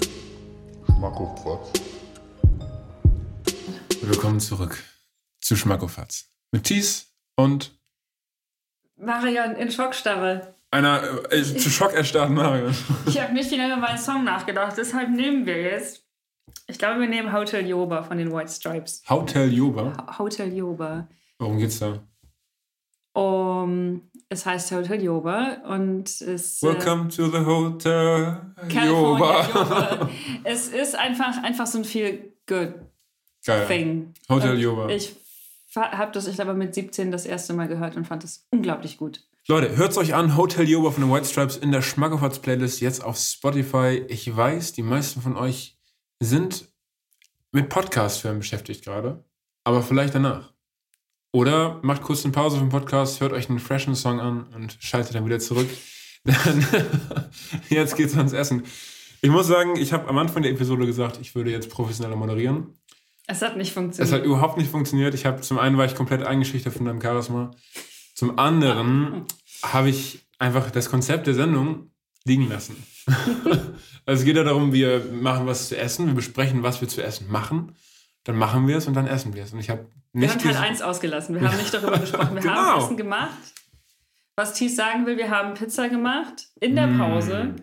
Schmackofatz. 0.86 1.82
Willkommen 4.02 4.40
zurück 4.40 4.82
zu 5.42 5.56
Schmackofatz. 5.56 6.30
Mit 6.52 6.64
Thies 6.64 7.14
und 7.36 7.78
Marion 8.96 9.56
in 9.56 9.70
Schockstarre. 9.70 10.57
Einer 10.72 11.32
äh, 11.32 11.44
zu 11.44 11.70
Schock 11.70 11.94
erstarrten 11.94 12.36
Marion. 12.36 12.76
Ich 13.06 13.20
habe 13.22 13.34
nicht 13.34 13.50
wieder 13.52 13.68
über 13.68 13.78
meinen 13.78 13.98
Song 13.98 14.24
nachgedacht, 14.24 14.76
deshalb 14.78 15.10
nehmen 15.10 15.46
wir 15.46 15.62
jetzt. 15.62 16.04
Ich 16.68 16.78
glaube, 16.78 17.00
wir 17.00 17.08
nehmen 17.08 17.32
Hotel 17.32 17.66
Yoba 17.66 18.04
von 18.04 18.18
den 18.18 18.32
White 18.32 18.52
Stripes. 18.52 19.04
Hotel 19.10 19.52
Yoba. 19.54 20.18
Hotel 20.20 20.54
Yoba. 20.54 21.08
Worum 21.40 21.58
geht's 21.58 21.80
da? 21.80 22.00
Um, 23.14 24.02
es 24.30 24.46
heißt 24.46 24.72
Hotel 24.74 25.02
Yoba 25.02 25.58
und 25.68 26.10
es. 26.22 26.62
äh, 26.62 26.68
Welcome 26.68 27.08
to 27.10 27.28
the 27.30 27.46
Hotel 27.46 28.38
Yoba. 28.70 29.48
Yoba. 29.48 30.10
es 30.44 30.68
ist 30.68 30.96
einfach, 30.96 31.42
einfach 31.42 31.66
so 31.66 31.80
ein 31.80 31.86
feel 31.86 32.34
good 32.46 32.74
Geil. 33.46 33.66
thing. 33.68 34.14
Hotel 34.30 34.52
Und 34.52 34.60
Yoba. 34.60 34.90
Ich 34.90 35.16
habe 35.76 36.12
das, 36.12 36.28
ich 36.28 36.36
glaube, 36.36 36.54
mit 36.54 36.76
17 36.76 37.12
das 37.12 37.26
erste 37.26 37.54
Mal 37.54 37.68
gehört 37.68 37.96
und 37.96 38.06
fand 38.06 38.24
es 38.24 38.46
unglaublich 38.52 38.98
gut. 38.98 39.24
Leute, 39.50 39.78
hört's 39.78 39.98
euch 39.98 40.14
an. 40.14 40.36
Hotel 40.36 40.68
Yoba 40.68 40.92
von 40.92 41.04
den 41.04 41.14
White 41.14 41.26
Stripes 41.26 41.56
in 41.56 41.72
der 41.72 41.82
Schmackofatz 41.82 42.40
Playlist 42.40 42.82
jetzt 42.82 43.02
auf 43.02 43.18
Spotify. 43.18 44.04
Ich 44.10 44.36
weiß, 44.36 44.74
die 44.74 44.84
meisten 44.84 45.22
von 45.22 45.38
euch 45.38 45.78
sind 46.20 46.68
mit 47.54 47.70
Podcast-Hören 47.70 48.40
beschäftigt 48.40 48.84
gerade. 48.84 49.24
Aber 49.64 49.82
vielleicht 49.84 50.16
danach. 50.16 50.52
Oder 51.32 51.80
macht 51.82 52.02
kurz 52.02 52.26
eine 52.26 52.34
Pause 52.34 52.58
vom 52.58 52.68
Podcast, 52.68 53.22
hört 53.22 53.32
euch 53.32 53.50
einen 53.50 53.60
freshen 53.60 53.96
Song 53.96 54.20
an 54.20 54.48
und 54.54 54.76
schaltet 54.82 55.16
dann 55.16 55.26
wieder 55.26 55.40
zurück. 55.40 55.70
Dann 56.26 56.68
jetzt 57.70 57.96
geht's 57.96 58.18
ans 58.18 58.34
Essen. 58.34 58.64
Ich 59.22 59.30
muss 59.30 59.48
sagen, 59.48 59.78
ich 59.78 59.94
habe 59.94 60.10
am 60.10 60.18
Anfang 60.18 60.44
der 60.44 60.52
Episode 60.52 60.86
gesagt, 60.86 61.20
ich 61.22 61.36
würde 61.36 61.52
jetzt 61.52 61.70
professioneller 61.70 62.18
moderieren. 62.18 62.74
Es 63.28 63.42
hat 63.42 63.56
nicht 63.56 63.70
Es 63.70 63.74
funktioniert. 63.74 64.14
hat 64.14 64.26
überhaupt 64.26 64.58
nicht 64.58 64.70
funktioniert. 64.70 65.14
Ich 65.14 65.26
habe 65.26 65.40
zum 65.40 65.58
einen 65.58 65.78
war 65.78 65.86
ich 65.86 65.96
komplett 65.96 66.24
eingeschüchtert 66.24 66.74
von 66.74 66.86
deinem 66.86 67.02
Charisma. 67.02 67.52
Zum 68.14 68.38
anderen 68.40 69.24
habe 69.64 69.90
ich 69.90 70.26
einfach 70.40 70.72
das 70.72 70.90
Konzept 70.90 71.28
der 71.28 71.34
Sendung 71.34 71.92
liegen 72.26 72.48
lassen. 72.50 72.76
also 74.06 74.20
es 74.22 74.24
geht 74.26 74.36
ja 74.36 74.44
darum, 74.44 74.74
wir 74.74 75.00
machen 75.14 75.48
was 75.48 75.70
zu 75.70 75.78
essen, 75.78 76.08
wir 76.08 76.14
besprechen, 76.14 76.64
was 76.64 76.82
wir 76.82 76.88
zu 76.88 77.02
essen 77.04 77.30
machen. 77.32 77.76
dann 78.24 78.36
machen 78.36 78.68
wir 78.68 78.76
es 78.78 78.88
und 78.88 78.94
dann 78.94 79.08
essen 79.08 79.34
wir 79.34 79.44
es. 79.44 79.54
Und 79.54 79.60
ich 79.60 79.70
habe 79.70 79.88
Wir 80.12 80.22
nicht 80.22 80.32
haben 80.32 80.40
Teil 80.42 80.52
diese- 80.52 80.64
1 80.64 80.82
ausgelassen. 80.82 81.40
Wir 81.40 81.48
haben 81.50 81.58
nicht 81.58 81.74
darüber 81.74 81.98
gesprochen. 82.00 82.36
Wir 82.36 82.42
Genau. 82.42 82.54
haben 82.56 82.84
Essen 82.84 82.98
gemacht. 82.98 83.38
Was 84.36 84.54
Thies 84.54 84.76
sagen 84.76 85.06
will, 85.06 85.18
wir 85.18 85.30
haben 85.32 85.54
Pizza 85.54 85.88
gemacht 85.90 86.50
in 86.60 86.76
der 86.76 86.88
Mm. 86.88 86.98
Pause. 87.00 87.56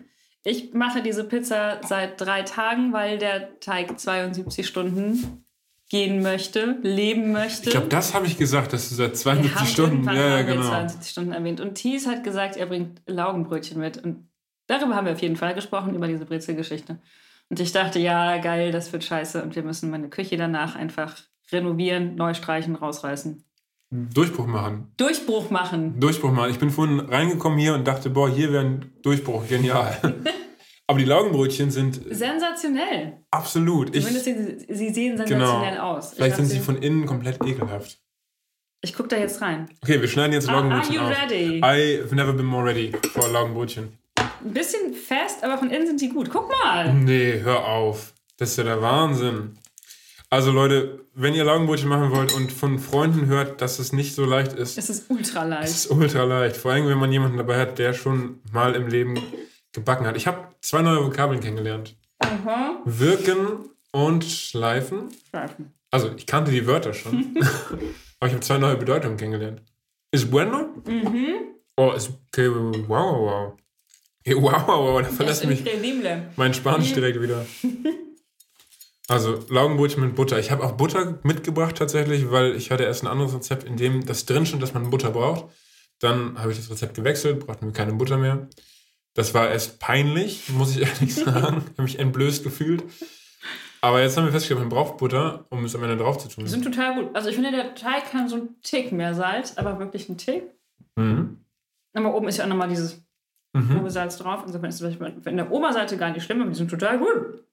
Ich 0.43 0.73
mache 0.73 1.01
diese 1.03 1.23
Pizza 1.23 1.79
seit 1.87 2.19
drei 2.19 2.41
Tagen, 2.41 2.91
weil 2.93 3.17
der 3.19 3.59
Teig 3.59 3.97
72 3.99 4.67
Stunden 4.67 5.44
gehen 5.89 6.21
möchte, 6.21 6.77
leben 6.81 7.31
möchte. 7.31 7.65
Ich 7.65 7.71
glaube, 7.71 7.87
das 7.87 8.13
habe 8.13 8.25
ich 8.25 8.37
gesagt, 8.37 8.73
dass 8.73 8.89
du 8.89 8.95
seit 8.95 9.11
wir 9.11 9.15
72 9.15 9.55
haben 9.55 9.67
Stunden. 9.67 10.03
Ja, 10.05 10.37
ja, 10.37 10.41
genau. 10.41 10.67
72 10.67 11.11
Stunden 11.11 11.31
erwähnt. 11.31 11.61
Und 11.61 11.75
Thies 11.75 12.07
hat 12.07 12.23
gesagt, 12.23 12.57
er 12.57 12.65
bringt 12.65 13.01
Laugenbrötchen 13.05 13.79
mit. 13.79 14.03
Und 14.03 14.27
darüber 14.67 14.95
haben 14.95 15.05
wir 15.05 15.13
auf 15.13 15.21
jeden 15.21 15.35
Fall 15.35 15.53
gesprochen, 15.53 15.95
über 15.95 16.07
diese 16.07 16.25
Brezelgeschichte. 16.25 16.97
Und 17.49 17.59
ich 17.59 17.71
dachte, 17.71 17.99
ja, 17.99 18.37
geil, 18.37 18.71
das 18.71 18.91
wird 18.91 19.03
scheiße. 19.03 19.43
Und 19.43 19.55
wir 19.55 19.63
müssen 19.63 19.91
meine 19.91 20.09
Küche 20.09 20.37
danach 20.37 20.75
einfach 20.75 21.15
renovieren, 21.51 22.15
neu 22.15 22.33
streichen, 22.33 22.75
rausreißen. 22.75 23.43
Durchbruch 23.91 24.47
machen. 24.47 24.91
Durchbruch 24.97 25.51
machen. 25.51 25.99
Durchbruch 25.99 26.31
machen. 26.31 26.49
Ich 26.49 26.59
bin 26.59 26.71
vorhin 26.71 26.99
reingekommen 26.99 27.59
hier 27.59 27.75
und 27.75 27.87
dachte, 27.87 28.09
boah, 28.09 28.27
hier 28.27 28.51
wäre 28.51 28.65
ein 28.65 28.91
Durchbruch. 29.03 29.47
Genial. 29.47 29.97
Aber 30.87 30.99
die 30.99 31.05
Laugenbrötchen 31.05 31.71
sind 31.71 31.99
Sensationell. 32.11 33.17
absolut. 33.31 33.95
Ich, 33.95 34.05
Zumindest 34.05 34.25
sie, 34.67 34.75
sie 34.75 34.93
sehen 34.93 35.15
genau. 35.15 35.27
sensationell 35.27 35.77
aus. 35.79 36.09
Ich 36.11 36.15
Vielleicht 36.17 36.35
sind 36.35 36.45
sie 36.45 36.59
von 36.59 36.77
innen 36.77 37.05
komplett 37.05 37.43
ekelhaft. 37.43 37.99
Ich 38.81 38.93
gucke 38.93 39.09
da 39.09 39.17
jetzt 39.17 39.41
rein. 39.41 39.67
Okay, 39.81 39.99
wir 39.99 40.07
schneiden 40.07 40.33
jetzt 40.33 40.47
Are, 40.47 40.57
are 40.59 40.67
Laugenbrötchen 40.67 40.95
you 40.95 41.01
auf. 41.01 41.09
ready? 41.09 41.61
I've 41.63 42.13
never 42.13 42.33
been 42.33 42.45
more 42.45 42.63
ready 42.63 42.91
for 43.13 43.27
Laugenbrötchen. 43.29 43.97
Ein 44.43 44.53
bisschen 44.53 44.93
fest, 44.93 45.43
aber 45.43 45.57
von 45.57 45.71
innen 45.71 45.87
sind 45.87 46.01
die 46.01 46.09
gut. 46.09 46.29
Guck 46.29 46.49
mal. 46.63 46.93
Nee, 46.93 47.39
hör 47.41 47.65
auf. 47.65 48.13
Das 48.37 48.51
ist 48.51 48.57
ja 48.57 48.63
der 48.63 48.81
Wahnsinn. 48.83 49.57
Also 50.29 50.51
Leute, 50.51 50.99
wenn 51.15 51.33
ihr 51.33 51.45
Laugenbrötchen 51.45 51.89
machen 51.89 52.11
wollt 52.11 52.31
und 52.33 52.51
von 52.51 52.77
Freunden 52.77 53.25
hört, 53.25 53.59
dass 53.61 53.79
es 53.79 53.91
nicht 53.91 54.13
so 54.13 54.23
leicht 54.25 54.53
ist, 54.53 54.77
Es 54.77 54.89
ist 54.91 55.09
ultra 55.09 55.43
leicht. 55.45 55.63
es 55.69 55.85
ist 55.85 55.91
ultra 55.91 56.23
leicht. 56.25 56.57
Vor 56.57 56.71
allem, 56.73 56.87
wenn 56.87 56.97
man 56.99 57.11
jemanden 57.11 57.37
dabei 57.37 57.57
hat, 57.59 57.79
der 57.79 57.93
schon 57.93 58.39
mal 58.51 58.75
im 58.75 58.87
Leben 58.87 59.15
gebacken 59.75 60.07
hat. 60.07 60.17
Ich 60.17 60.25
habe 60.25 60.47
zwei 60.61 60.81
neue 60.81 61.05
Vokabeln 61.05 61.39
kennengelernt. 61.39 61.95
Aha. 62.19 62.81
Wirken 62.85 63.69
und 63.91 64.23
schleifen. 64.23 65.09
Schleifen. 65.29 65.73
Also, 65.91 66.11
ich 66.17 66.25
kannte 66.25 66.51
die 66.51 66.65
Wörter 66.65 66.93
schon. 66.93 67.37
aber 68.19 68.27
ich 68.27 68.33
habe 68.33 68.39
zwei 68.39 68.57
neue 68.57 68.77
Bedeutungen 68.77 69.17
kennengelernt. 69.17 69.61
Ist 70.11 70.31
bueno? 70.31 70.69
Mhm. 70.85 71.55
Oh, 71.77 71.91
ist 71.91 72.09
okay, 72.27 72.49
wow, 72.49 72.87
wow, 72.87 73.19
wow. 73.19 73.53
Wow, 74.27 74.67
wow, 74.67 74.67
wow, 74.67 75.01
da 75.01 75.09
verlässt 75.09 75.45
mich 75.45 75.59
incredible. 75.59 76.31
mein 76.35 76.53
Spanisch 76.53 76.93
direkt 76.93 77.21
wieder. 77.21 77.45
Also 79.07 79.45
Laugenbrötchen 79.49 80.03
mit 80.03 80.15
Butter. 80.15 80.39
Ich 80.39 80.49
habe 80.49 80.63
auch 80.63 80.71
Butter 80.71 81.19
mitgebracht 81.21 81.77
tatsächlich, 81.77 82.31
weil 82.31 82.55
ich 82.55 82.71
hatte 82.71 82.83
erst 82.85 83.03
ein 83.03 83.07
anderes 83.07 83.35
Rezept, 83.35 83.63
in 83.63 83.77
dem 83.77 84.03
das 84.03 84.25
drin 84.25 84.47
stand, 84.47 84.63
dass 84.63 84.73
man 84.73 84.89
Butter 84.89 85.11
braucht. 85.11 85.45
Dann 85.99 86.39
habe 86.39 86.51
ich 86.51 86.57
das 86.57 86.71
Rezept 86.71 86.95
gewechselt, 86.95 87.45
brauchten 87.45 87.67
wir 87.67 87.73
keine 87.73 87.93
Butter 87.93 88.17
mehr. 88.17 88.49
Das 89.15 89.33
war 89.33 89.49
erst 89.49 89.79
peinlich, 89.79 90.49
muss 90.49 90.75
ich 90.75 90.81
ehrlich 90.87 91.15
sagen. 91.15 91.63
Ich 91.65 91.69
habe 91.71 91.83
mich 91.83 91.97
entblößt 91.99 92.43
gefühlt. 92.43 92.83
Aber 93.81 94.01
jetzt 94.01 94.17
haben 94.17 94.25
wir 94.25 94.31
festgestellt, 94.31 94.59
man 94.59 94.69
braucht 94.69 94.97
Butter, 94.97 95.45
um 95.49 95.63
es 95.65 95.75
am 95.75 95.83
Ende 95.83 95.97
drauf 95.97 96.17
zu 96.17 96.27
tun. 96.27 96.43
Die 96.43 96.49
sind 96.49 96.63
total 96.63 96.95
gut. 96.95 97.15
Also 97.15 97.29
ich 97.29 97.35
finde, 97.35 97.51
der 97.51 97.75
Teig 97.75 98.11
kann 98.11 98.27
so 98.29 98.35
einen 98.35 98.61
Tick 98.61 98.91
mehr 98.91 99.13
Salz, 99.13 99.57
aber 99.57 99.79
wirklich 99.79 100.09
einen 100.09 100.17
Tick. 100.17 100.43
Mhm. 100.95 101.39
Aber 101.93 102.15
oben 102.15 102.27
ist 102.27 102.37
ja 102.37 102.45
auch 102.45 102.49
nochmal 102.49 102.69
dieses 102.69 103.01
Mhm. 103.53 103.69
grobe 103.75 103.89
Salz 103.89 104.17
drauf. 104.17 104.43
Insofern 104.45 104.67
ist 104.69 104.81
es 104.81 104.95
in 105.25 105.37
der 105.37 105.49
Oberseite 105.49 105.95
gar 105.97 106.11
nicht 106.11 106.23
schlimm, 106.25 106.41
aber 106.41 106.49
die 106.49 106.57
sind 106.57 106.69
total 106.69 106.99
gut. 106.99 107.45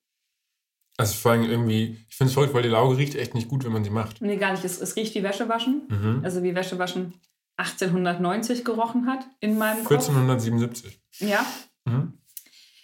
Also 0.97 1.15
vor 1.15 1.31
allem 1.33 1.45
irgendwie, 1.45 1.97
ich 2.09 2.17
finde 2.17 2.29
es 2.29 2.35
verrückt, 2.35 2.55
weil 2.55 2.63
die 2.65 2.69
Lauge 2.71 2.97
riecht 2.99 3.15
echt 3.15 3.35
nicht 3.35 3.49
gut, 3.49 3.65
wenn 3.65 3.73
man 3.73 3.85
sie 3.85 3.91
macht. 3.91 4.21
Nee, 4.21 4.37
gar 4.37 4.51
nicht. 4.51 4.65
Es, 4.65 4.81
es 4.81 4.97
riecht 4.97 5.15
wie 5.15 5.23
Wäschewaschen. 5.23 5.83
Mhm. 5.89 6.21
Also 6.25 6.43
wie 6.43 6.57
Wäschewaschen 6.57 7.15
1890 7.63 8.65
gerochen 8.65 9.07
hat 9.07 9.25
in 9.41 9.59
meinem 9.59 9.85
Kopf. 9.85 10.09
1477. 10.09 11.01
Ja. 11.19 11.45
Mhm. 11.85 12.19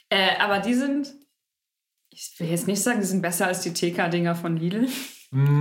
Äh, 0.08 0.36
aber 0.38 0.60
die 0.60 0.74
sind, 0.74 1.12
ich 2.10 2.34
will 2.38 2.48
jetzt 2.48 2.66
nicht 2.66 2.82
sagen, 2.82 3.00
die 3.00 3.06
sind 3.06 3.22
besser 3.22 3.46
als 3.46 3.60
die 3.60 3.72
TK-Dinger 3.72 4.34
von 4.34 4.56
Lidl. 4.56 4.88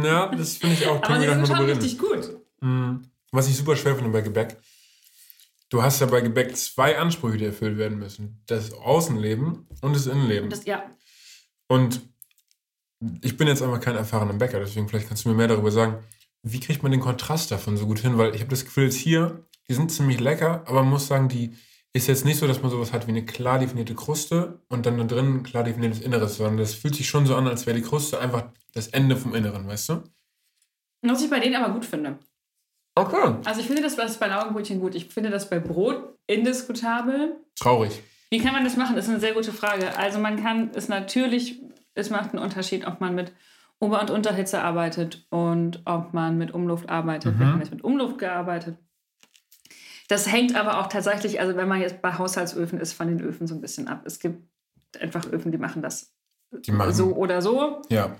Ja, 0.03 0.27
das 0.27 0.57
finde 0.57 0.75
ich 0.75 0.87
auch. 0.87 1.01
Aber 1.03 1.19
die 1.19 1.27
sind 1.27 1.47
schon 1.47 1.65
richtig 1.65 1.99
gut. 1.99 2.39
Mhm. 2.61 3.11
Was 3.31 3.49
ich 3.49 3.57
super 3.57 3.75
schwer 3.75 3.95
finde 3.95 4.11
bei 4.11 4.21
Gebäck, 4.21 4.57
du 5.69 5.83
hast 5.83 5.99
ja 5.99 6.05
bei 6.05 6.21
Gebäck 6.21 6.55
zwei 6.55 6.97
Ansprüche, 6.97 7.37
die 7.37 7.45
erfüllt 7.45 7.77
werden 7.77 7.99
müssen. 7.99 8.41
Das 8.47 8.71
Außenleben 8.71 9.67
und 9.81 9.93
das 9.93 10.07
Innenleben. 10.07 10.45
Und 10.45 10.53
das, 10.53 10.65
ja, 10.65 10.89
Und 11.67 12.01
ich 13.21 13.35
bin 13.35 13.47
jetzt 13.47 13.61
einfach 13.61 13.81
kein 13.81 13.95
erfahrener 13.95 14.33
Bäcker, 14.33 14.59
deswegen 14.59 14.87
vielleicht 14.87 15.07
kannst 15.07 15.25
du 15.25 15.29
mir 15.29 15.35
mehr 15.35 15.49
darüber 15.49 15.71
sagen, 15.71 16.03
wie 16.51 16.59
kriegt 16.59 16.83
man 16.83 16.91
den 16.91 17.01
Kontrast 17.01 17.51
davon 17.51 17.77
so 17.77 17.85
gut 17.85 17.99
hin? 17.99 18.17
Weil 18.17 18.35
ich 18.35 18.41
habe 18.41 18.49
das 18.49 18.65
Gefühl, 18.65 18.85
jetzt 18.85 18.95
hier, 18.95 19.45
die 19.67 19.73
sind 19.73 19.91
ziemlich 19.91 20.19
lecker, 20.19 20.63
aber 20.65 20.81
man 20.81 20.91
muss 20.91 21.07
sagen, 21.07 21.29
die 21.29 21.55
ist 21.93 22.07
jetzt 22.07 22.25
nicht 22.25 22.37
so, 22.37 22.47
dass 22.47 22.61
man 22.61 22.71
sowas 22.71 22.93
hat 22.93 23.07
wie 23.07 23.11
eine 23.11 23.25
klar 23.25 23.59
definierte 23.59 23.95
Kruste 23.95 24.61
und 24.69 24.85
dann 24.85 24.97
da 24.97 25.03
drin 25.03 25.37
ein 25.37 25.43
klar 25.43 25.63
definiertes 25.63 25.99
Inneres, 26.01 26.37
sondern 26.37 26.57
das 26.57 26.73
fühlt 26.73 26.95
sich 26.95 27.07
schon 27.07 27.25
so 27.25 27.35
an, 27.35 27.47
als 27.47 27.65
wäre 27.65 27.77
die 27.77 27.83
Kruste 27.83 28.19
einfach 28.19 28.45
das 28.73 28.87
Ende 28.87 29.17
vom 29.17 29.33
Inneren, 29.33 29.67
weißt 29.67 29.89
du? 29.89 30.03
was 31.01 31.21
ich 31.21 31.29
bei 31.29 31.39
denen 31.39 31.55
aber 31.55 31.73
gut 31.73 31.85
finde. 31.85 32.19
Okay. 32.95 33.35
Also 33.45 33.61
ich 33.61 33.67
finde 33.67 33.81
das, 33.81 33.95
das 33.95 34.17
bei 34.17 34.27
Laugenbrötchen 34.27 34.79
gut. 34.79 34.95
Ich 34.95 35.05
finde 35.05 35.29
das 35.29 35.49
bei 35.49 35.59
Brot 35.59 36.17
indiskutabel. 36.25 37.37
Traurig. 37.55 38.01
Wie 38.29 38.39
kann 38.39 38.53
man 38.53 38.63
das 38.63 38.75
machen? 38.75 38.95
Das 38.95 39.05
ist 39.05 39.11
eine 39.11 39.19
sehr 39.19 39.33
gute 39.33 39.53
Frage. 39.53 39.95
Also 39.97 40.19
man 40.19 40.41
kann 40.41 40.71
es 40.73 40.89
natürlich, 40.89 41.61
es 41.93 42.09
macht 42.09 42.31
einen 42.31 42.43
Unterschied, 42.43 42.85
ob 42.85 42.99
man 42.99 43.15
mit 43.15 43.31
Ober- 43.79 44.01
und 44.01 44.09
Unterhitze 44.09 44.61
arbeitet 44.61 45.27
und 45.29 45.81
ob 45.85 46.13
man 46.13 46.37
mit 46.37 46.51
Umluft 46.53 46.89
arbeitet. 46.89 47.35
Mhm. 47.35 47.39
Wir 47.39 47.47
haben 47.47 47.59
jetzt 47.59 47.71
mit 47.71 47.83
Umluft 47.83 48.17
gearbeitet. 48.17 48.77
Das 50.07 50.31
hängt 50.31 50.55
aber 50.55 50.79
auch 50.79 50.87
tatsächlich, 50.87 51.39
also 51.39 51.55
wenn 51.57 51.67
man 51.67 51.81
jetzt 51.81 52.01
bei 52.01 52.13
Haushaltsöfen 52.17 52.79
ist, 52.79 52.93
von 52.93 53.07
den 53.07 53.21
Öfen 53.21 53.45
so 53.45 53.55
ein 53.55 53.61
bisschen 53.61 53.87
ab. 53.87 54.03
Es 54.05 54.19
gibt 54.19 54.41
einfach 54.99 55.25
Öfen, 55.31 55.51
die 55.51 55.57
machen 55.57 55.81
das 55.81 56.15
Die 56.51 56.71
machen. 56.71 56.93
so 56.93 57.15
oder 57.15 57.41
so. 57.41 57.81
Ja. 57.89 58.15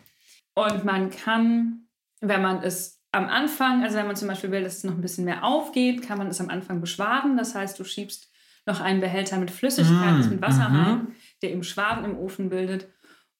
Und 0.53 0.83
man 0.85 1.09
kann, 1.09 1.87
wenn 2.19 2.41
man 2.41 2.61
es 2.61 3.01
am 3.11 3.27
Anfang, 3.29 3.83
also 3.83 3.97
wenn 3.97 4.07
man 4.07 4.15
zum 4.17 4.27
Beispiel 4.27 4.51
will, 4.51 4.63
dass 4.63 4.77
es 4.77 4.83
noch 4.83 4.93
ein 4.93 5.01
bisschen 5.01 5.23
mehr 5.25 5.43
aufgeht, 5.43 6.03
kann 6.03 6.17
man 6.17 6.27
es 6.27 6.41
am 6.41 6.49
Anfang 6.49 6.81
beschwaden. 6.81 7.37
Das 7.37 7.55
heißt, 7.55 7.79
du 7.79 7.83
schiebst 7.83 8.29
noch 8.65 8.81
einen 8.81 8.99
Behälter 8.99 9.37
mit 9.37 9.49
Flüssigkeit, 9.49 10.25
Mm, 10.25 10.29
mit 10.29 10.41
Wasser 10.41 10.67
mhm. 10.69 10.75
rein, 10.75 11.07
der 11.41 11.51
eben 11.51 11.63
Schwaden 11.63 12.03
im 12.03 12.17
Ofen 12.17 12.49
bildet. 12.49 12.89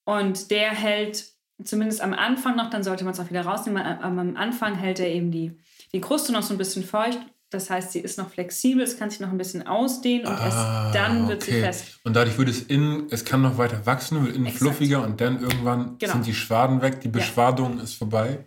Und 0.06 0.52
der 0.52 0.70
hält 0.72 1.26
zumindest 1.64 2.02
am 2.02 2.14
Anfang 2.14 2.56
noch, 2.56 2.70
dann 2.70 2.84
sollte 2.84 3.04
man 3.04 3.14
es 3.14 3.20
auch 3.20 3.30
wieder 3.30 3.42
rausnehmen, 3.46 3.82
aber 3.82 4.22
am 4.22 4.36
Anfang 4.38 4.76
hält 4.76 5.00
er 5.00 5.08
eben 5.10 5.32
die, 5.32 5.58
die 5.94 6.02
Kruste 6.02 6.32
noch 6.32 6.44
so 6.44 6.54
ein 6.54 6.58
bisschen 6.58 6.84
feucht. 6.84 7.20
Das 7.50 7.70
heißt, 7.70 7.94
sie 7.94 8.00
ist 8.00 8.18
noch 8.18 8.30
flexibel, 8.30 8.84
es 8.84 8.98
kann 9.00 9.10
sich 9.10 9.22
noch 9.22 9.30
ein 9.30 9.38
bisschen 9.38 9.66
ausdehnen 9.66 10.28
und 10.28 10.34
Ah, 10.34 10.84
erst 10.88 10.96
dann 10.96 11.30
wird 11.30 11.44
sie 11.44 11.62
fest. 11.62 11.98
Und 12.04 12.14
dadurch 12.14 12.38
wird 12.38 12.50
es 12.50 12.62
innen, 12.64 13.08
es 13.10 13.24
kann 13.24 13.42
noch 13.42 13.58
weiter 13.58 13.86
wachsen, 13.86 14.26
wird 14.26 14.36
innen 14.36 14.48
Exakt. 14.48 14.64
fluffiger 14.64 15.02
und 15.02 15.22
dann 15.22 15.40
irgendwann 15.42 15.98
Genau. 15.98 16.12
sind 16.14 16.26
die 16.28 16.34
Schwaden 16.34 16.82
weg, 16.82 17.00
die 17.00 17.08
Beschwadung 17.08 17.80
ist 17.80 17.94
vorbei. 17.94 18.46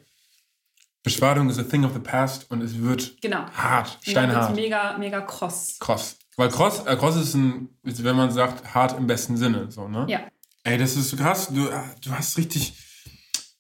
Beschwadung 1.02 1.48
is 1.48 1.58
a 1.58 1.62
thing 1.62 1.84
of 1.86 1.94
the 1.94 1.98
past 1.98 2.50
und 2.50 2.60
es 2.62 2.78
wird 2.78 3.20
Genau. 3.22 3.46
hart, 3.54 3.96
steinhart, 4.02 4.54
mega, 4.54 4.98
mega 4.98 5.22
kross. 5.22 5.76
kross. 5.80 6.18
Weil 6.36 6.50
kross, 6.50 6.84
äh, 6.84 6.94
kross 6.96 7.16
ist 7.16 7.34
ein, 7.34 7.70
ist, 7.82 8.04
wenn 8.04 8.16
man 8.16 8.30
sagt, 8.30 8.74
hart 8.74 8.98
im 8.98 9.06
besten 9.06 9.36
Sinne, 9.38 9.70
so, 9.70 9.88
ne? 9.88 10.04
Ja. 10.08 10.20
Ey, 10.62 10.76
das 10.76 10.94
ist 10.96 11.08
so 11.08 11.16
krass, 11.16 11.48
du, 11.48 11.68
du 12.04 12.10
hast 12.10 12.36
richtig, 12.36 12.74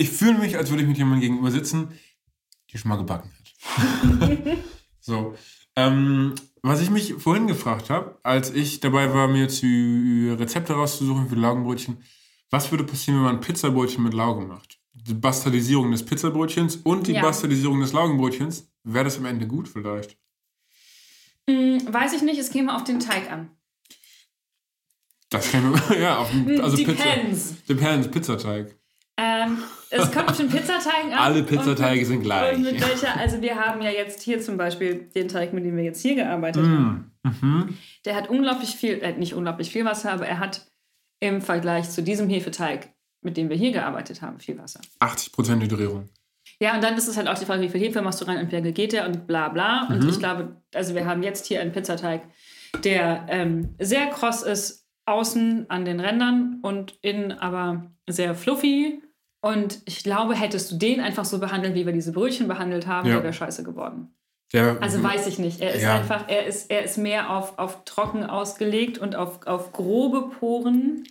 ich 0.00 0.08
fühle 0.08 0.38
mich, 0.38 0.56
als 0.56 0.70
würde 0.70 0.82
ich 0.82 0.88
mit 0.88 0.96
jemandem 0.96 1.20
gegenüber 1.20 1.50
sitzen, 1.50 1.92
die 2.70 2.78
schon 2.78 2.88
mal 2.88 2.96
gebacken 2.96 3.30
hat. 3.30 4.58
so. 5.00 5.34
Ähm, 5.76 6.34
was 6.62 6.80
ich 6.80 6.88
mich 6.88 7.14
vorhin 7.18 7.46
gefragt 7.46 7.90
habe, 7.90 8.18
als 8.22 8.50
ich 8.50 8.80
dabei 8.80 9.12
war, 9.12 9.28
mir 9.28 9.50
zu 9.50 9.66
Rezepte 10.38 10.72
rauszusuchen 10.72 11.28
für 11.28 11.34
Laugenbrötchen, 11.34 12.02
was 12.48 12.70
würde 12.70 12.84
passieren, 12.84 13.18
wenn 13.18 13.24
man 13.26 13.34
ein 13.36 13.40
Pizzabrötchen 13.42 14.02
mit 14.02 14.14
Laugen 14.14 14.48
macht? 14.48 14.78
Die 14.94 15.12
Bastardisierung 15.12 15.90
des 15.90 16.04
Pizzabrötchens 16.04 16.76
und 16.76 17.06
die 17.06 17.12
Ja. 17.12 17.22
Bastardisierung 17.22 17.80
des 17.80 17.92
Laugenbrötchens, 17.92 18.70
wäre 18.84 19.04
das 19.04 19.18
am 19.18 19.26
Ende 19.26 19.46
gut 19.46 19.68
vielleicht? 19.68 20.16
Hm, 21.46 21.92
weiß 21.92 22.14
ich 22.14 22.22
nicht, 22.22 22.40
es 22.40 22.50
käme 22.50 22.74
auf 22.74 22.84
den 22.84 23.00
Teig 23.00 23.30
an. 23.30 23.50
Das 25.28 25.52
man, 25.52 25.78
ja, 26.00 26.18
auf, 26.18 26.30
also 26.62 26.76
Pizza. 26.78 26.92
Depends. 26.92 27.54
Depends, 27.68 28.10
Pizzateig. 28.10 28.76
Ähm, 29.18 29.58
es 29.90 30.10
kommt 30.12 30.28
auf 30.28 30.36
den 30.36 30.48
Pizzateig 30.48 31.04
an. 31.06 31.12
Alle 31.12 31.40
und 31.40 31.46
Pizzateige 31.46 32.00
mit- 32.00 32.06
sind 32.08 32.22
gleich. 32.22 32.56
Und 32.56 32.62
mit 32.62 32.80
welcher, 32.80 33.16
also 33.18 33.40
wir 33.42 33.56
haben 33.56 33.82
ja 33.82 33.90
jetzt 33.90 34.22
hier 34.22 34.40
zum 34.40 34.56
Beispiel 34.56 35.08
den 35.14 35.28
Teig, 35.28 35.52
mit 35.52 35.64
dem 35.64 35.76
wir 35.76 35.84
jetzt 35.84 36.00
hier 36.02 36.14
gearbeitet 36.14 36.62
Mm. 36.64 36.72
haben. 36.76 37.12
Mhm. 37.22 37.78
Der 38.04 38.14
hat 38.16 38.30
unglaublich 38.30 38.70
viel, 38.76 38.94
äh, 39.02 39.12
nicht 39.12 39.34
unglaublich 39.34 39.70
viel 39.70 39.84
Wasser, 39.84 40.12
aber 40.12 40.26
er 40.26 40.38
hat 40.38 40.66
im 41.20 41.42
Vergleich 41.42 41.90
zu 41.90 42.02
diesem 42.02 42.28
Hefeteig, 42.28 42.88
mit 43.22 43.36
dem 43.36 43.50
wir 43.50 43.56
hier 43.56 43.72
gearbeitet 43.72 44.22
haben, 44.22 44.38
viel 44.40 44.56
Wasser. 44.58 44.80
80% 45.00 45.60
Hydrierung. 45.62 46.08
Ja, 46.62 46.74
und 46.74 46.82
dann 46.82 46.96
ist 46.96 47.08
es 47.08 47.16
halt 47.16 47.28
auch 47.28 47.38
die 47.38 47.44
Frage, 47.44 47.62
wie 47.62 47.68
viel 47.68 47.80
Hefe 47.80 48.00
machst 48.02 48.20
du 48.20 48.24
rein 48.26 48.38
und 48.38 48.50
wie 48.50 48.56
lange 48.56 48.72
geht 48.72 48.92
der 48.92 49.06
und 49.06 49.26
bla 49.26 49.48
bla. 49.50 49.86
Und 49.88 50.02
Mhm. 50.04 50.08
ich 50.08 50.18
glaube, 50.18 50.56
also 50.74 50.94
wir 50.94 51.04
haben 51.06 51.22
jetzt 51.22 51.46
hier 51.46 51.60
einen 51.60 51.72
Pizzateig, 51.72 52.22
der 52.84 53.26
ähm, 53.28 53.74
sehr 53.78 54.06
kross 54.06 54.42
ist, 54.42 54.86
außen 55.06 55.66
an 55.68 55.84
den 55.84 56.00
Rändern 56.00 56.58
und 56.62 56.94
innen 57.02 57.32
aber 57.32 57.90
sehr 58.08 58.34
fluffy 58.34 59.02
Und 59.42 59.80
ich 59.86 60.02
glaube, 60.04 60.34
hättest 60.34 60.70
du 60.72 60.76
den 60.76 61.00
einfach 61.00 61.24
so 61.24 61.38
behandelt, 61.38 61.74
wie 61.74 61.86
wir 61.86 61.92
diese 61.92 62.12
Brötchen 62.12 62.46
behandelt 62.48 62.86
haben, 62.86 63.08
Ja. 63.08 63.14
der 63.14 63.22
wäre 63.24 63.32
scheiße 63.32 63.62
geworden. 63.62 64.14
Der, 64.52 64.76
Also 64.82 65.02
weiß 65.02 65.26
ich 65.28 65.38
nicht. 65.38 65.60
Er 65.60 65.74
ist 65.74 65.82
Ja. 65.82 65.94
einfach, 65.94 66.24
er 66.28 66.44
ist, 66.46 66.70
er 66.70 66.82
ist 66.84 66.98
mehr 66.98 67.30
auf, 67.30 67.58
auf 67.58 67.84
trocken 67.84 68.24
ausgelegt 68.24 68.98
und 68.98 69.14
auf, 69.16 69.46
auf 69.46 69.72
grobe 69.72 70.28
Poren. 70.38 71.04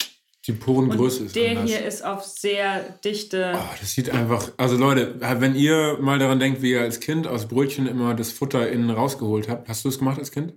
die 0.47 0.53
Porengröße 0.53 1.19
Und 1.21 1.25
ist 1.27 1.35
der 1.35 1.51
anders. 1.51 1.69
hier 1.69 1.85
ist 1.85 2.03
auf 2.03 2.23
sehr 2.23 2.79
dichte. 3.03 3.53
Oh, 3.55 3.75
das 3.79 3.91
sieht 3.93 4.09
einfach. 4.09 4.51
Also 4.57 4.77
Leute, 4.77 5.15
wenn 5.19 5.53
ihr 5.55 5.97
mal 6.01 6.17
daran 6.17 6.39
denkt, 6.39 6.61
wie 6.63 6.71
ihr 6.71 6.81
als 6.81 6.99
Kind 6.99 7.27
aus 7.27 7.47
Brötchen 7.47 7.85
immer 7.87 8.13
das 8.15 8.31
Futter 8.31 8.67
innen 8.69 8.89
rausgeholt 8.89 9.47
habt, 9.47 9.67
hast 9.69 9.85
du 9.85 9.89
es 9.89 9.99
gemacht 9.99 10.17
als 10.17 10.31
Kind? 10.31 10.53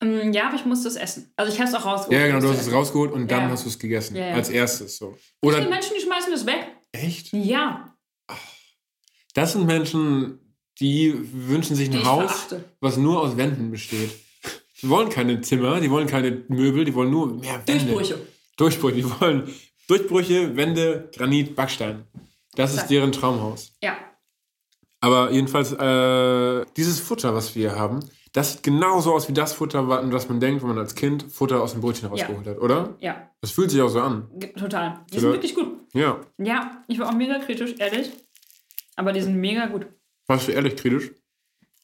Mm, 0.00 0.32
Ja, 0.32 0.46
aber 0.48 0.56
ich 0.56 0.64
musste 0.66 0.86
es 0.88 0.94
essen. 0.96 1.32
Also 1.36 1.52
ich 1.52 1.58
habe 1.58 1.68
es 1.68 1.74
auch 1.74 1.84
rausgeholt. 1.84 2.20
Ja, 2.20 2.26
genau, 2.28 2.40
du 2.40 2.48
hast 2.50 2.60
es 2.66 2.72
rausgeholt 2.72 3.10
und 3.12 3.28
dann 3.30 3.44
Ja. 3.44 3.50
hast 3.50 3.64
du 3.64 3.68
es 3.70 3.78
gegessen. 3.78 4.14
Ja, 4.14 4.28
ja. 4.28 4.34
Als 4.34 4.50
erstes 4.50 4.96
so. 4.98 5.16
Die 5.42 5.48
Oder 5.48 5.68
Menschen, 5.68 5.94
die 5.98 6.02
schmeißen 6.04 6.30
das 6.30 6.46
weg. 6.46 6.68
Echt? 6.92 7.32
Ja, 7.32 7.94
Das 9.34 9.52
sind 9.52 9.66
Menschen, 9.66 10.54
die 10.80 11.14
wünschen 11.32 11.76
sich 11.76 11.88
ein 11.88 11.92
die 11.98 12.04
Haus, 12.04 12.54
was 12.80 12.96
nur 12.96 13.20
aus 13.20 13.36
Wänden 13.36 13.70
besteht. 13.70 14.10
Die 14.80 14.88
wollen 14.88 15.08
keine 15.08 15.40
Zimmer, 15.40 15.80
die 15.80 15.90
wollen 15.90 16.06
keine 16.06 16.44
Möbel, 16.48 16.84
die 16.84 16.94
wollen 16.94 17.10
nur 17.10 17.34
mehr 17.34 17.60
Wände. 17.66 17.84
Durchbrüche. 17.92 18.26
Durchbrüche. 18.56 18.96
Die 18.96 19.20
wollen 19.20 19.52
Durchbrüche, 19.88 20.56
Wände, 20.56 21.10
Granit, 21.16 21.56
Backstein. 21.56 22.04
Das 22.54 22.74
ist 22.74 22.86
deren 22.86 23.12
Traumhaus. 23.12 23.72
Ja. 23.82 23.96
Aber 25.00 25.30
jedenfalls, 25.30 25.72
äh, 25.72 26.64
dieses 26.76 27.00
Futter, 27.00 27.34
was 27.34 27.54
wir 27.54 27.70
hier 27.70 27.78
haben, 27.78 28.00
das 28.32 28.52
sieht 28.52 28.62
genauso 28.62 29.14
aus 29.14 29.28
wie 29.28 29.32
das 29.32 29.52
Futter, 29.52 29.88
wa- 29.88 30.02
das 30.02 30.28
man 30.28 30.40
denkt, 30.40 30.62
wenn 30.62 30.68
man 30.68 30.78
als 30.78 30.94
Kind 30.94 31.22
Futter 31.32 31.62
aus 31.62 31.72
dem 31.72 31.80
Brötchen 31.80 32.08
rausgeholt 32.08 32.46
hat, 32.46 32.58
oder? 32.58 32.96
Ja, 33.00 33.30
Das 33.40 33.50
fühlt 33.50 33.70
sich 33.70 33.80
auch 33.80 33.88
so 33.88 34.00
an. 34.00 34.28
total. 34.56 35.00
Die 35.12 35.18
sind 35.20 35.32
wirklich 35.32 35.54
gut. 35.54 35.68
Ja. 35.94 36.20
Ja, 36.38 36.84
ich 36.88 36.98
war 36.98 37.08
auch 37.08 37.14
mega 37.14 37.38
kritisch, 37.38 37.74
ehrlich. 37.78 38.10
Aber 38.96 39.12
die 39.12 39.20
sind 39.20 39.36
mega 39.36 39.66
gut. 39.66 39.86
Warst 40.26 40.48
du 40.48 40.52
ehrlich 40.52 40.76
kritisch? 40.76 41.10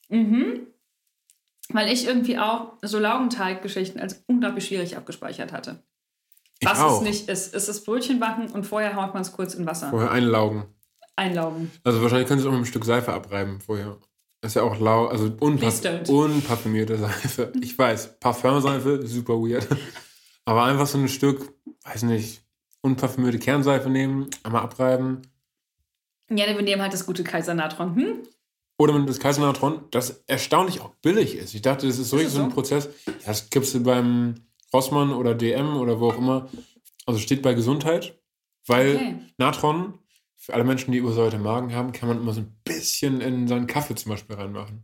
Mhm. 0.09 0.67
Weil 1.71 1.91
ich 1.93 2.07
irgendwie 2.07 2.39
auch 2.39 2.75
so 2.83 2.99
Laugenteig-Geschichten 2.99 3.99
als 3.99 4.23
unglaublich 4.27 4.67
schwierig 4.67 4.97
abgespeichert 4.97 5.53
hatte. 5.53 5.83
Ich 6.61 6.69
Was 6.69 6.81
auch. 6.81 6.99
es 7.01 7.09
nicht 7.09 7.29
ist. 7.29 7.55
Es 7.55 7.69
ist 7.69 7.85
Brötchen 7.85 8.21
backen 8.21 8.51
und 8.51 8.65
vorher 8.65 8.95
haut 8.97 9.15
man 9.15 9.23
es 9.23 9.33
kurz 9.33 9.55
in 9.55 9.65
Wasser. 9.67 9.91
Vorher 9.91 10.11
einlaugen. 10.11 10.65
Einlaugen. 11.17 11.71
Also 11.85 12.03
wahrscheinlich 12.03 12.29
können 12.29 12.41
sie 12.41 12.47
auch 12.47 12.51
mit 12.53 12.59
einem 12.59 12.67
Stück 12.67 12.85
Seife 12.85 13.13
abreiben 13.13 13.61
vorher. 13.61 13.97
Das 14.45 14.51
ist 14.51 14.57
ja 14.57 14.63
auch 14.63 14.79
lau, 14.79 15.07
also 15.07 15.33
unparf 15.41 15.81
unparfümierte 16.07 16.99
Seife. 16.99 17.51
Ich 17.63 17.79
weiß, 17.79 18.21
Parfumseife, 18.21 19.07
super 19.07 19.37
weird. 19.41 19.67
Aber 20.45 20.65
einfach 20.65 20.87
so 20.87 20.99
ein 20.99 21.09
Stück, 21.09 21.55
weiß 21.85 22.03
nicht, 22.03 22.43
unparfümierte 22.83 23.39
Kernseife 23.39 23.89
nehmen, 23.89 24.29
einmal 24.43 24.61
abreiben. 24.61 25.23
Ja, 26.29 26.47
wir 26.47 26.61
nehmen 26.61 26.83
halt 26.83 26.93
das 26.93 27.07
gute 27.07 27.25
Kaisernatron. 27.25 27.97
Hm? 27.97 28.19
Oder 28.77 28.93
mit 28.99 29.09
das 29.09 29.19
Kaisernatron, 29.19 29.85
das 29.91 30.23
erstaunlich 30.27 30.83
auch 30.83 30.91
billig 30.97 31.37
ist. 31.37 31.55
Ich 31.55 31.63
dachte, 31.63 31.87
das 31.87 31.99
ist 31.99 32.11
so 32.11 32.17
Ist 32.19 32.25
richtig 32.25 32.27
es 32.27 32.35
so 32.35 32.43
ein? 32.43 32.51
Prozess. 32.51 32.91
Das 33.25 33.49
gibst 33.49 33.73
du 33.73 33.83
beim 33.83 34.35
Rossmann 34.75 35.15
oder 35.15 35.35
DM 35.35 35.79
oder 35.79 36.01
wo 36.01 36.11
auch 36.11 36.19
immer. 36.19 36.51
Also 37.07 37.19
steht 37.19 37.41
bei 37.41 37.55
Gesundheit. 37.55 38.21
Weil 38.67 38.97
Okay. 38.97 39.17
Natron, 39.39 39.95
für 40.45 40.53
alle 40.55 40.65
Menschen, 40.65 40.93
die 40.93 40.99
übersäuerte 40.99 41.39
Magen 41.39 41.75
haben, 41.75 41.93
kann 41.93 42.09
man 42.09 42.19
immer 42.19 42.33
so 42.35 42.41
ein 42.41 42.55
bisschen 42.65 43.21
in 43.23 43.49
seinen 43.49 43.67
Kaffee 43.67 43.95
zum 43.95 44.11
Beispiel 44.11 44.37
reinmachen. 44.37 44.83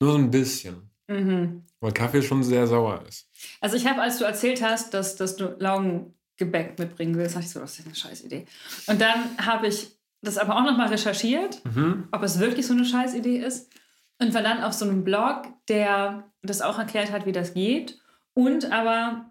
Nur 0.00 0.12
so 0.12 0.18
ein 0.18 0.30
bisschen. 0.30 0.90
Mhm. 1.08 1.64
Weil 1.80 1.92
Kaffee 1.92 2.22
schon 2.22 2.44
sehr 2.44 2.66
sauer 2.68 3.02
ist. 3.08 3.28
Also 3.60 3.76
ich 3.76 3.86
habe, 3.86 4.00
als 4.02 4.18
du 4.18 4.24
erzählt 4.24 4.62
hast, 4.62 4.94
dass, 4.94 5.16
dass 5.16 5.34
du 5.36 5.56
Laugengebäck 5.58 6.78
mitbringen 6.78 7.16
willst, 7.16 7.34
dachte 7.34 7.46
ich 7.46 7.52
so, 7.52 7.60
das 7.60 7.78
ist 7.78 7.86
eine 7.86 7.94
scheiß 7.94 8.24
Idee. 8.24 8.46
Und 8.86 9.00
dann 9.00 9.36
habe 9.44 9.66
ich 9.66 9.98
das 10.22 10.38
aber 10.38 10.56
auch 10.56 10.64
nochmal 10.64 10.88
recherchiert, 10.88 11.64
Mhm. 11.64 12.08
ob 12.12 12.22
es 12.22 12.38
wirklich 12.38 12.66
so 12.66 12.72
eine 12.74 12.84
scheiß 12.84 13.14
Idee 13.14 13.38
ist. 13.38 13.72
Und 14.20 14.34
war 14.34 14.42
dann 14.42 14.62
auf 14.62 14.72
so 14.74 14.84
einem 14.84 15.02
Blog, 15.04 15.42
der 15.68 16.24
das 16.42 16.60
auch 16.60 16.78
erklärt 16.78 17.10
hat, 17.10 17.26
wie 17.26 17.32
das 17.32 17.54
geht. 17.54 18.00
Und 18.34 18.70
aber 18.70 19.30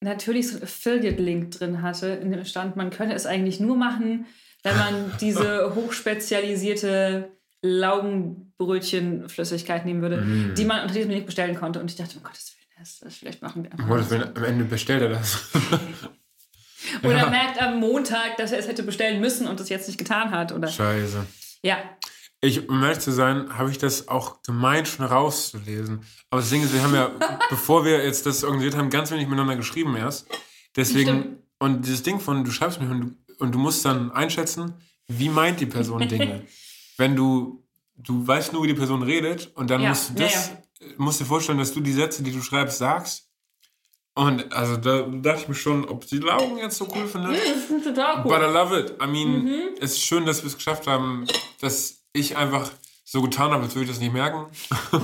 natürlich 0.00 0.48
so 0.48 0.56
ein 0.58 0.62
Affiliate-Link 0.62 1.50
drin 1.52 1.82
hatte, 1.82 2.08
in 2.08 2.30
dem 2.32 2.44
stand, 2.44 2.76
man 2.76 2.90
könne 2.90 3.14
es 3.14 3.26
eigentlich 3.26 3.60
nur 3.60 3.76
machen, 3.76 4.26
wenn 4.62 4.76
man 4.76 5.12
diese 5.20 5.74
hochspezialisierte 5.74 7.30
Laugenbrötchenflüssigkeit 7.62 9.84
nehmen 9.84 10.02
würde, 10.02 10.18
Mm. 10.18 10.54
die 10.54 10.64
man 10.64 10.82
unter 10.82 10.94
diesem 10.94 11.10
Link 11.10 11.26
bestellen 11.26 11.56
konnte. 11.56 11.80
Und 11.80 11.90
ich 11.90 11.96
dachte, 11.96 12.16
um 12.18 12.22
Gottes 12.22 12.54
Willen, 12.56 12.66
das, 12.78 13.00
das 13.00 13.16
vielleicht 13.16 13.42
machen 13.42 13.64
wir 13.64 13.72
einfach. 13.72 13.86
Mal 13.86 14.10
Willen, 14.10 14.36
am 14.36 14.44
Ende 14.44 14.64
bestellt 14.64 15.02
er 15.02 15.08
das. 15.10 15.46
Oder 17.02 17.16
Ja. 17.18 17.30
merkt 17.30 17.60
am 17.60 17.80
Montag, 17.80 18.36
dass 18.36 18.52
er 18.52 18.58
es 18.58 18.68
hätte 18.68 18.82
bestellen 18.82 19.20
müssen 19.20 19.46
und 19.46 19.60
es 19.60 19.68
jetzt 19.68 19.88
nicht 19.88 19.98
getan 19.98 20.30
hat. 20.30 20.52
Oder 20.52 20.68
Scheiße. 20.68 21.26
ja, 21.62 21.78
Ich, 22.42 22.68
um 22.68 22.82
ehrlich 22.82 22.98
zu 23.00 23.12
sein, 23.12 23.56
habe 23.56 23.70
ich 23.70 23.78
das 23.78 24.08
auch 24.08 24.42
gemeint, 24.42 24.86
schon 24.88 25.06
rauszulesen. 25.06 26.02
Aber 26.30 26.40
das 26.42 26.50
Ding 26.50 26.62
ist, 26.62 26.72
wir 26.74 26.82
haben 26.82 26.94
ja, 26.94 27.10
bevor 27.50 27.84
wir 27.84 28.04
jetzt 28.04 28.26
das 28.26 28.44
organisiert 28.44 28.76
haben, 28.76 28.90
ganz 28.90 29.10
wenig 29.10 29.26
miteinander 29.26 29.56
geschrieben 29.56 29.96
erst. 29.96 30.26
Deswegen, 30.76 31.18
Stimmt. 31.20 31.38
und 31.58 31.86
dieses 31.86 32.02
Ding 32.02 32.20
von, 32.20 32.44
du 32.44 32.50
schreibst 32.50 32.80
mir 32.80 32.90
und 32.90 33.00
du, 33.00 33.34
und 33.38 33.54
du 33.54 33.58
musst 33.58 33.84
dann 33.84 34.10
einschätzen, 34.12 34.74
wie 35.08 35.28
meint 35.28 35.60
die 35.60 35.66
Person 35.66 36.06
Dinge. 36.08 36.42
Wenn 36.98 37.16
du, 37.16 37.64
du 37.96 38.26
weißt 38.26 38.52
nur, 38.52 38.62
wie 38.64 38.68
die 38.68 38.74
Person 38.74 39.02
redet 39.02 39.50
und 39.54 39.70
dann 39.70 39.80
Ja, 39.82 39.90
musst 39.90 40.10
du 40.18 40.22
ja, 40.22 40.28
das, 40.28 40.52
musst 40.98 41.20
dir 41.20 41.24
vorstellen, 41.26 41.58
dass 41.58 41.72
du 41.72 41.80
die 41.80 41.92
Sätze, 41.92 42.22
die 42.22 42.32
du 42.32 42.42
schreibst, 42.42 42.78
sagst. 42.78 43.28
Und 44.14 44.50
also 44.54 44.76
da 44.78 45.02
dachte 45.02 45.42
ich 45.42 45.48
mir 45.48 45.54
schon, 45.54 45.84
ob 45.86 46.06
die 46.06 46.18
Laugen 46.18 46.56
jetzt 46.58 46.78
so 46.78 46.88
cool 46.94 47.06
findet. 47.06 47.32
das 47.38 47.70
ist 47.70 47.84
total 47.84 48.22
But 48.22 48.32
I 48.40 48.44
cool. 48.46 48.52
love 48.52 48.78
it. 48.80 48.94
I 49.02 49.06
mean, 49.06 49.44
Mhm. 49.44 49.60
es 49.80 49.92
ist 49.92 50.02
schön, 50.02 50.24
dass 50.24 50.42
wir 50.42 50.46
es 50.48 50.56
geschafft 50.56 50.86
haben, 50.86 51.26
dass 51.60 51.95
ich 52.16 52.36
einfach 52.36 52.72
so 53.04 53.22
getan 53.22 53.52
habe, 53.52 53.64
als 53.64 53.74
würde 53.74 53.84
ich 53.84 53.90
das 53.90 54.00
nicht 54.00 54.12
merken. 54.12 54.50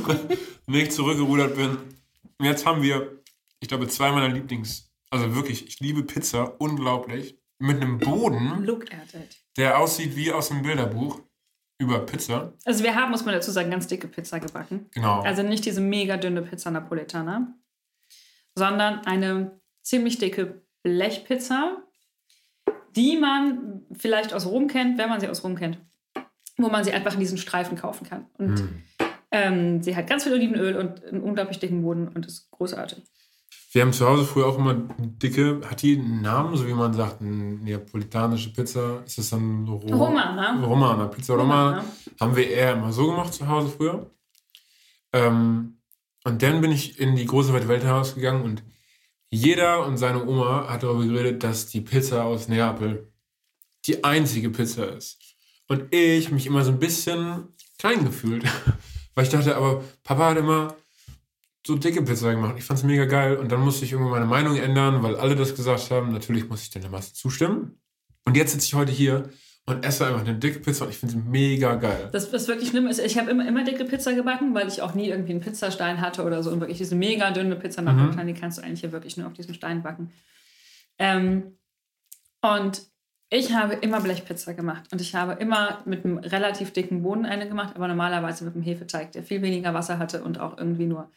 nicht 0.66 0.92
zurückgerudert 0.92 1.56
bin. 1.56 1.78
Und 2.38 2.44
jetzt 2.44 2.66
haben 2.66 2.82
wir, 2.82 3.20
ich 3.60 3.68
glaube, 3.68 3.88
zwei 3.88 4.10
meiner 4.10 4.28
Lieblings... 4.28 4.88
Also 5.10 5.34
wirklich, 5.34 5.66
ich 5.66 5.78
liebe 5.80 6.02
Pizza, 6.02 6.58
unglaublich. 6.58 7.38
Mit 7.58 7.80
einem 7.80 7.98
Boden, 7.98 8.66
der 9.56 9.78
aussieht 9.78 10.16
wie 10.16 10.32
aus 10.32 10.50
einem 10.50 10.62
Bilderbuch 10.62 11.20
über 11.78 12.00
Pizza. 12.00 12.54
Also 12.64 12.82
wir 12.82 12.94
haben, 12.94 13.10
muss 13.10 13.24
man 13.24 13.34
dazu 13.34 13.50
sagen, 13.50 13.70
ganz 13.70 13.86
dicke 13.86 14.08
Pizza 14.08 14.40
gebacken. 14.40 14.86
Genau. 14.92 15.20
Also 15.20 15.42
nicht 15.42 15.64
diese 15.64 15.80
mega 15.80 16.16
dünne 16.16 16.42
Pizza 16.42 16.70
Napoletana, 16.70 17.54
sondern 18.56 19.00
eine 19.00 19.60
ziemlich 19.82 20.18
dicke 20.18 20.62
Blechpizza, 20.82 21.82
die 22.96 23.16
man 23.16 23.82
vielleicht 23.92 24.34
aus 24.34 24.46
Rom 24.46 24.66
kennt, 24.66 24.98
wenn 24.98 25.08
man 25.08 25.20
sie 25.20 25.28
aus 25.28 25.44
Rom 25.44 25.56
kennt, 25.56 25.78
wo 26.57 26.68
man 26.68 26.84
sie 26.84 26.92
einfach 26.92 27.14
in 27.14 27.20
diesen 27.20 27.38
Streifen 27.38 27.76
kaufen 27.76 28.07
kann. 28.07 28.26
Und 28.38 28.61
Hm. 28.61 28.82
ähm, 29.30 29.82
sie 29.82 29.96
hat 29.96 30.07
ganz 30.09 30.24
viel 30.24 30.32
Olivenöl 30.34 30.76
und 30.76 31.05
einen 31.05 31.22
unglaublich 31.22 31.59
dicken 31.59 31.82
Boden 31.82 32.09
und 32.09 32.26
ist 32.26 32.50
großartig. 32.50 33.03
Wir 33.72 33.82
haben 33.82 33.92
zu 33.94 34.07
Hause 34.07 34.24
früher 34.24 34.46
auch 34.46 34.59
immer 34.59 34.74
dicke, 34.98 35.62
hat 35.68 35.80
die 35.80 35.96
einen 35.96 36.20
Namen, 36.20 36.57
so 36.57 36.66
wie 36.66 36.74
man 36.74 36.92
sagt, 36.92 37.22
eine 37.22 37.30
neapolitanische 37.30 38.53
Pizza? 38.53 39.03
Ist 39.07 39.16
das 39.16 39.30
dann 39.30 39.66
Ro 39.66 39.76
Romana. 39.76 40.62
Romana, 40.62 41.07
Pizza 41.07 41.34
Romana. 41.34 41.78
Romana. 41.78 41.84
Haben 42.20 42.36
wir 42.36 42.50
eher 42.50 42.74
immer 42.74 42.92
so 42.92 43.07
gemacht 43.07 43.32
zu 43.32 43.48
Hause 43.48 43.68
früher. 43.74 44.11
Ähm, 45.14 45.78
und 46.24 46.42
dann 46.42 46.61
bin 46.61 46.70
ich 46.70 47.00
in 47.00 47.16
die 47.16 47.24
große 47.24 47.53
weite 47.53 47.68
Welt 47.68 47.82
herausgegangen 47.82 48.42
und 48.42 48.62
jeder 49.30 49.86
und 49.86 49.96
seine 49.96 50.26
Oma 50.26 50.68
hat 50.68 50.82
darüber 50.82 51.05
geredet, 51.07 51.42
dass 51.42 51.66
die 51.66 51.80
Pizza 51.80 52.24
aus 52.24 52.48
Neapel 52.48 53.11
die 53.86 54.05
einzige 54.05 54.50
Pizza 54.50 54.94
ist. 54.94 55.32
Und 55.73 55.91
ich 55.91 56.27
habe 56.27 56.35
mich 56.35 56.47
immer 56.47 56.62
so 56.64 56.70
ein 56.70 56.79
bisschen 56.79 57.49
klein 57.79 58.05
gefühlt. 58.05 58.45
Weil 59.14 59.25
ich 59.25 59.31
dachte, 59.31 59.57
aber 59.57 59.83
Papa 60.05 60.31
hat 60.31 60.37
immer 60.37 60.77
so 61.66 61.77
dicke 61.77 62.03
Pizza 62.03 62.31
gemacht. 62.31 62.57
Ich 62.59 62.64
fand 62.64 62.79
es 62.79 62.85
mega 62.85 63.07
geil. 63.07 63.37
Und 63.39 63.51
dann 63.51 63.61
musste 63.61 63.87
ich 63.87 63.93
irgendwann 63.93 64.12
meine 64.12 64.27
Meinung 64.27 64.57
ändern, 64.59 65.03
weil 65.03 65.16
alle 65.16 65.35
das 65.35 65.55
gesagt 65.55 65.91
haben. 65.91 66.12
Natürlich 66.12 66.47
muss 66.47 66.62
ich 66.62 66.68
dann 66.68 66.83
der 66.83 66.91
Masse 66.91 67.14
zustimmen. 67.14 67.81
Und 68.27 68.37
jetzt 68.37 68.53
sitze 68.53 68.66
ich 68.66 68.75
heute 68.75 68.93
hier 68.93 69.31
und 69.64 69.83
esse 69.83 70.07
einfach 70.07 70.20
eine 70.20 70.35
dicke 70.35 70.59
Pizza 70.59 70.85
und 70.85 70.91
ich 70.91 70.99
finde 70.99 71.14
sie 71.14 71.20
mega 71.20 71.77
geil. 71.77 72.11
Das, 72.12 72.31
was 72.35 72.49
wirklich 72.49 72.68
schlimm 72.68 72.87
ist, 72.87 72.99
ich 72.99 73.16
habe 73.16 73.31
immer, 73.31 73.49
immer 73.49 73.64
dicke 73.64 73.87
Pizza 73.87 74.12
gebacken, 74.12 74.55
weil 74.55 74.68
ich 74.68 74.83
auch 74.83 74.93
nie 74.93 75.09
irgendwie 75.09 75.33
einen 75.33 75.41
Pizzastein 75.41 76.03
hatte 76.03 76.25
oder 76.25 76.43
so. 76.43 76.51
Und 76.51 76.61
wirklich 76.61 76.79
diese 76.79 76.97
mega 76.97 77.31
dünne 77.31 77.57
Pizza 77.57 77.81
Mhm. 77.81 77.87
Napolitana, 77.87 78.25
die 78.25 78.39
kannst 78.39 78.59
du 78.59 78.62
eigentlich 78.62 78.83
ja 78.83 78.93
wirklich 78.93 79.16
nur 79.16 79.27
auf 79.27 79.33
diesem 79.33 79.55
Stein 79.55 79.83
backen. 79.83 80.12
Ähm, 80.99 81.57
und 82.43 82.91
ich 83.35 83.55
habe 83.55 83.74
immer 83.74 84.01
Blechpizza 84.01 84.53
gemacht. 84.53 84.85
Und 84.93 85.01
ich 85.01 85.14
habe 85.14 85.33
immer 85.33 85.80
mit 85.87 86.05
einem 86.05 86.18
relativ 86.18 86.72
dicken 86.72 87.03
Boden 87.03 87.24
eine 87.24 87.49
gemacht, 87.49 87.74
aber 87.76 87.89
normalerweise 87.89 88.45
mit 88.45 88.55
einem 88.55 88.62
Hefeteig, 88.62 89.12
der 89.12 89.22
viel 89.22 89.41
weniger 89.43 89.72
Wasser 89.74 89.99
hatte 89.99 90.22
und 90.22 90.39
auch 90.39 90.59
irgendwie 90.59 90.87
nur 90.87 91.11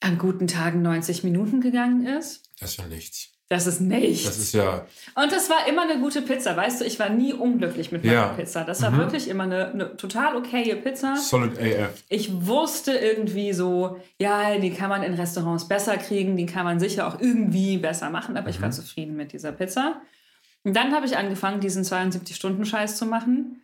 an 0.00 0.18
guten 0.18 0.46
Tagen 0.46 0.82
90 0.82 1.24
Minuten 1.24 1.60
gegangen 1.60 2.06
ist. 2.06 2.50
Das 2.60 2.72
ist 2.72 2.76
ja 2.76 2.86
nichts. 2.86 3.28
Das 3.50 3.66
ist 3.66 3.80
nichts. 3.80 4.24
Das 4.24 4.36
ist 4.36 4.52
ja. 4.52 4.84
Und 5.14 5.32
das 5.32 5.48
war 5.48 5.66
immer 5.66 5.82
eine 5.88 5.98
gute 6.00 6.20
Pizza, 6.20 6.54
weißt 6.54 6.82
du, 6.82 6.84
ich 6.84 6.98
war 6.98 7.08
nie 7.08 7.32
unglücklich 7.32 7.90
mit 7.90 8.04
meiner 8.04 8.14
Ja. 8.14 8.28
Pizza. 8.34 8.62
Das 8.64 8.82
war 8.82 8.90
Mhm. 8.90 8.98
wirklich 8.98 9.26
immer 9.26 9.44
eine, 9.44 9.70
eine 9.70 9.96
total 9.96 10.36
okaye 10.36 10.76
Pizza. 10.76 11.16
Solid 11.16 11.58
AF. 11.58 12.04
Ich 12.10 12.46
wusste 12.46 12.92
irgendwie 12.92 13.54
so, 13.54 13.96
ja, 14.20 14.58
die 14.58 14.70
kann 14.70 14.90
man 14.90 15.02
in 15.02 15.14
Restaurants 15.14 15.66
besser 15.66 15.96
kriegen, 15.96 16.36
die 16.36 16.44
kann 16.44 16.64
man 16.66 16.78
sicher 16.78 17.08
auch 17.08 17.18
irgendwie 17.20 17.78
besser 17.78 18.10
machen, 18.10 18.36
aber 18.36 18.50
ich 18.50 18.60
war 18.60 18.70
zufrieden 18.70 19.16
mit 19.16 19.32
dieser 19.32 19.52
Pizza. 19.52 20.02
Und 20.64 20.74
dann 20.74 20.92
habe 20.94 21.06
ich 21.06 21.16
angefangen, 21.16 21.60
diesen 21.60 21.84
72-Stunden-Scheiß 21.84 22.96
zu 22.96 23.06
machen. 23.06 23.62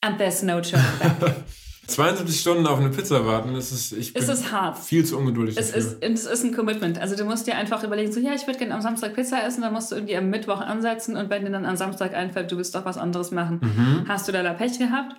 And 0.00 0.18
there's 0.18 0.42
no 0.42 0.60
turning 0.60 0.86
back. 1.20 1.34
72 1.88 2.40
Stunden 2.40 2.66
auf 2.68 2.78
eine 2.78 2.90
Pizza 2.90 3.26
warten, 3.26 3.54
das 3.54 3.72
ist, 3.72 3.92
ich 3.92 4.12
bin 4.14 4.22
Es 4.22 4.28
ist 4.28 4.52
hart. 4.52 4.78
viel 4.78 5.04
zu 5.04 5.18
ungeduldig 5.18 5.56
Es 5.58 5.72
dafür. 5.72 5.80
ist, 6.00 6.02
es 6.02 6.26
ist 6.26 6.44
ein 6.44 6.54
Commitment. 6.54 6.96
Also 6.98 7.16
du 7.16 7.24
musst 7.24 7.46
dir 7.48 7.56
einfach 7.56 7.82
überlegen, 7.82 8.12
so 8.12 8.20
ja, 8.20 8.32
ich 8.34 8.46
würde 8.46 8.60
gerne 8.60 8.74
am 8.74 8.80
Samstag 8.80 9.14
Pizza 9.14 9.44
essen, 9.44 9.62
dann 9.62 9.72
musst 9.72 9.90
du 9.90 9.96
irgendwie 9.96 10.16
am 10.16 10.30
Mittwoch 10.30 10.60
ansetzen 10.60 11.16
und 11.16 11.28
wenn 11.28 11.44
dir 11.44 11.50
dann 11.50 11.66
am 11.66 11.76
Samstag 11.76 12.14
einfällt, 12.14 12.50
du 12.52 12.56
willst 12.56 12.74
doch 12.76 12.84
was 12.84 12.98
anderes 12.98 13.32
machen, 13.32 13.58
Mhm. 13.62 14.04
hast 14.08 14.28
du 14.28 14.32
da, 14.32 14.44
da 14.44 14.52
Pech 14.54 14.78
gehabt. 14.78 15.16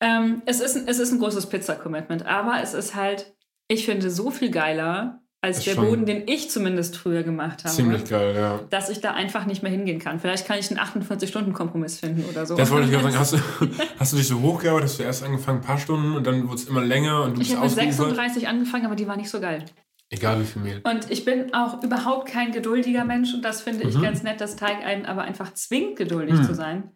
Ähm, 0.00 0.42
es, 0.46 0.60
ist, 0.60 0.76
es 0.88 0.98
ist 0.98 1.12
ein 1.12 1.18
großes 1.18 1.46
Pizza-Commitment, 1.50 2.24
aber 2.26 2.60
es 2.62 2.72
ist 2.72 2.94
halt, 2.94 3.34
ich 3.68 3.84
finde, 3.84 4.10
so 4.10 4.30
viel 4.30 4.50
geiler 4.50 5.22
als 5.46 5.64
der 5.64 5.76
Boden, 5.76 6.04
den 6.04 6.26
ich 6.28 6.50
zumindest 6.50 6.96
früher 6.96 7.22
gemacht 7.22 7.64
habe. 7.64 7.74
Ziemlich 7.74 8.04
geil, 8.04 8.34
ja. 8.36 8.60
Dass 8.68 8.90
ich 8.90 9.00
da 9.00 9.12
einfach 9.14 9.46
nicht 9.46 9.62
mehr 9.62 9.72
hingehen 9.72 9.98
kann. 9.98 10.20
Vielleicht 10.20 10.46
kann 10.46 10.58
ich 10.58 10.70
einen 10.70 10.78
48-Stunden-Kompromiss 10.80 11.98
finden 12.00 12.24
oder 12.28 12.44
so. 12.44 12.56
Das 12.56 12.70
wollte 12.70 12.86
ich 12.86 12.92
gerade 12.92 13.04
sagen. 13.04 13.18
Hast 13.18 13.32
du, 13.32 13.38
hast 13.98 14.12
du 14.12 14.16
dich 14.18 14.28
so 14.28 14.40
hochgearbeitet? 14.40 14.88
Hast 14.90 14.98
du 14.98 15.02
erst 15.04 15.22
angefangen, 15.24 15.60
ein 15.60 15.64
paar 15.64 15.78
Stunden 15.78 16.14
und 16.16 16.26
dann 16.26 16.44
wurde 16.48 16.56
es 16.56 16.64
immer 16.68 16.84
länger 16.84 17.22
und 17.22 17.36
du 17.36 17.40
Ich 17.40 17.48
bist 17.48 17.60
habe 17.60 17.66
mit 17.68 17.78
ausgeufert? 17.78 17.96
36 18.16 18.48
angefangen, 18.48 18.86
aber 18.86 18.96
die 18.96 19.06
war 19.06 19.16
nicht 19.16 19.30
so 19.30 19.40
geil. 19.40 19.64
Egal 20.10 20.40
wie 20.40 20.44
viel 20.44 20.62
Mehl. 20.62 20.80
Und 20.84 21.10
ich 21.10 21.24
bin 21.24 21.52
auch 21.54 21.82
überhaupt 21.82 22.28
kein 22.28 22.52
geduldiger 22.52 23.04
Mensch 23.04 23.34
und 23.34 23.42
das 23.42 23.62
finde 23.62 23.84
Mhm. 23.84 23.90
ich 23.90 24.00
ganz 24.02 24.22
nett, 24.22 24.40
dass 24.40 24.56
Teig 24.56 24.84
einen 24.84 25.04
aber 25.06 25.22
einfach 25.22 25.52
zwingt, 25.54 25.96
geduldig 25.96 26.42
zu 26.42 26.54
sein. 26.54 26.90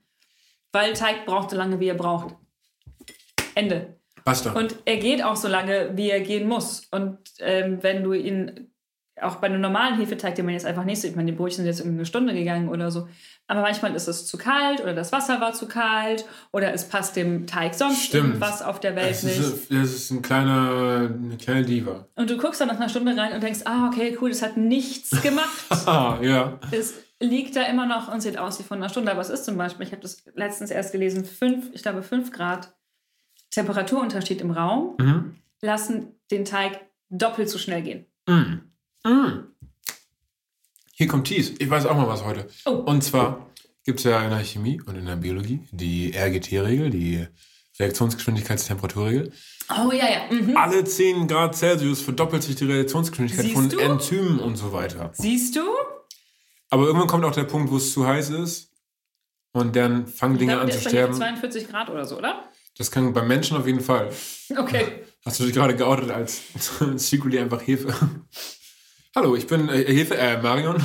Weil 0.72 0.92
Teig 0.92 1.26
braucht 1.26 1.50
so 1.50 1.56
lange, 1.56 1.80
wie 1.80 1.88
er 1.88 1.94
braucht. 1.94 2.36
Ende. 3.56 3.99
Basta. 4.24 4.52
Und 4.52 4.76
er 4.84 4.96
geht 4.96 5.22
auch 5.24 5.36
so 5.36 5.48
lange, 5.48 5.90
wie 5.94 6.10
er 6.10 6.20
gehen 6.20 6.48
muss. 6.48 6.86
Und 6.90 7.18
ähm, 7.38 7.78
wenn 7.82 8.02
du 8.02 8.12
ihn, 8.12 8.70
auch 9.20 9.36
bei 9.36 9.48
einem 9.48 9.60
normalen 9.60 9.96
Hefeteig, 9.96 10.34
den 10.34 10.46
man 10.46 10.54
jetzt 10.54 10.66
einfach 10.66 10.84
nicht 10.84 11.00
so, 11.00 11.08
ich 11.08 11.16
meine, 11.16 11.30
die 11.30 11.36
Brötchen 11.36 11.56
sind 11.58 11.66
jetzt 11.66 11.80
irgendwie 11.80 11.98
eine 11.98 12.06
Stunde 12.06 12.32
gegangen 12.32 12.68
oder 12.68 12.90
so, 12.90 13.08
aber 13.46 13.62
manchmal 13.62 13.94
ist 13.94 14.06
es 14.06 14.26
zu 14.26 14.38
kalt 14.38 14.80
oder 14.80 14.94
das 14.94 15.12
Wasser 15.12 15.40
war 15.40 15.52
zu 15.52 15.66
kalt 15.66 16.24
oder 16.52 16.72
es 16.72 16.88
passt 16.88 17.16
dem 17.16 17.46
Teig 17.46 17.74
sonst 17.74 18.04
Stimmt. 18.04 18.26
irgendwas 18.26 18.62
auf 18.62 18.80
der 18.80 18.94
Welt 18.96 19.10
das, 19.10 19.22
nicht. 19.24 19.40
ist, 19.40 19.70
das 19.70 19.92
ist 19.92 20.10
ein 20.10 20.22
kleiner, 20.22 21.10
eine 21.12 21.36
kleine 21.36 21.64
Diva. 21.64 22.06
Und 22.14 22.30
du 22.30 22.38
guckst 22.38 22.60
dann 22.60 22.68
nach 22.68 22.76
einer 22.76 22.88
Stunde 22.88 23.16
rein 23.16 23.32
und 23.32 23.42
denkst, 23.42 23.60
ah, 23.64 23.88
okay, 23.88 24.16
cool, 24.20 24.30
das 24.30 24.42
hat 24.42 24.56
nichts 24.56 25.20
gemacht. 25.22 25.48
Ah, 25.86 26.18
ja. 26.22 26.60
es 26.70 26.94
liegt 27.20 27.56
da 27.56 27.62
immer 27.62 27.86
noch 27.86 28.12
und 28.12 28.20
sieht 28.20 28.38
aus 28.38 28.58
wie 28.58 28.62
von 28.62 28.78
einer 28.78 28.88
Stunde. 28.88 29.10
Aber 29.10 29.20
es 29.20 29.30
ist 29.30 29.44
zum 29.44 29.56
Beispiel, 29.56 29.86
ich 29.86 29.92
habe 29.92 30.02
das 30.02 30.22
letztens 30.34 30.70
erst 30.70 30.92
gelesen, 30.92 31.24
fünf, 31.24 31.70
ich 31.72 31.82
glaube, 31.82 32.02
5 32.02 32.30
Grad 32.32 32.72
Temperaturunterschied 33.50 34.40
im 34.40 34.50
Raum 34.50 34.94
Mhm. 34.98 35.36
lassen 35.60 36.08
den 36.30 36.44
Teig 36.44 36.80
doppelt 37.08 37.48
so 37.50 37.58
schnell 37.58 37.82
gehen. 37.82 38.06
Mm. 38.26 39.08
Mm. 39.08 39.44
Hier 40.94 41.08
kommt 41.08 41.26
Tees. 41.26 41.54
Ich 41.58 41.68
weiß 41.68 41.86
auch 41.86 41.96
mal 41.96 42.06
was 42.06 42.24
heute. 42.24 42.46
Oh. 42.66 42.70
Und 42.70 43.02
zwar 43.02 43.50
gibt 43.84 43.98
es 44.00 44.04
ja 44.04 44.22
in 44.22 44.30
der 44.30 44.44
Chemie 44.44 44.80
und 44.86 44.96
in 44.96 45.06
der 45.06 45.16
Biologie 45.16 45.60
die 45.72 46.12
RGT-Regel, 46.14 46.90
die 46.90 47.26
Reaktionsgeschwindigkeitstemperaturregel. 47.80 49.32
Oh 49.70 49.90
ja, 49.92 50.08
ja. 50.10 50.20
Mhm. 50.30 50.56
Alle 50.56 50.84
10 50.84 51.26
Grad 51.26 51.56
Celsius 51.56 52.00
verdoppelt 52.02 52.42
sich 52.42 52.56
die 52.56 52.66
Reaktionsgeschwindigkeit 52.66 53.46
Siehst 53.46 53.56
von 53.56 53.68
du? 53.68 53.78
Enzymen 53.78 54.38
und 54.40 54.56
so 54.56 54.72
weiter. 54.72 55.10
Siehst 55.14 55.56
du? 55.56 55.62
Aber 56.68 56.84
irgendwann 56.84 57.08
kommt 57.08 57.24
auch 57.24 57.32
der 57.32 57.44
Punkt, 57.44 57.70
wo 57.72 57.78
es 57.78 57.92
zu 57.92 58.06
heiß 58.06 58.30
ist 58.30 58.70
und 59.52 59.74
dann 59.74 60.06
fangen 60.06 60.38
Dinge 60.38 60.60
an 60.60 60.70
zu 60.70 60.80
sterben. 60.80 61.14
42 61.14 61.68
Grad 61.68 61.88
oder 61.90 62.04
so, 62.04 62.18
oder? 62.18 62.44
Das 62.80 62.90
kann 62.90 63.12
beim 63.12 63.28
Menschen 63.28 63.58
auf 63.58 63.66
jeden 63.66 63.80
Fall. 63.80 64.08
Okay. 64.56 64.86
Hast 65.26 65.38
du 65.38 65.44
dich 65.44 65.52
gerade 65.52 65.76
geoutet 65.76 66.10
als 66.10 66.40
Secretly 66.96 67.38
einfach 67.38 67.60
Hefe? 67.66 67.88
Hallo, 69.14 69.36
ich 69.36 69.46
bin 69.46 69.68
äh, 69.68 69.84
Hefe, 69.84 70.16
äh, 70.16 70.40
Marion 70.40 70.82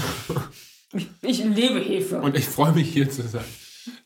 Ich, 0.92 1.08
ich 1.22 1.42
lebe 1.46 1.80
Hefe. 1.80 2.20
und 2.20 2.36
ich 2.36 2.44
freue 2.50 2.74
mich 2.74 2.90
hier 2.92 3.10
zu 3.10 3.22
sein. 3.22 3.46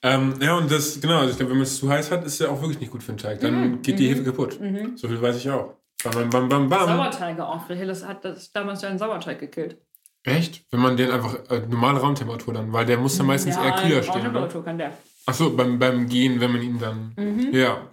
Ähm, 0.03 0.35
ja, 0.39 0.55
und 0.55 0.69
das, 0.71 1.01
genau, 1.01 1.17
also 1.17 1.31
ich 1.31 1.37
glaube, 1.37 1.49
wenn 1.49 1.57
man 1.57 1.63
es 1.65 1.79
zu 1.79 1.89
heiß 1.89 2.11
hat, 2.11 2.23
ist 2.25 2.33
es 2.33 2.39
ja 2.39 2.49
auch 2.49 2.61
wirklich 2.61 2.79
nicht 2.79 2.91
gut 2.91 3.01
für 3.01 3.11
den 3.13 3.17
Teig. 3.17 3.39
Dann 3.39 3.71
Mhm. 3.71 3.81
geht 3.81 3.97
die 3.97 4.07
Hefe 4.07 4.23
kaputt. 4.23 4.59
So 4.95 5.07
viel 5.07 5.19
weiß 5.19 5.37
ich 5.37 5.49
auch. 5.49 5.73
Bam, 6.03 6.29
bam, 6.29 6.47
bam, 6.47 6.69
bam. 6.69 6.87
Sauerteige 6.87 7.43
auch. 7.47 7.65
Hilles 7.69 8.05
hat 8.05 8.23
das 8.23 8.51
damals 8.51 8.83
ja 8.83 8.89
einen 8.89 8.99
Sauerteig 8.99 9.39
gekillt. 9.39 9.77
Echt? 10.23 10.63
Wenn 10.69 10.81
man 10.81 10.95
den 10.95 11.09
einfach 11.09 11.39
äh, 11.49 11.61
normale 11.67 11.99
Raumtemperatur 12.01 12.53
dann, 12.53 12.71
weil 12.71 12.85
der 12.85 12.97
muss 12.99 13.17
dann 13.17 13.25
meistens 13.25 13.55
eher 13.57 13.71
kühler 13.71 14.03
stehen. 14.03 14.17
Ne? 14.17 14.23
Temperatur 14.25 14.63
kann 14.63 14.77
der. 14.77 14.95
Achso, 15.29 15.51
beim, 15.51 15.77
beim 15.77 16.09
Gehen, 16.09 16.39
wenn 16.39 16.51
man 16.51 16.61
ihn 16.63 16.79
dann. 16.79 17.13
Mhm. 17.15 17.53
Ja. 17.53 17.87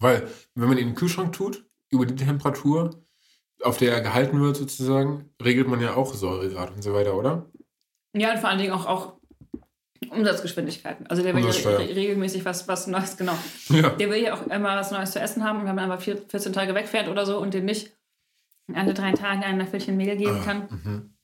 Weil, 0.00 0.28
wenn 0.54 0.68
man 0.68 0.76
ihn 0.76 0.82
in 0.82 0.88
den 0.90 0.94
Kühlschrank 0.96 1.32
tut, 1.32 1.64
über 1.90 2.06
die 2.06 2.16
Temperatur, 2.16 3.04
auf 3.62 3.78
der 3.78 3.92
er 3.92 4.00
gehalten 4.00 4.40
wird 4.40 4.56
sozusagen, 4.56 5.30
regelt 5.42 5.68
man 5.68 5.80
ja 5.80 5.94
auch 5.94 6.12
Säuregrad 6.12 6.72
und 6.72 6.82
so 6.82 6.92
weiter, 6.92 7.14
oder? 7.14 7.46
Ja, 8.14 8.32
und 8.32 8.40
vor 8.40 8.48
allen 8.48 8.58
Dingen 8.58 8.72
auch, 8.72 8.86
auch 8.86 9.14
Umsatzgeschwindigkeiten. 10.10 11.06
Also 11.06 11.22
der 11.22 11.36
will 11.36 11.44
ja 11.44 11.50
re 11.50 11.94
regelmäßig 11.94 12.44
was, 12.44 12.66
was 12.66 12.88
Neues, 12.88 13.16
genau. 13.16 13.36
Ja. 13.68 13.90
Der 13.90 14.10
will 14.10 14.20
ja 14.20 14.34
auch 14.34 14.46
immer 14.46 14.76
was 14.76 14.90
Neues 14.90 15.12
zu 15.12 15.20
essen 15.20 15.44
haben 15.44 15.60
und 15.60 15.66
wenn 15.66 15.74
man 15.76 15.90
aber 15.90 16.00
vier, 16.00 16.20
14 16.28 16.52
Tage 16.52 16.74
wegfährt 16.74 17.08
oder 17.08 17.26
so 17.26 17.38
und 17.38 17.54
den 17.54 17.64
nicht 17.64 17.92
alle 18.74 18.92
drei 18.92 19.12
Tage 19.12 19.44
ein 19.44 19.58
Löffelchen 19.58 19.96
Mehl 19.96 20.16
geben 20.16 20.42
kann, 20.44 21.14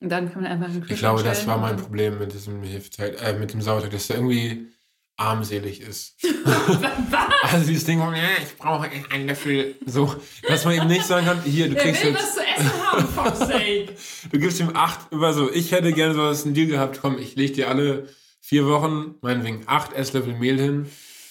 dann 0.00 0.32
kann 0.32 0.42
man 0.42 0.52
einfach 0.52 0.68
einen. 0.68 0.84
Ich 0.88 0.98
glaube, 0.98 1.22
das 1.22 1.46
war 1.46 1.58
mein 1.58 1.76
und- 1.76 1.82
Problem 1.82 2.18
mit 2.18 2.32
diesem 2.32 2.62
Hefeteig, 2.62 3.20
äh, 3.22 3.32
mit 3.34 3.52
dem 3.52 3.60
Sauerteig, 3.60 3.90
dass 3.90 4.06
der 4.06 4.16
irgendwie 4.16 4.68
armselig 5.16 5.80
ist. 5.80 6.16
also 7.42 7.66
dieses 7.66 7.84
Ding, 7.84 8.00
ich 8.42 8.56
brauche 8.56 8.88
einen 9.10 9.26
Löffel, 9.26 9.74
so, 9.84 10.14
dass 10.46 10.64
man 10.64 10.74
ihm 10.74 10.86
nicht 10.86 11.04
sagen 11.04 11.26
kann, 11.26 11.42
hier, 11.42 11.68
du 11.68 11.74
Der 11.74 11.82
kriegst 11.82 12.04
will 12.04 12.10
jetzt 12.12 12.22
was 12.22 12.34
zu 12.34 12.40
essen 12.40 12.82
haben, 12.82 13.08
fuck's 13.14 13.38
sake. 13.40 13.88
Du 14.30 14.38
gibst 14.38 14.60
ihm 14.60 14.70
acht, 14.74 15.10
über 15.12 15.32
so, 15.32 15.50
ich 15.50 15.72
hätte 15.72 15.92
gerne 15.92 16.14
so 16.14 16.22
was 16.22 16.44
einen 16.44 16.54
Deal 16.54 16.68
gehabt, 16.68 17.00
komm, 17.00 17.18
ich 17.18 17.34
leg 17.34 17.54
dir 17.54 17.68
alle 17.68 18.08
vier 18.40 18.66
Wochen, 18.66 19.16
meinetwegen 19.20 19.64
acht 19.66 19.92
Esslöffel 19.92 20.34
Mehl 20.34 20.58
hin, 20.58 20.86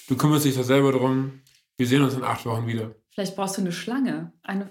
du 0.09 0.17
kümmerst 0.17 0.45
dich 0.45 0.55
da 0.55 0.63
selber 0.63 0.91
drum, 0.91 1.41
wir 1.77 1.87
sehen 1.87 2.03
uns 2.03 2.13
in 2.13 2.23
acht 2.23 2.45
Wochen 2.45 2.67
wieder. 2.67 2.93
Vielleicht 3.11 3.35
brauchst 3.35 3.57
du 3.57 3.61
eine 3.61 3.71
Schlange. 3.71 4.31
Eine, 4.43 4.69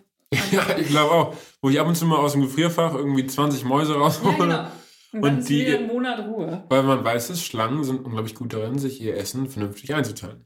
Ja, 0.50 0.76
ich 0.78 0.88
glaube 0.88 1.10
auch, 1.12 1.36
wo 1.62 1.70
ich 1.70 1.78
ab 1.80 1.86
und 1.86 1.94
zu 1.96 2.04
mal 2.06 2.16
aus 2.18 2.32
dem 2.32 2.42
Gefrierfach 2.42 2.94
irgendwie 2.94 3.26
20 3.26 3.64
Mäuse 3.64 3.92
ja, 3.94 3.98
raushole, 3.98 4.36
genau. 4.36 4.66
Und 5.12 5.22
dann 5.22 5.36
Und 5.38 5.48
die- 5.48 5.66
wieder 5.66 5.78
ein 5.78 5.86
Monat 5.86 6.26
Ruhe. 6.26 6.64
weil 6.68 6.82
man 6.82 7.04
weiß, 7.04 7.28
dass 7.28 7.42
Schlangen 7.42 7.84
sind 7.84 8.04
unglaublich 8.04 8.34
gut 8.34 8.52
darin, 8.52 8.78
sich 8.78 9.00
ihr 9.00 9.16
Essen 9.16 9.48
vernünftig 9.48 9.94
einzuteilen. 9.94 10.44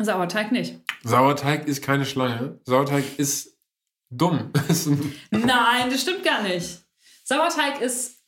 Sauerteig 0.00 0.50
nicht. 0.52 0.80
Sauerteig 1.04 1.66
ist 1.68 1.82
keine 1.82 2.04
Schlange, 2.04 2.60
Sauerteig 2.64 3.04
ist 3.18 3.56
dumm. 4.10 4.50
Nein, 5.30 5.88
das 5.90 6.02
stimmt 6.02 6.24
gar 6.24 6.42
nicht. 6.42 6.80
Sauerteig 7.22 7.80
ist 7.80 8.22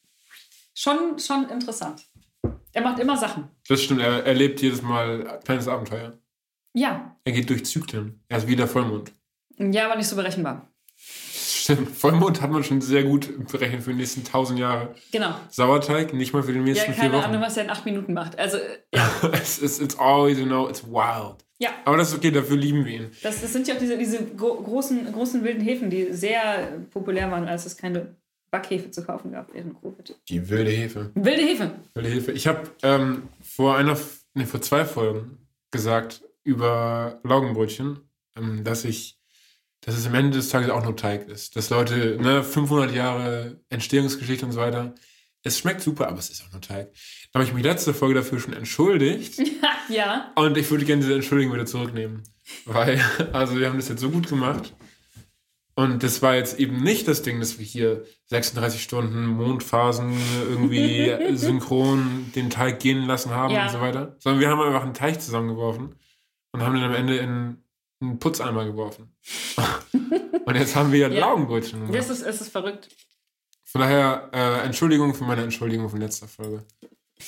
schon, 0.75 1.19
schon 1.19 1.49
interessant. 1.49 2.07
Er 2.73 2.83
macht 2.83 2.99
immer 3.01 3.17
Sachen. 3.17 3.49
das 3.69 3.83
stimmt, 3.83 4.01
er 4.01 4.25
erlebt 4.25 4.61
jedes 4.63 4.81
Mal 4.83 5.27
ein 5.27 5.41
kleines 5.41 5.67
Abenteuer. 5.67 6.17
Ja. 6.75 7.17
Er 7.25 7.33
geht 7.33 7.51
durch 7.51 7.65
Zyklen, 7.65 8.23
er 8.29 8.39
ist 8.39 8.47
wie 8.47 8.57
der 8.57 8.69
Vollmond. 8.69 9.13
Ja, 9.59 9.87
aber 9.87 9.97
nicht 9.97 10.09
so 10.09 10.17
berechenbar. 10.17 10.69
Stimmt, 10.99 11.91
Vollmond 11.91 12.41
hat 12.43 12.51
man 12.51 12.63
schon 12.63 12.81
sehr 12.81 13.03
gut 13.05 13.29
berechnet 13.51 13.83
für 13.83 13.91
die 13.91 13.97
nächsten 13.97 14.25
tausend 14.25 14.59
Jahre. 14.59 14.95
Genau. 15.13 15.35
Sauerteig 15.51 16.15
nicht 16.15 16.33
mal 16.33 16.43
für 16.43 16.53
die 16.53 16.59
Ja, 16.59 16.65
nächsten 16.65 16.93
vier 16.93 17.03
keine 17.05 17.15
Wochen. 17.15 17.25
Ahnung, 17.25 17.43
was 17.43 17.57
er 17.57 17.65
in 17.65 17.71
acht 17.71 17.85
Minuten 17.85 18.13
macht. 18.15 18.39
Also, 18.39 18.59
ja. 18.95 19.11
it's, 19.33 19.59
it's, 19.61 19.81
it's 19.81 19.99
always, 19.99 20.39
you 20.39 20.47
know, 20.47 20.69
it's 20.69 20.85
wild. 20.85 21.45
ja. 21.59 21.71
Aber 21.85 21.97
das 21.97 22.11
ist 22.11 22.17
okay, 22.19 22.31
dafür 22.31 22.57
lieben 22.57 22.85
wir 22.85 22.93
ihn. 22.95 23.11
Das, 23.23 23.41
das 23.41 23.53
sind 23.53 23.67
ja 23.67 23.75
auch 23.75 23.79
diese, 23.79 23.99
diese 23.99 24.25
gro 24.25 24.55
großen, 24.63 25.13
großen 25.13 25.43
wilden 25.43 25.61
Hefen, 25.61 25.91
die 25.91 26.13
sehr 26.13 26.79
populär 26.93 27.31
waren, 27.33 27.49
als 27.49 27.67
es 27.67 27.77
keine 27.77 28.15
Backhefe 28.53 28.91
zu 28.93 29.05
kaufen 29.05 29.33
gab 29.33 29.53
während 29.53 29.81
Covid. 29.83 30.15
Die 30.29 30.49
wilde 30.49 30.71
Hefe. 30.71 31.11
Wilde 31.15 31.43
Hefe. 31.43 31.71
Wilde 31.95 32.11
Hefe. 32.11 32.33
Ich 32.33 32.47
habe 32.47 32.63
ähm, 32.85 33.29
vor 33.43 33.77
einer, 33.77 33.99
nee, 34.35 34.45
vor 34.47 34.63
zwei 34.63 34.85
Folgen 34.85 35.39
gesagt 35.73 36.23
über 36.45 37.19
Laugenbrötchen, 37.25 37.99
ähm, 38.39 38.63
dass 38.63 38.85
ich, 38.85 39.16
dass 39.87 39.97
es 39.97 40.07
am 40.07 40.15
Ende 40.15 40.37
des 40.37 40.49
Tages 40.49 40.69
auch 40.71 40.83
nur 40.83 40.97
Teig 40.97 41.29
ist. 41.29 41.55
Dass 41.55 41.71
Leute, 41.71 42.19
ne, 42.21 42.43
500 42.43 42.93
Jahre 42.93 43.61
Entstehungsgeschichte 43.71 44.45
und 44.45 44.51
so 44.53 44.61
weiter, 44.61 44.95
es 45.45 45.59
schmeckt 45.59 45.81
super, 45.81 46.09
aber 46.09 46.19
es 46.19 46.29
ist 46.29 46.43
auch 46.45 46.51
nur 46.53 46.61
Teig. 46.61 46.93
Da 47.33 47.39
habe 47.39 47.45
ich 47.45 47.55
mich 47.55 47.63
letzte 47.63 47.95
Folge 47.95 48.17
dafür 48.17 48.41
schon 48.41 48.53
entschuldigt. 48.53 49.41
ja. 49.89 50.33
Und 50.35 50.59
ich 50.59 50.69
würde 50.73 50.85
gerne 50.85 51.03
diese 51.03 51.15
Entschuldigung 51.15 51.55
wieder 51.55 51.67
zurücknehmen. 51.67 52.25
Weil, 52.65 53.01
also 53.33 53.57
wir 53.57 53.69
haben 53.69 53.77
das 53.77 53.89
jetzt 53.89 54.01
so 54.01 54.11
gut 54.11 54.29
gemacht. 54.29 54.75
Und 55.77 56.03
das 56.03 56.21
war 56.21 56.35
jetzt 56.35 56.59
eben 56.59 56.83
nicht 56.83 57.07
das 57.07 57.23
Ding, 57.23 57.39
dass 57.39 57.59
wir 57.59 57.65
hier 57.65 58.05
36 58.25 58.83
Stunden 58.83 59.27
Mondphasen 59.27 60.15
irgendwie 60.49 61.15
synchron 61.37 62.33
den 62.35 62.51
Teig 62.51 62.81
gehen 62.81 63.07
lassen 63.07 63.31
haben 63.31 63.55
Ja. 63.55 63.67
und 63.67 63.71
so 63.73 63.81
weiter. 63.81 64.17
Sondern 64.19 64.41
wir 64.41 64.49
haben 64.49 64.61
einfach 64.63 64.83
einen 64.83 64.95
Teig 64.95 65.21
zusammengeworfen 65.23 65.95
und 66.51 66.63
haben 66.63 66.75
den 66.75 66.83
am 66.83 66.95
Ende 66.95 67.19
in 67.19 67.63
einen 68.01 68.19
Putzeimer 68.19 68.65
geworfen. 68.65 69.15
und 70.45 70.55
jetzt 70.55 70.77
haben 70.77 70.93
wir 70.93 71.09
ja. 71.13 71.21
Laugenbrötchen 71.21 71.81
gemacht. 71.81 71.95
Das 71.99 72.11
ist, 72.11 72.23
es 72.23 72.41
ist 72.41 72.51
verrückt. 72.51 72.89
Von 73.65 73.81
daher, 73.81 74.31
äh, 74.33 74.65
Entschuldigung 74.65 75.15
für 75.15 75.25
meine 75.25 75.43
Entschuldigung 75.43 75.89
von 75.89 76.01
letzter 76.01 76.29
Folge. 76.29 76.65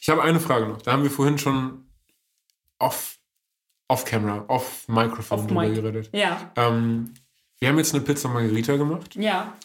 ich 0.00 0.08
habe 0.08 0.22
eine 0.22 0.40
Frage 0.40 0.66
noch. 0.66 0.80
Da 0.82 0.92
haben 0.92 1.02
wir 1.02 1.10
vorhin 1.10 1.38
schon 1.38 1.86
off, 2.78 3.18
off 3.88 4.04
camera, 4.04 4.44
off 4.48 4.86
Microphone 4.88 5.40
Off 5.40 5.46
drüber 5.46 5.62
mic. 5.62 5.74
geredet. 5.74 6.10
Ja. 6.12 6.52
Ähm, 6.56 7.14
wir 7.58 7.68
haben 7.68 7.78
jetzt 7.78 7.94
eine 7.94 8.04
Pizza 8.04 8.28
Margherita 8.28 8.76
gemacht. 8.76 9.16
Ja. 9.16 9.56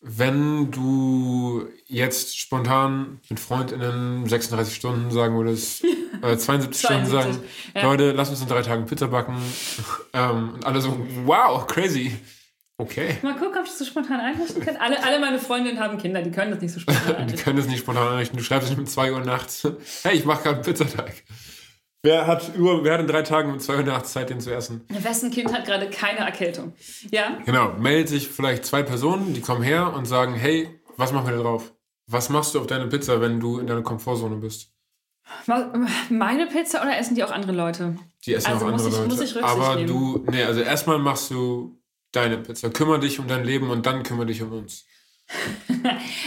Wenn 0.00 0.70
du 0.70 1.66
jetzt 1.86 2.38
spontan 2.38 3.20
mit 3.28 3.40
FreundInnen 3.40 4.28
36 4.28 4.76
Stunden 4.76 5.10
sagen 5.10 5.36
würdest, 5.36 5.84
äh, 6.22 6.36
72 6.36 6.80
Stunden 6.80 7.06
72, 7.06 7.10
sagen, 7.10 7.48
ja. 7.74 7.82
Leute, 7.82 8.12
lass 8.12 8.30
uns 8.30 8.40
in 8.40 8.48
drei 8.48 8.62
Tagen 8.62 8.86
Pizza 8.86 9.08
backen. 9.08 9.36
ähm, 10.12 10.54
und 10.54 10.64
alle 10.64 10.80
so, 10.80 10.96
wow, 11.24 11.66
crazy. 11.66 12.12
Okay. 12.80 13.16
Mal 13.22 13.34
gucken, 13.34 13.58
ob 13.58 13.64
ich 13.64 13.70
das 13.70 13.78
so 13.80 13.84
spontan 13.84 14.20
einrichten 14.20 14.64
kann. 14.64 14.76
Alle, 14.76 15.02
alle 15.02 15.18
meine 15.18 15.40
Freundinnen 15.40 15.80
haben 15.80 15.98
Kinder, 15.98 16.22
die 16.22 16.30
können 16.30 16.52
das 16.52 16.60
nicht 16.60 16.72
so 16.72 16.78
spontan 16.78 17.02
Die 17.08 17.14
einrichten. 17.14 17.44
können 17.44 17.56
das 17.56 17.66
nicht 17.66 17.80
spontan 17.80 18.06
einrichten. 18.06 18.38
Du 18.38 18.44
schreibst 18.44 18.68
nicht 18.68 18.78
um 18.78 18.86
2 18.86 19.12
Uhr 19.12 19.20
nachts, 19.20 19.66
hey, 20.04 20.16
ich 20.16 20.24
mache 20.24 20.44
gerade 20.44 20.56
einen 20.56 20.64
Pizzateig. 20.64 21.24
Wer 22.02 22.26
hat, 22.28 22.54
über, 22.54 22.84
wer 22.84 22.94
hat 22.94 23.00
in 23.00 23.06
drei 23.08 23.22
Tagen 23.22 23.50
um 23.52 23.58
2 23.58 23.76
Uhr 23.78 23.82
nachts 23.82 24.12
Zeit, 24.12 24.30
den 24.30 24.40
zu 24.40 24.54
essen? 24.54 24.82
Wessen 24.88 25.30
Kind 25.32 25.52
hat 25.52 25.64
gerade 25.64 25.90
keine 25.90 26.20
Erkältung? 26.20 26.72
Ja? 27.10 27.38
Genau, 27.44 27.72
meldet 27.78 28.08
sich 28.08 28.28
vielleicht 28.28 28.64
zwei 28.64 28.84
Personen, 28.84 29.34
die 29.34 29.40
kommen 29.40 29.62
her 29.62 29.92
und 29.94 30.04
sagen, 30.06 30.34
hey, 30.34 30.68
was 30.96 31.12
machen 31.12 31.26
wir 31.28 31.36
da 31.36 31.42
drauf? 31.42 31.72
Was 32.06 32.28
machst 32.30 32.54
du 32.54 32.60
auf 32.60 32.66
deine 32.68 32.86
Pizza, 32.86 33.20
wenn 33.20 33.40
du 33.40 33.58
in 33.58 33.66
deiner 33.66 33.82
Komfortzone 33.82 34.36
bist? 34.36 34.72
Meine 36.08 36.46
Pizza 36.46 36.80
oder 36.82 36.96
essen 36.96 37.14
die 37.16 37.24
auch 37.24 37.30
andere 37.32 37.52
Leute? 37.52 37.96
Die 38.24 38.32
essen 38.34 38.52
Also 38.52 38.66
auch 38.66 38.70
andere 38.70 38.88
ich- 38.88 38.94
Leute. 38.94 39.08
muss 39.08 39.20
ich 39.20 39.34
Rücksicht 39.34 39.44
Aber 39.60 39.74
nehmen? 39.74 39.88
du, 39.88 40.24
nee, 40.30 40.42
also 40.44 40.60
erstmal 40.60 40.98
machst 40.98 41.30
du 41.32 41.78
deine 42.12 42.38
Pizza. 42.38 42.70
Kümmer 42.70 42.98
dich 42.98 43.18
um 43.18 43.26
dein 43.26 43.44
Leben 43.44 43.68
und 43.70 43.84
dann 43.86 44.04
kümmere 44.04 44.26
dich 44.26 44.40
um 44.42 44.52
uns. 44.52 44.86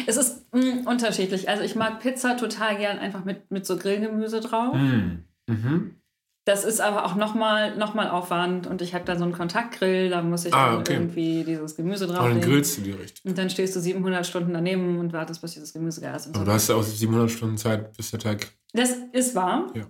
Es 0.07 0.17
ist 0.17 0.53
mh, 0.53 0.89
unterschiedlich. 0.89 1.49
Also 1.49 1.63
ich 1.63 1.75
mag 1.75 1.99
Pizza 2.01 2.35
total 2.37 2.77
gern 2.77 2.99
einfach 2.99 3.23
mit, 3.25 3.49
mit 3.51 3.65
so 3.65 3.77
Grillgemüse 3.77 4.39
drauf. 4.41 4.73
Hm. 4.73 5.25
Mhm. 5.51 5.95
Das 6.45 6.63
ist 6.65 6.81
aber 6.81 7.05
auch 7.05 7.13
nochmal 7.15 7.77
noch 7.77 7.93
mal 7.93 8.09
Aufwand 8.09 8.65
und 8.65 8.81
ich 8.81 8.95
habe 8.95 9.05
da 9.05 9.15
so 9.15 9.23
einen 9.23 9.31
Kontaktgrill, 9.33 10.09
da 10.09 10.23
muss 10.23 10.43
ich 10.45 10.53
Ah, 10.53 10.71
dann 10.71 10.79
okay. 10.79 10.93
irgendwie 10.93 11.43
dieses 11.43 11.75
Gemüse 11.75 12.05
Aber 12.05 12.13
dann 12.13 12.23
drauflegen. 12.23 12.49
grillst 12.49 12.77
du 12.77 12.81
die 12.81 12.91
richtig. 12.91 13.23
Und 13.25 13.37
dann 13.37 13.49
stehst 13.51 13.75
du 13.75 13.79
700 13.79 14.25
Stunden 14.25 14.51
daneben 14.53 14.97
und 14.97 15.13
wartest, 15.13 15.39
bis 15.41 15.53
dieses 15.53 15.71
Gemüse 15.71 16.01
gar 16.01 16.15
ist. 16.15 16.25
Und 16.25 16.35
Aber 16.35 16.45
so. 16.45 16.45
du 16.45 16.51
hast 16.53 16.67
ja 16.69 16.75
auch 16.75 16.83
700 16.83 17.29
Stunden 17.29 17.57
Zeit, 17.57 17.95
bis 17.95 18.09
der 18.09 18.19
Teig. 18.19 18.47
Das 18.73 18.89
ist 19.11 19.35
wahr. 19.35 19.67
Ja. 19.75 19.83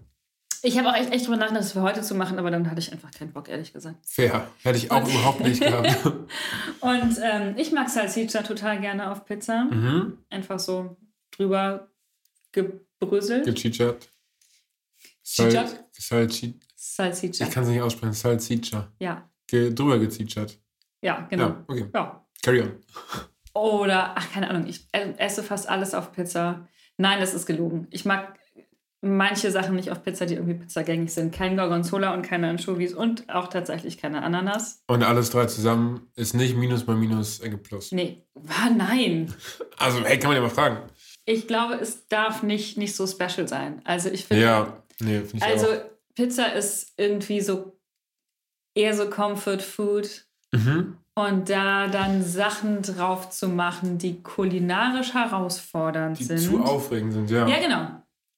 Ich 0.63 0.77
habe 0.77 0.89
auch 0.89 0.95
echt, 0.95 1.11
echt 1.13 1.25
drüber 1.25 1.37
nachgedacht, 1.37 1.63
das 1.63 1.71
für 1.71 1.81
heute 1.81 2.01
zu 2.01 2.13
machen, 2.15 2.37
aber 2.37 2.51
dann 2.51 2.69
hatte 2.69 2.79
ich 2.79 2.91
einfach 2.91 3.11
keinen 3.11 3.31
Bock, 3.31 3.47
ehrlich 3.47 3.71
gesagt. 3.71 3.95
Fair. 4.05 4.45
Hätte 4.61 4.77
ich 4.77 4.91
auch 4.91 5.01
Und- 5.03 5.09
überhaupt 5.09 5.39
nicht 5.39 5.61
gehabt. 5.61 6.05
Und 6.81 7.17
ähm, 7.23 7.55
ich 7.55 7.71
mag 7.71 7.89
Salsiccia 7.89 8.41
total 8.43 8.79
gerne 8.81 9.09
auf 9.09 9.23
Pizza. 9.25 9.63
mhm. 9.71 10.17
Einfach 10.29 10.59
so 10.59 10.97
drüber 11.35 11.87
gebröselt. 12.51 13.45
Gechichert. 13.45 14.09
Chichert? 15.35 15.83
Salchi 15.97 16.59
Salsiccia. 16.75 17.47
ich 17.47 17.53
kann 17.53 17.63
es 17.63 17.69
nicht 17.69 17.81
aussprechen. 17.81 18.13
Salsiccia. 18.13 18.91
Ja, 18.99 19.29
Ge 19.47 19.73
drüber 19.73 19.99
gezichert. 19.99 20.59
ja, 21.01 21.27
genau. 21.29 21.47
Ja, 21.47 21.65
okay. 21.67 21.85
Ja. 21.93 22.25
Carry 22.43 22.61
on. 22.61 22.71
Oder, 23.53 24.15
ach, 24.17 24.31
keine 24.31 24.49
Ahnung, 24.49 24.65
ich 24.67 24.87
äh, 24.93 25.13
esse 25.17 25.43
fast 25.43 25.67
alles 25.69 25.93
auf 25.93 26.11
Pizza. 26.11 26.67
Nein, 26.97 27.19
das 27.19 27.33
ist 27.33 27.45
gelogen. 27.45 27.87
Ich 27.91 28.05
mag 28.05 28.39
manche 29.01 29.51
Sachen 29.51 29.75
nicht 29.75 29.91
auf 29.91 30.03
Pizza, 30.03 30.25
die 30.25 30.35
irgendwie 30.35 30.53
pizzagängig 30.53 31.11
sind. 31.13 31.33
Kein 31.33 31.57
Gorgonzola 31.57 32.13
und 32.13 32.21
keine 32.21 32.49
Anchovies 32.49 32.93
und 32.93 33.29
auch 33.29 33.47
tatsächlich 33.47 33.97
keine 33.97 34.21
Ananas. 34.23 34.83
Und 34.87 35.03
alles 35.03 35.31
drei 35.31 35.45
zusammen 35.47 36.11
ist 36.15 36.33
nicht 36.33 36.55
Minus 36.55 36.85
mal 36.87 36.95
Minus 36.95 37.39
ergibt 37.39 37.63
Plus. 37.63 37.91
Nee, 37.91 38.25
ah, 38.47 38.69
nein. 38.75 39.33
Also, 39.77 40.03
hey, 40.05 40.19
kann 40.19 40.29
man 40.29 40.35
ja 40.37 40.43
mal 40.43 40.49
fragen. 40.49 40.77
Ich 41.25 41.47
glaube, 41.47 41.73
es 41.75 42.07
darf 42.07 42.43
nicht, 42.43 42.77
nicht 42.77 42.95
so 42.95 43.07
special 43.07 43.47
sein. 43.47 43.81
Also 43.83 44.09
ich 44.09 44.25
finde, 44.25 44.43
Ja, 44.43 44.80
nee, 44.99 45.19
finde 45.21 45.37
ich 45.37 45.43
also 45.43 45.67
auch. 45.67 45.81
Pizza 46.15 46.53
ist 46.53 46.93
irgendwie 46.97 47.41
so 47.41 47.77
eher 48.75 48.93
so 48.95 49.09
Comfort 49.09 49.59
Food. 49.59 50.25
Mhm. 50.51 50.97
Und 51.13 51.49
da 51.49 51.87
dann 51.87 52.23
Sachen 52.23 52.81
drauf 52.81 53.29
zu 53.29 53.47
machen, 53.49 53.97
die 53.97 54.21
kulinarisch 54.23 55.13
herausfordernd 55.13 56.17
Die 56.19 56.23
sind. 56.23 56.39
zu 56.39 56.61
aufregend 56.63 57.13
sind, 57.13 57.29
ja. 57.29 57.47
Ja, 57.47 57.59
genau. 57.59 57.87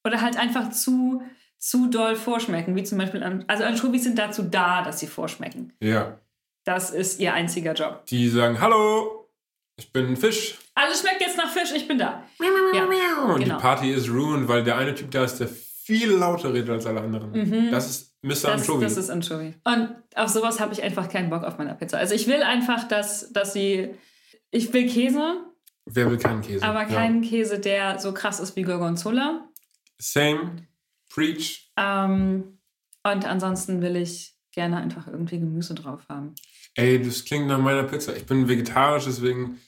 Oder 0.05 0.21
halt 0.21 0.37
einfach 0.37 0.71
zu, 0.71 1.21
zu 1.59 1.87
doll 1.89 2.15
vorschmecken, 2.15 2.75
wie 2.75 2.83
zum 2.83 2.97
Beispiel, 2.97 3.23
an, 3.23 3.45
also 3.47 3.63
Anchovies 3.63 4.03
sind 4.03 4.17
dazu 4.17 4.43
da, 4.43 4.81
dass 4.81 4.99
sie 4.99 5.07
vorschmecken. 5.07 5.73
ja. 5.79 6.19
Das 6.65 6.91
ist 6.91 7.19
ihr 7.19 7.33
einziger 7.33 7.73
Job. 7.73 8.05
Die 8.05 8.29
sagen, 8.29 8.61
hallo, 8.61 9.27
ich 9.75 9.91
bin 9.91 10.07
ein 10.07 10.15
Fisch. 10.15 10.57
Alles 10.75 11.01
schmeckt 11.01 11.19
jetzt 11.19 11.35
nach 11.35 11.49
Fisch, 11.49 11.73
ich 11.75 11.89
bin 11.89 11.97
da. 11.97 12.23
Ja, 12.39 13.25
Und 13.25 13.39
genau. 13.43 13.57
die 13.57 13.61
Party 13.61 13.91
ist 13.91 14.07
ruined, 14.09 14.47
weil 14.47 14.63
der 14.63 14.77
eine 14.77 14.95
Typ 14.95 15.11
da 15.11 15.25
ist, 15.25 15.39
der 15.41 15.49
viel 15.85 16.11
lauter 16.11 16.53
redet 16.53 16.69
als 16.69 16.85
alle 16.85 17.01
anderen. 17.01 17.69
Das 17.71 17.89
ist 17.89 18.15
Mr. 18.21 18.27
Mhm. 18.27 18.29
Das, 18.29 18.45
Anchovy. 18.45 18.83
das 18.83 18.97
ist 18.97 19.09
Anchovy. 19.09 19.53
Und 19.63 19.95
auf 20.15 20.29
sowas 20.29 20.59
habe 20.59 20.73
ich 20.73 20.81
einfach 20.83 21.09
keinen 21.09 21.29
Bock 21.29 21.43
auf 21.43 21.57
meiner 21.57 21.73
Pizza. 21.75 21.97
Also 21.97 22.15
ich 22.15 22.27
will 22.27 22.41
einfach, 22.43 22.87
dass, 22.87 23.31
dass 23.33 23.53
sie, 23.53 23.89
ich 24.51 24.71
will 24.73 24.87
Käse, 24.89 25.41
Wer 25.85 26.09
will 26.09 26.17
keinen 26.17 26.41
Käse? 26.41 26.63
aber 26.65 26.83
Ja. 26.83 26.87
keinen 26.87 27.21
Käse, 27.21 27.59
der 27.59 27.99
so 27.99 28.13
krass 28.13 28.39
ist 28.39 28.55
wie 28.55 28.61
Gorgonzola. 28.63 29.49
Same. 29.99 30.67
Preach. 31.09 31.71
Ähm, 31.77 32.59
und 33.03 33.25
ansonsten 33.25 33.81
will 33.81 33.95
ich 33.97 34.35
gerne 34.53 34.77
einfach 34.77 35.07
irgendwie 35.07 35.39
Gemüse 35.39 35.73
drauf 35.75 36.01
haben. 36.09 36.33
Ey, 36.75 37.01
das 37.01 37.25
klingt 37.25 37.47
nach 37.47 37.59
meiner 37.59 37.83
Pizza. 37.83 38.15
Ich 38.15 38.25
bin 38.25 38.47
vegetarisch, 38.47 39.05
deswegen. 39.05 39.59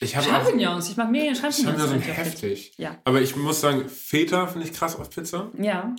Ich 0.00 0.16
habe 0.16 0.26
auch. 0.28 0.30
Champignons, 0.44 0.90
ich 0.90 0.96
mag 0.96 1.10
mega 1.10 1.34
Champignons. 1.34 1.56
Champignons 1.80 1.90
sind 1.90 2.16
heftig. 2.16 2.72
Ja. 2.78 2.96
Aber 3.04 3.20
ich 3.20 3.34
muss 3.36 3.60
sagen, 3.60 3.88
Feta 3.88 4.46
finde 4.46 4.66
ich 4.68 4.72
krass 4.72 4.96
auf 4.96 5.10
Pizza. 5.10 5.50
Ja. 5.58 5.94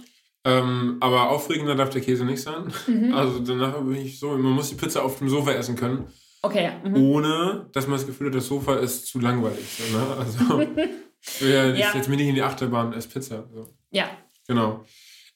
Ähm, 0.45 0.97
aber 1.01 1.29
aufregender 1.31 1.75
darf 1.75 1.89
der 1.89 2.01
Käse 2.01 2.23
nicht 2.23 2.41
sein. 2.41 2.71
Mhm. 2.87 3.13
Also 3.13 3.39
danach 3.39 3.77
bin 3.81 3.95
ich 3.95 4.19
so, 4.19 4.29
man 4.29 4.53
muss 4.53 4.69
die 4.69 4.75
Pizza 4.75 5.03
auf 5.03 5.17
dem 5.19 5.27
Sofa 5.29 5.51
essen 5.51 5.75
können, 5.75 6.07
Okay. 6.41 6.71
Mhm. 6.85 6.95
ohne 6.95 7.69
dass 7.73 7.87
man 7.87 7.97
das 7.97 8.07
Gefühl 8.07 8.27
hat, 8.27 8.35
das 8.35 8.47
Sofa 8.47 8.75
ist 8.77 9.07
zu 9.07 9.19
langweilig. 9.19 9.65
So, 9.77 9.97
ne? 9.97 10.07
Also 10.17 10.61
ja, 11.45 11.73
ich 11.73 11.79
Ja. 11.79 11.91
setz 11.91 12.07
mich 12.07 12.17
nicht 12.17 12.29
in 12.29 12.35
die 12.35 12.41
Achterbahn, 12.41 12.93
esse 12.93 13.09
Pizza. 13.09 13.49
So. 13.53 13.67
Ja. 13.91 14.09
Genau. 14.47 14.85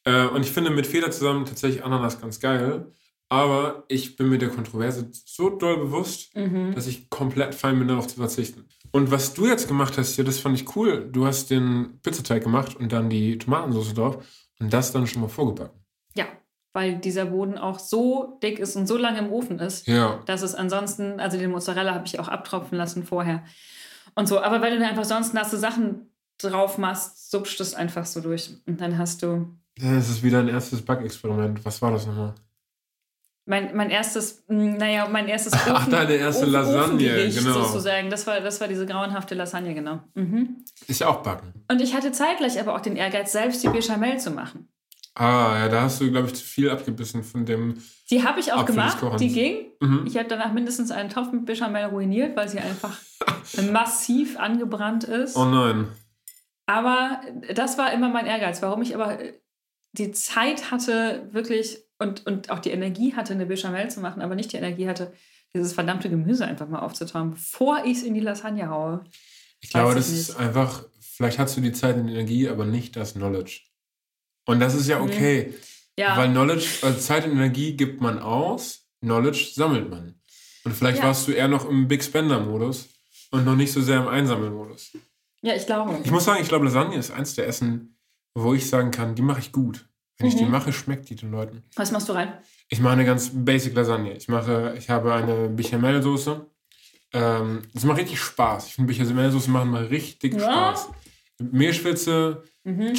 Äh, 0.06 0.28
und 0.28 0.42
ich 0.42 0.52
finde 0.52 0.70
mit 0.70 0.88
Feder 0.88 1.12
zusammen 1.12 1.44
tatsächlich 1.46 1.84
Ananas 1.84 2.22
ganz 2.22 2.40
geil. 2.40 2.88
Aber 3.34 3.84
ich 3.88 4.16
bin 4.16 4.30
mir 4.30 4.38
der 4.38 4.50
Kontroverse 4.50 5.10
so 5.26 5.50
doll 5.50 5.78
bewusst, 5.78 6.36
Mhm. 6.36 6.76
dass 6.76 6.86
ich 6.88 7.10
komplett 7.10 7.56
fein 7.56 7.80
bin, 7.80 7.88
darauf 7.88 8.06
zu 8.08 8.18
verzichten. 8.18 8.66
Und 8.92 9.10
was 9.10 9.34
du 9.34 9.48
jetzt 9.48 9.68
gemacht 9.68 9.98
hast, 9.98 10.18
ja, 10.18 10.24
das 10.24 10.38
fand 10.38 10.56
ich 10.60 10.76
cool. 10.76 11.10
Du 11.12 11.26
hast 11.26 11.50
den 11.50 12.00
Pizzateig 12.04 12.44
gemacht 12.44 12.76
und 12.76 12.92
dann 12.92 13.10
die 13.10 13.40
Tomatensauce 13.40 13.96
drauf 13.96 14.24
und 14.60 14.72
das 14.72 14.92
dann 14.92 15.08
schon 15.08 15.22
mal 15.24 15.30
vorgebacken. 15.30 15.80
Ja. 16.16 16.26
Weil 16.74 16.98
dieser 17.00 17.26
Boden 17.26 17.58
auch 17.58 17.80
so 17.80 18.38
dick 18.44 18.60
ist 18.60 18.76
und 18.76 18.86
so 18.88 18.98
lange 18.98 19.18
im 19.20 19.32
Ofen 19.32 19.58
ist, 19.60 19.88
Ja. 19.88 20.20
dass 20.28 20.44
es 20.44 20.54
ansonsten, 20.54 21.20
also 21.20 21.38
den 21.40 21.50
Mozzarella 21.52 21.94
habe 21.96 22.06
ich 22.06 22.20
auch 22.20 22.28
abtropfen 22.28 22.78
lassen 22.78 23.04
vorher. 23.04 23.44
Und 24.16 24.28
so. 24.28 24.42
Aber 24.42 24.62
wenn 24.62 24.80
du 24.80 24.88
einfach 24.88 25.06
sonst 25.06 25.34
nasse 25.34 25.58
Sachen 25.58 26.12
drauf 26.40 26.78
machst, 26.78 27.32
supscht 27.32 27.60
es 27.62 27.74
einfach 27.74 28.06
so 28.06 28.22
durch. 28.22 28.52
Und 28.68 28.80
dann 28.80 28.98
hast 29.00 29.24
du 29.24 29.48
Das 29.76 30.08
ist 30.10 30.22
wieder 30.22 30.38
ein 30.40 30.50
erstes 30.50 30.84
Backexperiment. 30.84 31.66
Was 31.66 31.82
war 31.82 31.90
das 31.92 32.06
nochmal? 32.06 32.36
Mein, 33.46 33.76
mein 33.76 33.90
erstes, 33.90 34.44
mh, 34.48 34.78
naja, 34.78 35.08
mein 35.10 35.28
erstes 35.28 35.54
Ach, 35.68 35.88
deine 35.90 36.14
erste 36.14 36.46
Lasagne, 36.46 36.96
Ofengericht 36.96 37.40
genau. 37.40 37.64
sozusagen. 37.64 38.10
Das 38.10 38.26
war, 38.26 38.40
das 38.40 38.62
war 38.62 38.68
diese 38.68 38.86
grauenhafte 38.86 39.36
Lasagne, 39.36 39.74
genau. 39.74 40.02
Mhm. 40.14 40.64
Ist 40.88 41.02
ja 41.02 41.08
auch 41.08 41.24
Backen. 41.24 41.54
Und 41.70 41.82
ich 41.82 41.94
hatte 41.94 42.12
zeitgleich 42.12 42.60
aber 42.60 42.76
auch 42.76 42.82
den 42.82 42.96
Ehrgeiz, 42.96 43.32
selbst 43.32 43.64
die 43.64 43.70
Bechamel 43.70 44.20
zu 44.20 44.32
machen. 44.32 44.70
Ah, 45.16 45.60
ja, 45.60 45.70
da 45.70 45.82
hast 45.82 46.02
du, 46.02 46.10
glaube 46.10 46.28
ich, 46.28 46.36
zu 46.36 46.44
viel 46.44 46.70
abgebissen 46.72 47.24
von 47.24 47.46
dem. 47.46 47.84
Die 48.10 48.24
habe 48.24 48.40
ich 48.40 48.52
auch 48.52 48.62
Apfel 48.62 48.76
gemacht, 48.76 49.20
die 49.20 49.28
ging. 49.28 49.72
Mhm. 49.80 50.06
Ich 50.08 50.18
habe 50.18 50.28
danach 50.28 50.54
mindestens 50.54 50.90
einen 50.90 51.10
Topf 51.10 51.32
mit 51.32 51.46
Bechamel 51.46 51.86
ruiniert, 51.86 52.36
weil 52.36 52.50
sie 52.50 52.60
einfach 52.60 52.98
massiv 53.72 54.40
angebrannt 54.40 55.04
ist. 55.04 55.36
Oh 55.36 55.46
nein. 55.46 55.88
Aber 56.66 57.22
das 57.54 57.78
war 57.78 57.94
immer 57.94 58.10
mein 58.10 58.26
Ehrgeiz, 58.26 58.62
warum 58.62 58.82
ich 58.82 58.96
aber 58.96 59.20
die 59.92 60.12
Zeit 60.12 60.72
hatte, 60.72 61.28
wirklich 61.32 61.83
und, 62.00 62.26
und 62.26 62.50
auch 62.50 62.60
die 62.60 62.72
Energie 62.72 63.14
hatte, 63.16 63.34
eine 63.34 63.46
Bechamel 63.46 63.90
zu 63.90 64.00
machen, 64.02 64.22
aber 64.22 64.36
nicht 64.36 64.52
die 64.54 64.58
Energie 64.58 64.88
hatte, 64.88 65.14
dieses 65.56 65.74
verdammte 65.74 66.10
Gemüse 66.10 66.46
einfach 66.46 66.68
mal 66.68 66.80
aufzutauen, 66.80 67.32
bevor 67.32 67.86
ich 67.86 67.98
es 67.98 68.04
in 68.04 68.14
die 68.14 68.20
Lasagne 68.20 68.70
haue. 68.70 69.04
Ich 69.62 69.70
glaube, 69.70 69.96
das 69.96 70.10
ich 70.12 70.20
ist 70.20 70.36
einfach, 70.36 70.84
vielleicht 71.00 71.40
hast 71.40 71.56
du 71.56 71.62
die 71.62 71.72
Zeit 71.72 71.96
und 71.96 72.08
die 72.08 72.14
Energie, 72.14 72.50
aber 72.50 72.66
nicht 72.66 72.96
das 72.96 73.14
Knowledge. 73.14 73.62
Und 74.46 74.60
das 74.60 74.74
ist 74.76 74.88
ja 74.88 75.00
okay, 75.02 75.48
Mhm. 75.50 75.54
Ja, 75.96 76.18
weil 76.18 76.32
Knowledge, 76.32 76.68
also 76.82 77.00
Zeit 77.00 77.24
und 77.26 77.34
Energie 77.34 77.78
gibt 77.78 78.02
man 78.02 78.18
aus, 78.18 78.88
Knowledge 79.02 79.52
sammelt 79.54 79.92
man. 79.92 80.20
Und 80.64 80.74
vielleicht 80.76 80.98
Ja. 81.00 81.06
warst 81.06 81.28
du 81.28 81.34
eher 81.34 81.48
noch 81.48 81.70
im 81.70 81.88
Big 81.88 82.04
Spender-Modus 82.04 82.90
und 83.30 83.46
noch 83.46 83.56
nicht 83.56 83.72
so 83.72 83.80
sehr 83.80 84.00
im 84.00 84.08
Einsammeln-Modus. 84.08 84.98
ja, 85.44 85.54
ich 85.56 85.68
glaube. 85.68 86.00
Ich 86.04 86.10
muss 86.10 86.26
sagen, 86.26 86.42
ich 86.42 86.48
glaube, 86.48 86.66
Lasagne 86.66 86.98
ist 86.98 87.12
eins 87.12 87.36
der 87.36 87.48
Essen, 87.48 87.96
wo 88.34 88.56
ich 88.56 88.68
sagen 88.68 88.90
kann, 88.90 89.14
die 89.14 89.22
mache 89.22 89.40
ich 89.42 89.52
gut. 89.52 89.88
Wenn 90.18 90.28
ich 90.28 90.36
die 90.36 90.46
Mhm. 90.46 90.52
mache, 90.52 90.72
schmeckt 90.72 91.10
die 91.10 91.16
den 91.16 91.32
Leuten. 91.32 91.64
Was 91.76 91.92
machst 91.92 92.08
du 92.10 92.14
rein? 92.14 92.34
Ich 92.70 92.80
mache 92.80 92.94
eine 92.94 93.06
ganz 93.06 93.32
basic 93.34 93.74
Lasagne. 93.76 94.14
Ich 94.16 94.28
mache, 94.28 94.76
ich 94.78 94.90
habe 94.90 95.14
eine 95.14 95.50
Bechamelsoße. 95.50 96.46
Ähm, 97.14 97.62
das 97.74 97.84
macht 97.84 98.00
richtig 98.00 98.20
Spaß. 98.20 98.68
Ich 98.68 98.74
finde 98.76 98.94
Bechamelsoße 98.94 99.50
machen 99.52 99.70
mal 99.72 99.86
richtig 99.86 100.34
Ja. 100.34 100.40
Spaß. 100.42 100.90
Mehlschwitze, 101.40 102.44
Mhm. 102.64 102.94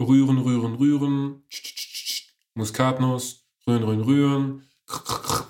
rühren, 0.00 0.38
rühren, 0.38 0.74
rühren, 0.76 1.42
Muskatnuss, 2.54 3.44
rühren, 3.66 3.82
rühren, 3.84 4.00
rühren, 4.02 4.62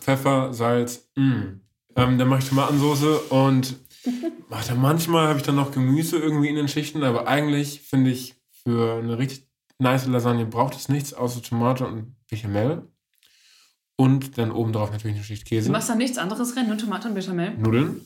Pfeffer, 0.00 0.52
Salz. 0.52 1.08
Mm. 1.16 1.60
Ähm, 1.96 2.18
dann 2.18 2.28
mache 2.28 2.40
ich 2.40 2.48
Tomatensauce 2.48 3.22
und 3.30 3.76
Ach, 4.50 4.66
dann 4.66 4.80
manchmal 4.80 5.28
habe 5.28 5.38
ich 5.38 5.44
dann 5.44 5.56
noch 5.56 5.72
Gemüse 5.72 6.16
irgendwie 6.18 6.48
in 6.48 6.56
den 6.56 6.68
Schichten, 6.68 7.02
aber 7.04 7.28
eigentlich 7.28 7.82
finde 7.82 8.10
ich, 8.10 8.34
für 8.64 8.98
eine 8.98 9.18
richtig 9.18 9.46
nice 9.80 10.06
Lasagne 10.06 10.46
braucht 10.46 10.74
es 10.76 10.88
nichts 10.88 11.12
außer 11.14 11.42
Tomate 11.42 11.86
und 11.86 12.14
Bechamel. 12.28 12.86
Und 13.96 14.38
dann 14.38 14.50
obendrauf 14.50 14.90
natürlich 14.92 15.16
eine 15.16 15.24
Schicht 15.24 15.44
Du 15.44 15.48
Käse. 15.50 15.70
machst 15.70 15.90
da 15.90 15.94
nichts 15.94 16.16
anderes 16.18 16.56
rein, 16.56 16.68
nur 16.68 16.78
Tomate 16.78 17.08
und 17.08 17.14
Bechamel. 17.14 17.56
Nudeln. 17.58 18.00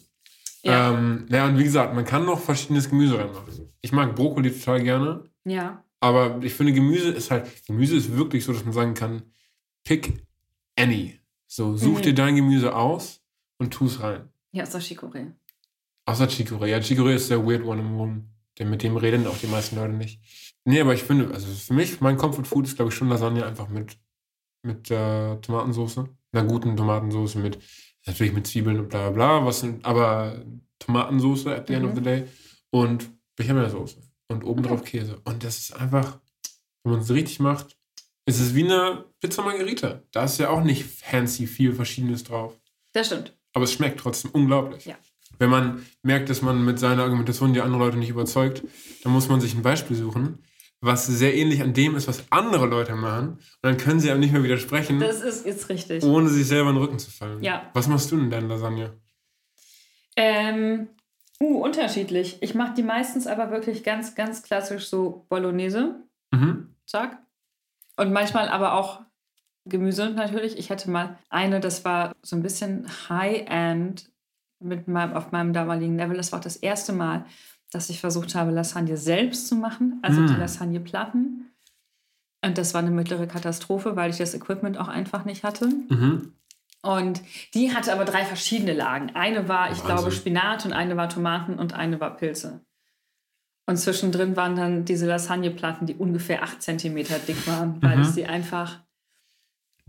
Ja. 0.63 0.93
Ähm, 0.93 1.27
ja, 1.29 1.47
und 1.47 1.59
wie 1.59 1.65
gesagt, 1.65 1.95
man 1.95 2.05
kann 2.05 2.25
noch 2.25 2.41
verschiedenes 2.41 2.89
Gemüse 2.89 3.19
reinmachen. 3.19 3.69
Ich 3.83 3.93
mag 3.93 4.17
Brokkoli 4.17 4.51
total 4.51 4.83
gerne, 4.83 5.25
Ja. 5.45 5.85
aber 6.01 6.43
ich 6.43 6.55
finde, 6.55 6.73
Gemüse 6.73 7.11
ist 7.11 7.31
halt, 7.31 7.47
Gemüse 7.67 7.97
ist 7.97 8.17
wirklich 8.17 8.45
so, 8.45 8.53
dass 8.53 8.65
man 8.65 8.73
sagen 8.73 8.95
kann, 8.95 9.23
pick 9.85 10.25
any. 10.77 11.21
So, 11.47 11.77
such 11.77 11.99
Mhm. 11.99 12.03
dir 12.03 12.15
dein 12.15 12.37
Gemüse 12.37 12.75
aus 12.75 13.21
und 13.59 13.73
tu 13.73 13.85
es 13.87 14.01
rein. 14.03 14.29
Ja, 14.53 14.65
doch 14.65 14.81
Chicorée. 14.81 15.31
Außer 16.07 16.25
Chicorée. 16.29 16.67
Ja, 16.69 16.79
Chicorée 16.79 17.15
ist 17.15 17.31
der 17.31 17.47
weird 17.47 17.65
one 17.65 17.81
im 17.81 17.95
Room. 17.97 18.29
Denn 18.59 18.71
mit 18.71 18.83
dem 18.83 18.97
reden 18.97 19.27
auch 19.27 19.37
die 19.39 19.47
meisten 19.49 19.77
Leute 19.77 19.93
nicht. 19.93 20.21
Nee, 20.65 20.81
aber 20.81 20.95
ich 20.95 21.03
finde, 21.03 21.33
also 21.33 21.47
für 21.47 21.75
mich, 21.75 22.01
mein 22.01 22.17
Comfort 22.17 22.45
Food 22.45 22.67
ist, 22.67 22.77
glaube 22.77 22.91
ich, 22.91 22.95
schon 22.97 23.09
Lasagne 23.09 23.45
einfach 23.45 23.69
mit, 23.69 23.99
mit 24.63 24.91
äh, 24.91 25.37
Tomatensauce. 25.37 26.01
Einer 26.33 26.45
guten 26.47 26.77
Tomatensauce 26.77 27.35
mit, 27.37 27.59
natürlich 28.07 28.33
mit 28.33 28.47
Zwiebeln 28.47 28.81
und 28.81 28.89
bla 28.89 29.11
bla 29.11 29.39
bla, 29.39 29.47
was 29.47 29.61
sind, 29.61 29.85
aber 29.85 30.43
Tomatensauce 30.79 31.47
at 31.49 31.67
the 31.69 31.75
end 31.75 31.85
Mhm. 31.85 31.91
of 31.91 31.95
the 31.97 32.03
day 32.03 32.25
und 32.71 33.11
Bechamelsoße. 33.37 33.97
Und 34.29 34.43
obendrauf 34.45 34.83
Käse. 34.85 35.21
Und 35.25 35.45
das 35.45 35.59
ist 35.59 35.77
einfach, 35.77 36.19
wenn 36.83 36.93
man 36.93 37.03
es 37.03 37.11
richtig 37.11 37.41
macht, 37.41 37.77
ist 38.27 38.41
es 38.41 38.55
wie 38.55 38.65
eine 38.65 39.05
Pizza 39.21 39.43
Margherita. 39.43 40.03
Da 40.13 40.25
ist 40.25 40.39
ja 40.39 40.49
auch 40.49 40.65
nicht 40.65 40.85
fancy 40.85 41.47
viel 41.47 41.75
Verschiedenes 41.75 42.25
drauf. 42.25 42.59
Das 42.95 43.09
stimmt. 43.09 43.37
Aber 43.53 43.65
es 43.65 43.73
schmeckt 43.73 44.01
trotzdem 44.01 44.31
unglaublich. 44.31 44.87
Ja. 44.87 44.97
Wenn 45.39 45.51
man 45.51 45.85
merkt, 46.03 46.31
dass 46.31 46.41
man 46.43 46.65
mit 46.65 46.79
seiner 46.79 47.03
Argumentation 47.03 47.53
die 47.53 47.61
anderen 47.61 47.81
Leute 47.83 47.99
nicht 47.99 48.09
überzeugt, 48.09 48.63
dann 49.03 49.13
muss 49.13 49.29
man 49.29 49.41
sich 49.41 49.55
ein 49.55 49.63
Beispiel 49.63 49.97
suchen, 49.97 50.39
was 50.85 51.07
sehr 51.07 51.35
ähnlich 51.35 51.63
an 51.63 51.73
dem 51.73 51.97
ist, 51.97 52.07
was 52.09 52.25
andere 52.31 52.67
Leute 52.67 52.95
machen. 52.95 53.31
Und 53.31 53.41
dann 53.63 53.77
können 53.77 54.01
sie 54.01 54.11
einem 54.11 54.21
nicht 54.21 54.33
mehr 54.33 54.43
widersprechen, 54.43 55.01
Das 55.01 55.23
ist 55.23 55.47
jetzt 55.47 55.69
richtig. 55.69 56.05
ohne 56.05 56.29
sich 56.29 56.47
selber 56.47 56.71
in 56.71 56.77
den 56.77 56.83
Rücken 56.83 56.99
zu 56.99 57.11
fallen. 57.11 57.43
Ja. 57.43 57.71
Was 57.73 57.89
machst 57.89 58.11
du 58.13 58.17
denn 58.17 58.31
deiner 58.31 58.49
Lasagne? 58.49 58.93
Ähm, 60.17 60.89
uh, 61.41 61.63
unterschiedlich. 61.63 62.39
Ich 62.43 62.55
mache 62.55 62.75
die 62.75 62.83
meistens 62.83 63.27
aber 63.27 63.51
wirklich 63.51 63.83
ganz, 63.83 64.15
ganz 64.15 64.43
klassisch 64.43 64.89
so 64.89 65.27
Bolognese. 65.29 66.03
Mhm. 66.33 66.75
Zack. 66.87 67.19
Und 67.97 68.13
manchmal 68.13 68.49
aber 68.49 68.75
auch 68.75 69.01
Gemüse 69.65 70.11
natürlich. 70.11 70.59
Ich 70.59 70.71
hatte 70.71 70.91
mal 70.91 71.19
eine, 71.31 71.61
das 71.61 71.85
war 71.85 72.13
so 72.23 72.37
ein 72.37 72.43
bisschen 72.43 72.87
High-End 73.09 74.11
mit 74.61 74.89
meinem, 74.89 75.15
auf 75.15 75.33
meinem 75.33 75.53
damaligen 75.53 75.97
Level. 75.97 76.17
Das 76.17 76.33
war 76.33 76.41
auch 76.41 76.45
das 76.45 76.57
erste 76.57 76.93
Mal, 76.93 77.25
dass 77.75 77.91
ich 77.91 78.01
versucht 78.01 78.35
habe, 78.35 78.51
Lasagne 78.51 78.97
selbst 78.97 79.49
zu 79.49 79.57
machen, 79.57 79.99
also 80.03 80.21
Mm. 80.21 80.27
die 80.29 80.35
Lasagneplatten. 80.35 81.51
Und 82.45 82.59
das 82.59 82.75
war 82.75 82.81
eine 82.83 82.91
mittlere 82.91 83.27
Katastrophe, 83.27 83.97
weil 83.97 84.11
ich 84.11 84.19
das 84.19 84.35
Equipment 84.35 84.77
auch 84.79 84.89
einfach 84.89 85.25
nicht 85.25 85.45
hatte. 85.45 85.67
Mhm. 85.67 86.33
Und 86.83 87.23
die 87.55 87.75
hatte 87.75 87.93
aber 87.95 88.05
drei 88.05 88.25
verschiedene 88.27 88.75
Lagen. 88.75 89.11
Eine 89.15 89.49
war, 89.49 89.71
ich 89.73 89.79
Wahnsinn. 89.79 89.87
glaube, 89.87 90.11
Spinat 90.13 90.67
und 90.67 90.75
eine 90.75 90.97
war 90.99 91.09
Tomaten 91.09 91.55
und 91.59 91.73
eine 91.73 91.99
war 92.01 92.15
Pilze. 92.17 92.61
Und 93.67 93.79
zwischendrin 93.79 94.37
waren 94.37 94.57
dann 94.57 94.85
diese 94.85 95.07
Lasagneplatten, 95.07 95.87
die 95.87 95.95
ungefähr 95.95 96.43
8 96.43 96.61
cm 96.63 96.97
dick 97.27 97.47
waren, 97.47 97.83
weil 97.83 97.97
Mhm. 97.97 98.03
ich 98.03 98.09
sie 98.09 98.27
einfach 98.27 98.81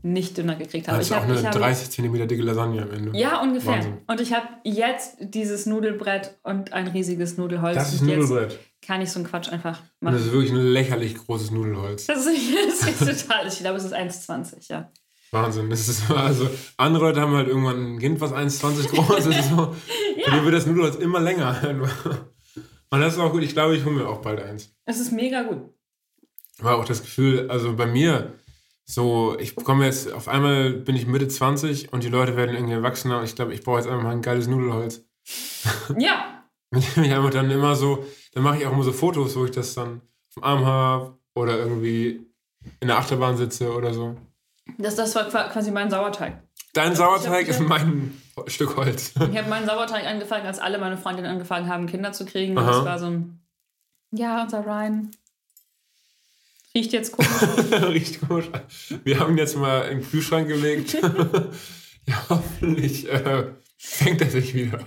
nicht 0.06 0.38
dünner 0.38 0.56
gekriegt 0.56 0.88
habe. 0.88 0.98
Das 1.00 1.08
ist 1.08 1.12
ich 1.12 1.18
auch 1.18 1.22
hab- 1.24 1.30
eine 1.30 1.40
ich 1.40 1.46
habe- 1.46 1.58
30 1.60 1.90
cm 1.90 2.28
dicke 2.28 2.44
Lasagne 2.44 2.82
am 2.84 2.92
Ende. 2.92 3.18
Ja, 3.18 3.42
ungefähr. 3.42 3.74
Wahnsinn. 3.74 3.98
Und 4.08 4.22
ich 4.22 4.34
habe 4.34 4.48
jetzt 4.64 5.18
dieses 5.20 5.66
Nudelbrett 5.66 6.38
und 6.44 6.74
ein 6.74 6.88
riesiges 6.88 7.38
Nudelholz. 7.38 7.76
Das 7.76 7.94
ist 7.94 8.02
Und 8.02 8.08
Nudelbrett. 8.10 8.60
Kann 8.86 9.02
ich 9.02 9.12
so 9.12 9.18
einen 9.20 9.28
Quatsch 9.28 9.50
einfach 9.52 9.80
Und 9.80 9.86
machen. 10.02 10.14
das 10.16 10.26
ist 10.28 10.32
wirklich 10.32 10.52
ein 10.52 10.58
lächerlich 10.68 11.16
großes 11.18 11.50
Nudelholz. 11.52 12.06
Das 12.06 12.26
ist, 12.26 12.38
das 13.00 13.10
ist 13.12 13.28
total, 13.28 13.48
ich 13.48 13.58
glaube, 13.60 13.78
es 13.78 13.84
ist 13.86 13.94
1,20, 13.96 14.70
ja. 14.70 14.92
Wahnsinn. 15.32 15.70
Das 15.72 15.88
ist 15.90 16.10
also, 16.12 16.48
andere 16.78 17.06
Leute 17.06 17.20
haben 17.22 17.34
halt 17.34 17.48
irgendwann 17.48 17.96
ein 17.96 18.00
Kind, 18.00 18.22
was 18.22 18.32
1,20 18.32 18.90
groß 18.90 19.26
ist. 19.26 19.50
So. 19.50 19.76
Für 20.24 20.32
die 20.32 20.44
wird 20.46 20.54
das 20.54 20.66
Nudelholz 20.68 20.96
immer 20.98 21.20
länger. 21.20 21.58
Und 22.92 23.02
das 23.02 23.14
ist 23.14 23.20
auch 23.20 23.32
gut. 23.32 23.42
Ich 23.44 23.54
glaube, 23.54 23.76
ich 23.76 23.84
hole 23.84 23.96
mir 23.96 24.08
auch 24.08 24.22
bald 24.22 24.40
eins. 24.40 24.72
Es 24.86 25.00
ist 25.00 25.12
mega 25.12 25.42
gut. 25.44 25.62
war 26.60 26.78
auch 26.78 26.86
das 26.86 27.02
Gefühl, 27.02 27.50
also 27.50 27.76
bei 27.76 27.88
mir, 27.88 28.34
so, 28.88 29.36
ich 29.40 29.56
bekomme 29.56 29.86
jetzt, 29.86 30.12
auf 30.14 30.28
einmal 30.28 30.72
bin 30.72 30.96
ich 30.96 31.08
Mitte 31.08 31.28
20 31.28 31.92
und 31.92 32.04
die 32.04 32.10
Leute 32.10 32.36
werden 32.38 32.56
irgendwie 32.56 32.74
erwachsener 32.76 33.18
und 33.20 33.26
ich 33.26 33.36
glaube, 33.36 33.54
ich 33.54 33.64
brauche 33.64 33.78
jetzt 33.80 33.88
einfach 33.88 34.04
mal 34.04 34.12
ein 34.12 34.22
geiles 34.22 34.48
Nudelholz. 34.48 35.04
Ja, 35.98 36.44
Mit 36.72 36.96
dem 36.96 37.04
ich 37.04 37.12
einfach 37.14 37.32
dann 37.32 37.50
immer 37.50 37.76
so, 37.76 38.06
dann 38.34 38.44
mache 38.44 38.58
ich 38.60 38.66
auch 38.68 38.72
immer 38.74 38.84
so 38.84 38.92
Fotos, 38.92 39.36
wo 39.36 39.46
ich 39.46 39.52
das 39.52 39.74
dann 39.74 40.02
vom 40.30 40.44
Arm 40.44 40.66
habe 40.66 41.18
oder 41.36 41.58
irgendwie 41.58 42.26
in 42.80 42.88
der 42.88 42.98
Achterbahn 42.98 43.38
sitze 43.38 43.74
oder 43.74 43.94
so. 43.94 44.16
das, 44.78 44.96
das 44.96 45.16
war 45.16 45.26
qua- 45.30 45.48
quasi 45.50 45.72
mein 45.72 45.90
Sauerteig. 45.90 46.42
Dein 46.74 46.96
Sauerteig 46.96 47.48
ist 47.48 47.60
mein 47.62 48.16
Stück 48.48 48.76
Holz. 48.76 49.14
Ich 49.32 49.38
habe 49.38 49.50
meinen 49.50 49.66
Sauerteig 49.66 50.06
angefangen, 50.06 50.46
als 50.46 50.60
alle 50.60 50.78
meine 50.78 50.98
Freundinnen 50.98 51.32
angefangen 51.32 51.70
haben, 51.70 51.88
Kinder 51.88 52.12
zu 52.12 52.26
kriegen. 52.26 52.58
Und 52.58 52.64
Aha. 52.64 52.72
das 52.72 52.86
war 52.86 53.00
so 53.00 53.06
ein, 53.08 53.40
ja, 54.12 54.44
unser 54.44 54.66
Ryan 54.66 55.10
riecht 56.76 56.94
jetzt 56.94 57.12
komisch. 57.14 57.30
Riecht 57.72 58.28
komisch. 58.28 58.50
Wir 59.04 59.20
haben 59.20 59.34
ihn 59.34 59.38
jetzt 59.38 59.58
mal 59.58 59.82
in 59.84 60.00
den 60.00 60.10
Kühlschrank 60.10 60.48
gelegt. 60.48 60.94
ja, 62.08 62.26
hoffentlich 62.30 63.10
äh, 63.10 63.48
fängt 63.78 64.22
er 64.22 64.30
sich 64.30 64.54
wieder. 64.54 64.80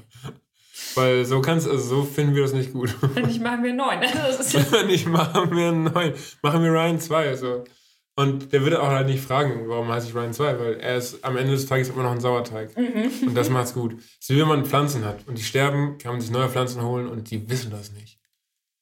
Weil 0.95 1.25
so 1.25 1.41
kannst, 1.41 1.69
also 1.69 1.83
so 1.83 2.05
finden 2.05 2.35
wir 2.35 2.43
das 2.43 2.53
nicht 2.53 2.73
gut. 2.73 2.95
Wenn 3.15 3.29
ich 3.29 3.41
machen 3.41 3.65
wir 3.65 3.73
neun. 3.73 4.03
Ist, 4.03 4.73
Wenn 4.73 4.87
nicht, 4.87 5.07
machen 5.07 5.51
wir 5.57 5.69
einen 5.69 5.85
neuen. 5.85 6.15
Machen 6.43 6.63
wir 6.63 6.71
Ryan 6.71 7.01
2. 7.01 7.37
So. 7.37 7.65
Und 8.17 8.53
der 8.53 8.63
würde 8.63 8.83
auch 8.83 8.89
halt 8.89 9.07
nicht 9.07 9.23
fragen, 9.23 9.69
warum 9.69 9.89
heiße 9.89 10.09
ich 10.09 10.15
Ryan 10.15 10.33
2, 10.33 10.59
weil 10.59 10.75
er 10.75 10.97
ist 10.97 11.25
am 11.25 11.37
Ende 11.37 11.53
des 11.53 11.67
Tages 11.67 11.89
immer 11.89 12.03
noch 12.03 12.11
ein 12.11 12.21
Sauerteig. 12.21 12.77
Und 12.77 13.35
das 13.35 13.49
macht's 13.49 13.75
gut. 13.75 13.95
So 14.19 14.35
wie 14.35 14.41
wenn 14.41 14.49
man 14.49 14.65
Pflanzen 14.65 15.05
hat 15.05 15.27
und 15.29 15.39
die 15.39 15.43
sterben, 15.43 15.99
kann 15.99 16.13
man 16.13 16.21
sich 16.21 16.31
neue 16.31 16.49
Pflanzen 16.49 16.83
holen 16.83 17.07
und 17.07 17.31
die 17.31 17.49
wissen 17.49 17.71
das 17.71 17.93
nicht. 17.93 18.19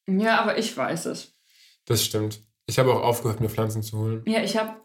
ja, 0.06 0.40
aber 0.40 0.58
ich 0.58 0.74
weiß 0.74 1.06
es. 1.06 1.34
Das 1.84 2.02
stimmt. 2.02 2.40
Ich 2.66 2.78
habe 2.78 2.92
auch 2.92 3.02
aufgehört, 3.02 3.40
mir 3.40 3.48
Pflanzen 3.48 3.82
zu 3.82 3.98
holen. 3.98 4.22
Ja, 4.26 4.42
ich 4.42 4.56
habe 4.56 4.76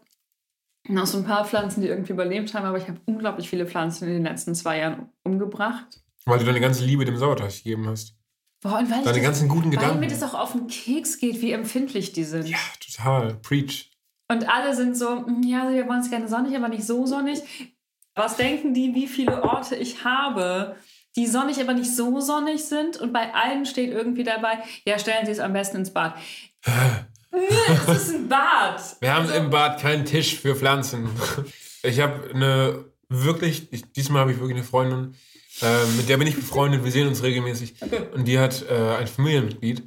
noch 0.88 1.06
so 1.06 1.18
ein 1.18 1.24
paar 1.24 1.44
Pflanzen, 1.44 1.80
die 1.80 1.88
irgendwie 1.88 2.12
überlebt 2.12 2.54
haben, 2.54 2.64
aber 2.66 2.78
ich 2.78 2.88
habe 2.88 3.00
unglaublich 3.06 3.48
viele 3.48 3.66
Pflanzen 3.66 4.06
in 4.08 4.14
den 4.14 4.22
letzten 4.24 4.54
zwei 4.54 4.78
Jahren 4.78 5.08
umgebracht. 5.24 6.00
Weil 6.24 6.38
du 6.38 6.44
deine 6.44 6.60
ganze 6.60 6.84
Liebe 6.84 7.04
dem 7.04 7.16
Sauerteig 7.16 7.50
gegeben 7.56 7.88
hast. 7.88 8.14
Boah, 8.60 8.78
und 8.78 8.90
weil, 8.90 8.98
ich 8.98 9.04
Deine 9.04 9.18
das, 9.18 9.22
ganzen 9.26 9.48
guten 9.48 9.64
weil 9.72 9.78
Gedanken. 9.78 10.00
mir 10.00 10.06
das 10.08 10.22
auch 10.22 10.34
auf 10.34 10.52
den 10.52 10.68
Keks 10.68 11.18
geht, 11.18 11.40
wie 11.42 11.50
empfindlich 11.50 12.12
die 12.12 12.22
sind. 12.24 12.48
Ja, 12.48 12.58
total. 12.84 13.34
Preach. 13.42 13.90
Und 14.30 14.48
alle 14.48 14.74
sind 14.76 14.96
so, 14.96 15.16
"Mm, 15.26 15.42
ja, 15.42 15.68
wir 15.68 15.88
wollen 15.88 16.00
es 16.00 16.10
gerne 16.10 16.28
sonnig, 16.28 16.56
aber 16.56 16.68
nicht 16.68 16.84
so 16.84 17.04
sonnig. 17.06 17.42
Was 18.14 18.36
denken 18.36 18.72
die, 18.72 18.94
wie 18.94 19.08
viele 19.08 19.42
Orte 19.42 19.74
ich 19.74 20.04
habe, 20.04 20.76
die 21.16 21.26
sonnig, 21.26 21.60
aber 21.60 21.74
nicht 21.74 21.94
so 21.94 22.20
sonnig 22.20 22.62
sind? 22.64 22.98
Und 22.98 23.12
bei 23.12 23.34
allen 23.34 23.66
steht 23.66 23.90
irgendwie 23.90 24.22
dabei, 24.22 24.58
ja, 24.86 24.98
stellen 24.98 25.26
Sie 25.26 25.32
es 25.32 25.40
am 25.40 25.52
besten 25.52 25.78
ins 25.78 25.92
Bad. 25.92 26.14
es 27.32 28.02
ist 28.08 28.14
ein 28.14 28.28
Bad. 28.28 28.80
Wir 29.00 29.14
haben 29.14 29.26
Also- 29.26 29.34
im 29.38 29.50
Bad 29.50 29.80
keinen 29.80 30.04
Tisch 30.04 30.38
für 30.38 30.54
Pflanzen. 30.56 31.08
Ich 31.82 32.00
habe 32.00 32.30
eine 32.34 32.84
wirklich, 33.08 33.68
ich, 33.72 33.90
diesmal 33.92 34.20
habe 34.22 34.32
ich 34.32 34.38
wirklich 34.38 34.56
eine 34.56 34.64
Freundin, 34.64 35.14
äh, 35.60 35.84
mit 35.96 36.08
der 36.08 36.16
bin 36.16 36.26
ich 36.26 36.36
befreundet, 36.36 36.84
wir 36.84 36.90
sehen 36.92 37.08
uns 37.08 37.22
regelmäßig. 37.22 37.74
Und 38.14 38.26
die 38.26 38.38
hat 38.38 38.64
äh, 38.70 38.96
ein 38.96 39.06
Familienmitglied, 39.06 39.82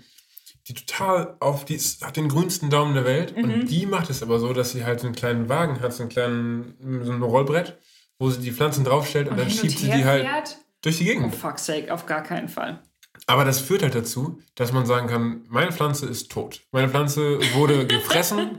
die 0.68 0.74
total 0.74 1.36
auf, 1.40 1.66
die 1.66 1.76
ist, 1.76 2.06
hat 2.06 2.18
den 2.18 2.28
grünsten 2.30 2.70
Daumen 2.70 2.94
der 2.96 3.06
Welt. 3.06 3.36
Mhm. 3.38 3.44
Und 3.44 3.68
die 3.68 3.86
macht 3.86 4.10
es 4.10 4.22
aber 4.22 4.40
so, 4.40 4.52
dass 4.54 4.72
sie 4.72 4.84
halt 4.86 5.00
so 5.00 5.08
einen 5.08 5.16
kleinen 5.16 5.48
Wagen 5.50 5.80
hat, 5.82 5.94
so 5.94 6.04
einen 6.04 6.10
kleinen, 6.10 7.02
so 7.04 7.12
ein 7.12 7.22
Rollbrett, 7.22 7.78
wo 8.20 8.30
sie 8.30 8.42
die 8.42 8.52
Pflanzen 8.52 8.84
draufstellt 8.84 9.28
und, 9.28 9.34
Und 9.34 9.40
dann 9.42 9.50
schiebt 9.50 9.78
sie 9.80 9.90
die 9.90 10.06
halt 10.06 10.24
fährt. 10.24 10.58
durch 10.82 10.98
die 10.98 11.04
Oh, 11.04 11.08
Gegend. 11.08 11.36
fuck's 11.36 11.66
sake, 11.66 11.94
auf 11.94 12.06
gar 12.06 12.24
keinen 12.24 12.50
Fall. 12.50 12.82
Aber 13.28 13.44
das 13.44 13.60
führt 13.60 13.82
halt 13.82 13.96
dazu, 13.96 14.40
dass 14.54 14.72
man 14.72 14.86
sagen 14.86 15.08
kann, 15.08 15.44
meine 15.50 15.72
Pflanze 15.72 16.06
ist 16.06 16.32
tot. 16.32 16.62
Meine 16.72 16.90
Pflanze 16.90 17.40
wurde 17.56 17.88
gefressen 17.88 18.58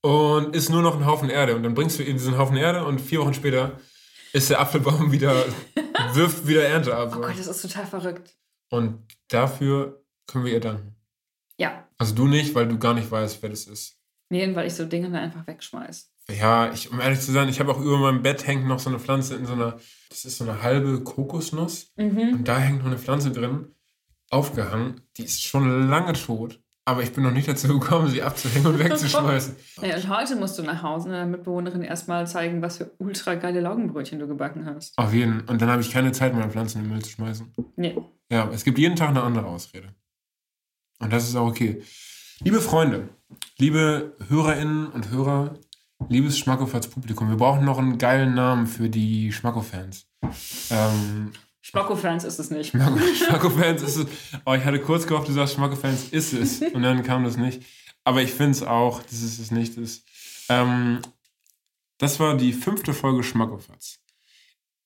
und 0.00 0.56
ist 0.56 0.70
nur 0.70 0.82
noch 0.82 0.96
ein 0.96 1.06
Haufen 1.06 1.30
Erde. 1.30 1.54
Und 1.54 1.62
dann 1.62 1.74
bringst 1.74 1.98
du 1.98 2.02
ihr 2.02 2.12
diesen 2.12 2.36
Haufen 2.36 2.56
Erde 2.56 2.84
und 2.84 3.00
vier 3.00 3.20
Wochen 3.20 3.34
später 3.34 3.78
ist 4.32 4.50
der 4.50 4.60
Apfelbaum 4.60 5.12
wieder, 5.12 5.44
wirft 6.12 6.46
wieder 6.46 6.64
Ernte 6.64 6.96
ab. 6.96 7.14
Oh. 7.16 7.20
Gott, 7.20 7.38
das 7.38 7.46
ist 7.46 7.62
total 7.62 7.86
verrückt. 7.86 8.36
Und 8.70 9.06
dafür 9.28 10.02
können 10.26 10.44
wir 10.44 10.52
ihr 10.52 10.60
danken. 10.60 10.96
Ja. 11.58 11.88
Also 11.96 12.14
du 12.14 12.26
nicht, 12.26 12.54
weil 12.54 12.68
du 12.68 12.78
gar 12.78 12.94
nicht 12.94 13.10
weißt, 13.10 13.42
wer 13.42 13.50
das 13.50 13.66
ist. 13.66 13.98
Nee, 14.30 14.54
weil 14.54 14.66
ich 14.66 14.74
so 14.74 14.84
Dinge 14.84 15.10
dann 15.10 15.22
einfach 15.22 15.46
wegschmeiß. 15.46 16.10
Ja, 16.38 16.70
ich, 16.70 16.92
um 16.92 17.00
ehrlich 17.00 17.20
zu 17.20 17.32
sein, 17.32 17.48
ich 17.48 17.60
habe 17.60 17.72
auch 17.72 17.80
über 17.80 17.96
meinem 17.96 18.22
Bett 18.22 18.46
hängt 18.46 18.66
noch 18.66 18.78
so 18.78 18.90
eine 18.90 18.98
Pflanze 18.98 19.34
in 19.36 19.46
so 19.46 19.54
einer, 19.54 19.78
das 20.10 20.26
ist 20.26 20.36
so 20.36 20.44
eine 20.44 20.62
halbe 20.62 21.02
Kokosnuss. 21.02 21.92
Mhm. 21.96 22.34
Und 22.34 22.48
da 22.48 22.58
hängt 22.58 22.80
noch 22.80 22.86
eine 22.86 22.98
Pflanze 22.98 23.30
drin, 23.30 23.74
aufgehangen. 24.30 25.00
Die 25.16 25.24
ist 25.24 25.42
schon 25.42 25.88
lange 25.88 26.12
tot. 26.12 26.60
Aber 26.84 27.02
ich 27.02 27.12
bin 27.12 27.22
noch 27.22 27.32
nicht 27.32 27.46
dazu 27.46 27.68
gekommen, 27.68 28.08
sie 28.08 28.22
abzuhängen 28.22 28.66
und 28.66 28.78
wegzuschmeißen. 28.78 29.56
Ja, 29.82 29.96
und 29.96 30.08
heute 30.08 30.36
musst 30.36 30.58
du 30.58 30.62
nach 30.62 30.82
Hause 30.82 31.10
deiner 31.10 31.26
Mitbewohnerin 31.26 31.82
erstmal 31.82 32.26
zeigen, 32.26 32.62
was 32.62 32.78
für 32.78 32.90
ultra 32.96 33.34
geile 33.34 33.60
Laugenbrötchen 33.60 34.18
du 34.18 34.26
gebacken 34.26 34.64
hast. 34.64 34.96
Auf 34.96 35.12
jeden. 35.12 35.40
Und 35.42 35.60
dann 35.60 35.68
habe 35.68 35.82
ich 35.82 35.90
keine 35.90 36.12
Zeit, 36.12 36.32
meine 36.32 36.50
Pflanzen 36.50 36.78
in 36.78 36.84
den 36.84 36.92
Müll 36.94 37.02
zu 37.04 37.10
schmeißen. 37.10 37.52
Nee. 37.76 37.98
Ja, 38.30 38.48
es 38.50 38.64
gibt 38.64 38.78
jeden 38.78 38.96
Tag 38.96 39.10
eine 39.10 39.22
andere 39.22 39.44
Ausrede. 39.44 39.94
Und 40.98 41.12
das 41.12 41.28
ist 41.28 41.36
auch 41.36 41.48
okay. 41.48 41.82
Liebe 42.40 42.62
Freunde, 42.62 43.10
liebe 43.58 44.16
Hörerinnen 44.28 44.86
und 44.86 45.10
Hörer, 45.10 45.58
liebes 46.08 46.38
Schmackofatz 46.38 46.88
Publikum, 46.88 47.28
wir 47.28 47.36
brauchen 47.36 47.66
noch 47.66 47.78
einen 47.78 47.98
geilen 47.98 48.34
Namen 48.34 48.66
für 48.66 48.88
die 48.88 49.30
Schmacko-Fans. 49.30 50.06
Ähm, 50.70 51.32
Schmacko-Fans 51.68 52.24
ist 52.24 52.38
es 52.38 52.50
nicht. 52.50 52.70
Schmacko-Fans 52.70 53.82
ist 53.82 53.96
es. 53.96 54.06
Oh, 54.46 54.54
ich 54.54 54.64
hatte 54.64 54.80
kurz 54.80 55.06
gehofft, 55.06 55.28
du 55.28 55.32
sagst 55.32 55.54
Schmacko-Fans 55.54 56.08
ist 56.10 56.32
es. 56.32 56.62
Und 56.62 56.82
dann 56.82 57.02
kam 57.02 57.24
das 57.24 57.36
nicht. 57.36 57.62
Aber 58.04 58.22
ich 58.22 58.30
finde 58.30 58.52
es 58.52 58.62
auch, 58.62 59.02
dass 59.02 59.20
es 59.20 59.38
es 59.38 59.50
nicht 59.50 59.76
ist. 59.76 60.06
Ähm, 60.48 61.00
das 61.98 62.20
war 62.20 62.36
die 62.38 62.54
fünfte 62.54 62.94
Folge 62.94 63.22
Schmackofatz. 63.22 64.00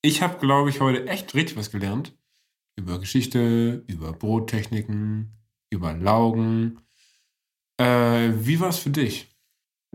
Ich 0.01 0.23
habe, 0.23 0.39
glaube 0.39 0.71
ich, 0.71 0.81
heute 0.81 1.07
echt 1.07 1.35
richtig 1.35 1.57
was 1.57 1.71
gelernt. 1.71 2.17
Über 2.75 2.99
Geschichte, 2.99 3.85
über 3.87 4.13
Brottechniken, 4.13 5.39
über 5.71 5.93
Laugen. 5.93 6.81
Äh, 7.77 8.31
wie 8.35 8.59
war 8.59 8.71
es 8.71 8.79
für 8.79 8.91
dich? 8.91 9.29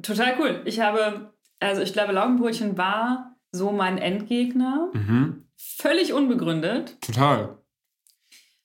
Total 0.01 0.39
cool. 0.39 0.61
Ich 0.65 0.79
habe, 0.79 1.33
also 1.59 1.81
ich 1.81 1.91
glaube, 1.91 2.13
Laugenbrötchen 2.13 2.77
war 2.77 3.36
so 3.51 3.71
mein 3.71 3.97
Endgegner. 3.97 4.89
Mhm. 4.93 5.47
Völlig 5.55 6.13
unbegründet. 6.13 6.97
Total. 7.01 7.57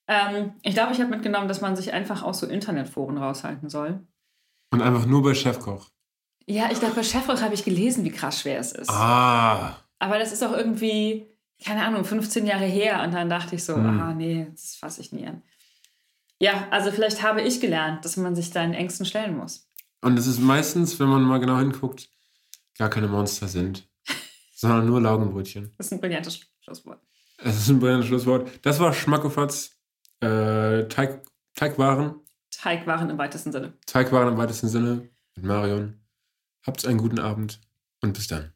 Ähm, 0.09 0.53
ich 0.63 0.75
glaube, 0.75 0.93
ich 0.93 1.01
habe 1.01 1.11
mitgenommen, 1.11 1.49
dass 1.49 1.61
man 1.61 1.77
sich 1.77 1.93
einfach 1.93 2.23
aus 2.23 2.41
so 2.41 2.47
Internetforen 2.47 3.17
raushalten 3.19 3.69
soll. 3.69 4.01
Und 4.71 4.83
einfach 4.83 5.07
nur 5.07 5.23
bei 5.23 5.35
Chefkoch. 5.35 5.91
Ja, 6.47 6.71
ich 6.71 6.81
glaube, 6.81 6.95
bei 6.95 7.03
Chefkoch 7.03 7.41
habe 7.41 7.55
ich 7.55 7.65
gelesen, 7.65 8.05
wie 8.05 8.11
krass 8.11 8.41
schwer 8.41 8.59
es 8.59 8.73
ist. 8.73 8.91
Ah. 8.91 9.77
Aber 9.99 10.19
das 10.19 10.33
ist 10.33 10.43
auch 10.43 10.53
irgendwie, 10.53 11.27
keine 11.65 11.85
Ahnung, 11.85 12.05
15 12.05 12.47
Jahre 12.47 12.65
her. 12.65 13.03
Und 13.03 13.15
dann 13.15 13.29
dachte 13.29 13.55
ich 13.55 13.65
so, 13.65 13.77
Hm. 13.77 14.01
ah 14.01 14.13
nee, 14.15 14.49
das 14.51 14.75
fasse 14.75 15.01
ich 15.01 15.13
nie 15.13 15.27
an. 15.27 15.43
Ja, 16.41 16.67
also 16.71 16.91
vielleicht 16.91 17.23
habe 17.23 17.41
ich 17.43 17.61
gelernt, 17.61 18.05
dass 18.05 18.17
man 18.17 18.35
sich 18.35 18.51
seinen 18.51 18.75
Ängsten 18.75 19.07
stellen 19.07 19.37
muss. 19.37 19.69
Und 20.01 20.19
es 20.19 20.27
ist 20.27 20.41
meistens, 20.41 20.99
wenn 20.99 21.07
man 21.09 21.23
mal 21.23 21.39
genau 21.39 21.59
hinguckt, 21.59 22.09
gar 22.77 22.91
keine 22.91 23.07
Monster 23.07 23.47
sind, 23.47 23.89
sondern 24.63 24.87
nur 24.87 25.01
Laugenbrötchen. 25.01 25.75
Das 25.77 25.87
ist 25.87 25.93
ein 25.93 26.01
brillantes 26.01 26.39
Schlusswort. 26.61 27.01
Es 27.39 27.57
ist 27.59 27.69
ein 27.69 27.81
brillantes 27.81 28.07
Schlusswort. 28.07 28.49
Das 28.65 28.79
war 28.79 28.93
Schmackofatz. 28.93 29.77
Äh, 30.21 30.87
Teig, 30.87 31.21
Teigwaren. 31.57 32.21
Teigwaren 32.53 33.11
im 33.11 33.19
weitesten 33.19 33.51
Sinne. 33.51 33.73
Teigwaren 33.87 34.29
im 34.29 34.39
weitesten 34.39 34.69
Sinne. 34.69 35.11
Mit 35.35 35.45
Marion. 35.45 36.01
Habt 36.65 36.87
einen 36.87 36.99
guten 36.99 37.19
Abend 37.19 37.61
und 38.03 38.13
bis 38.13 38.29
dann. 38.29 38.53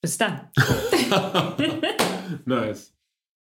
Bis 0.00 0.16
dann. 0.16 0.52
nice. 2.44 2.94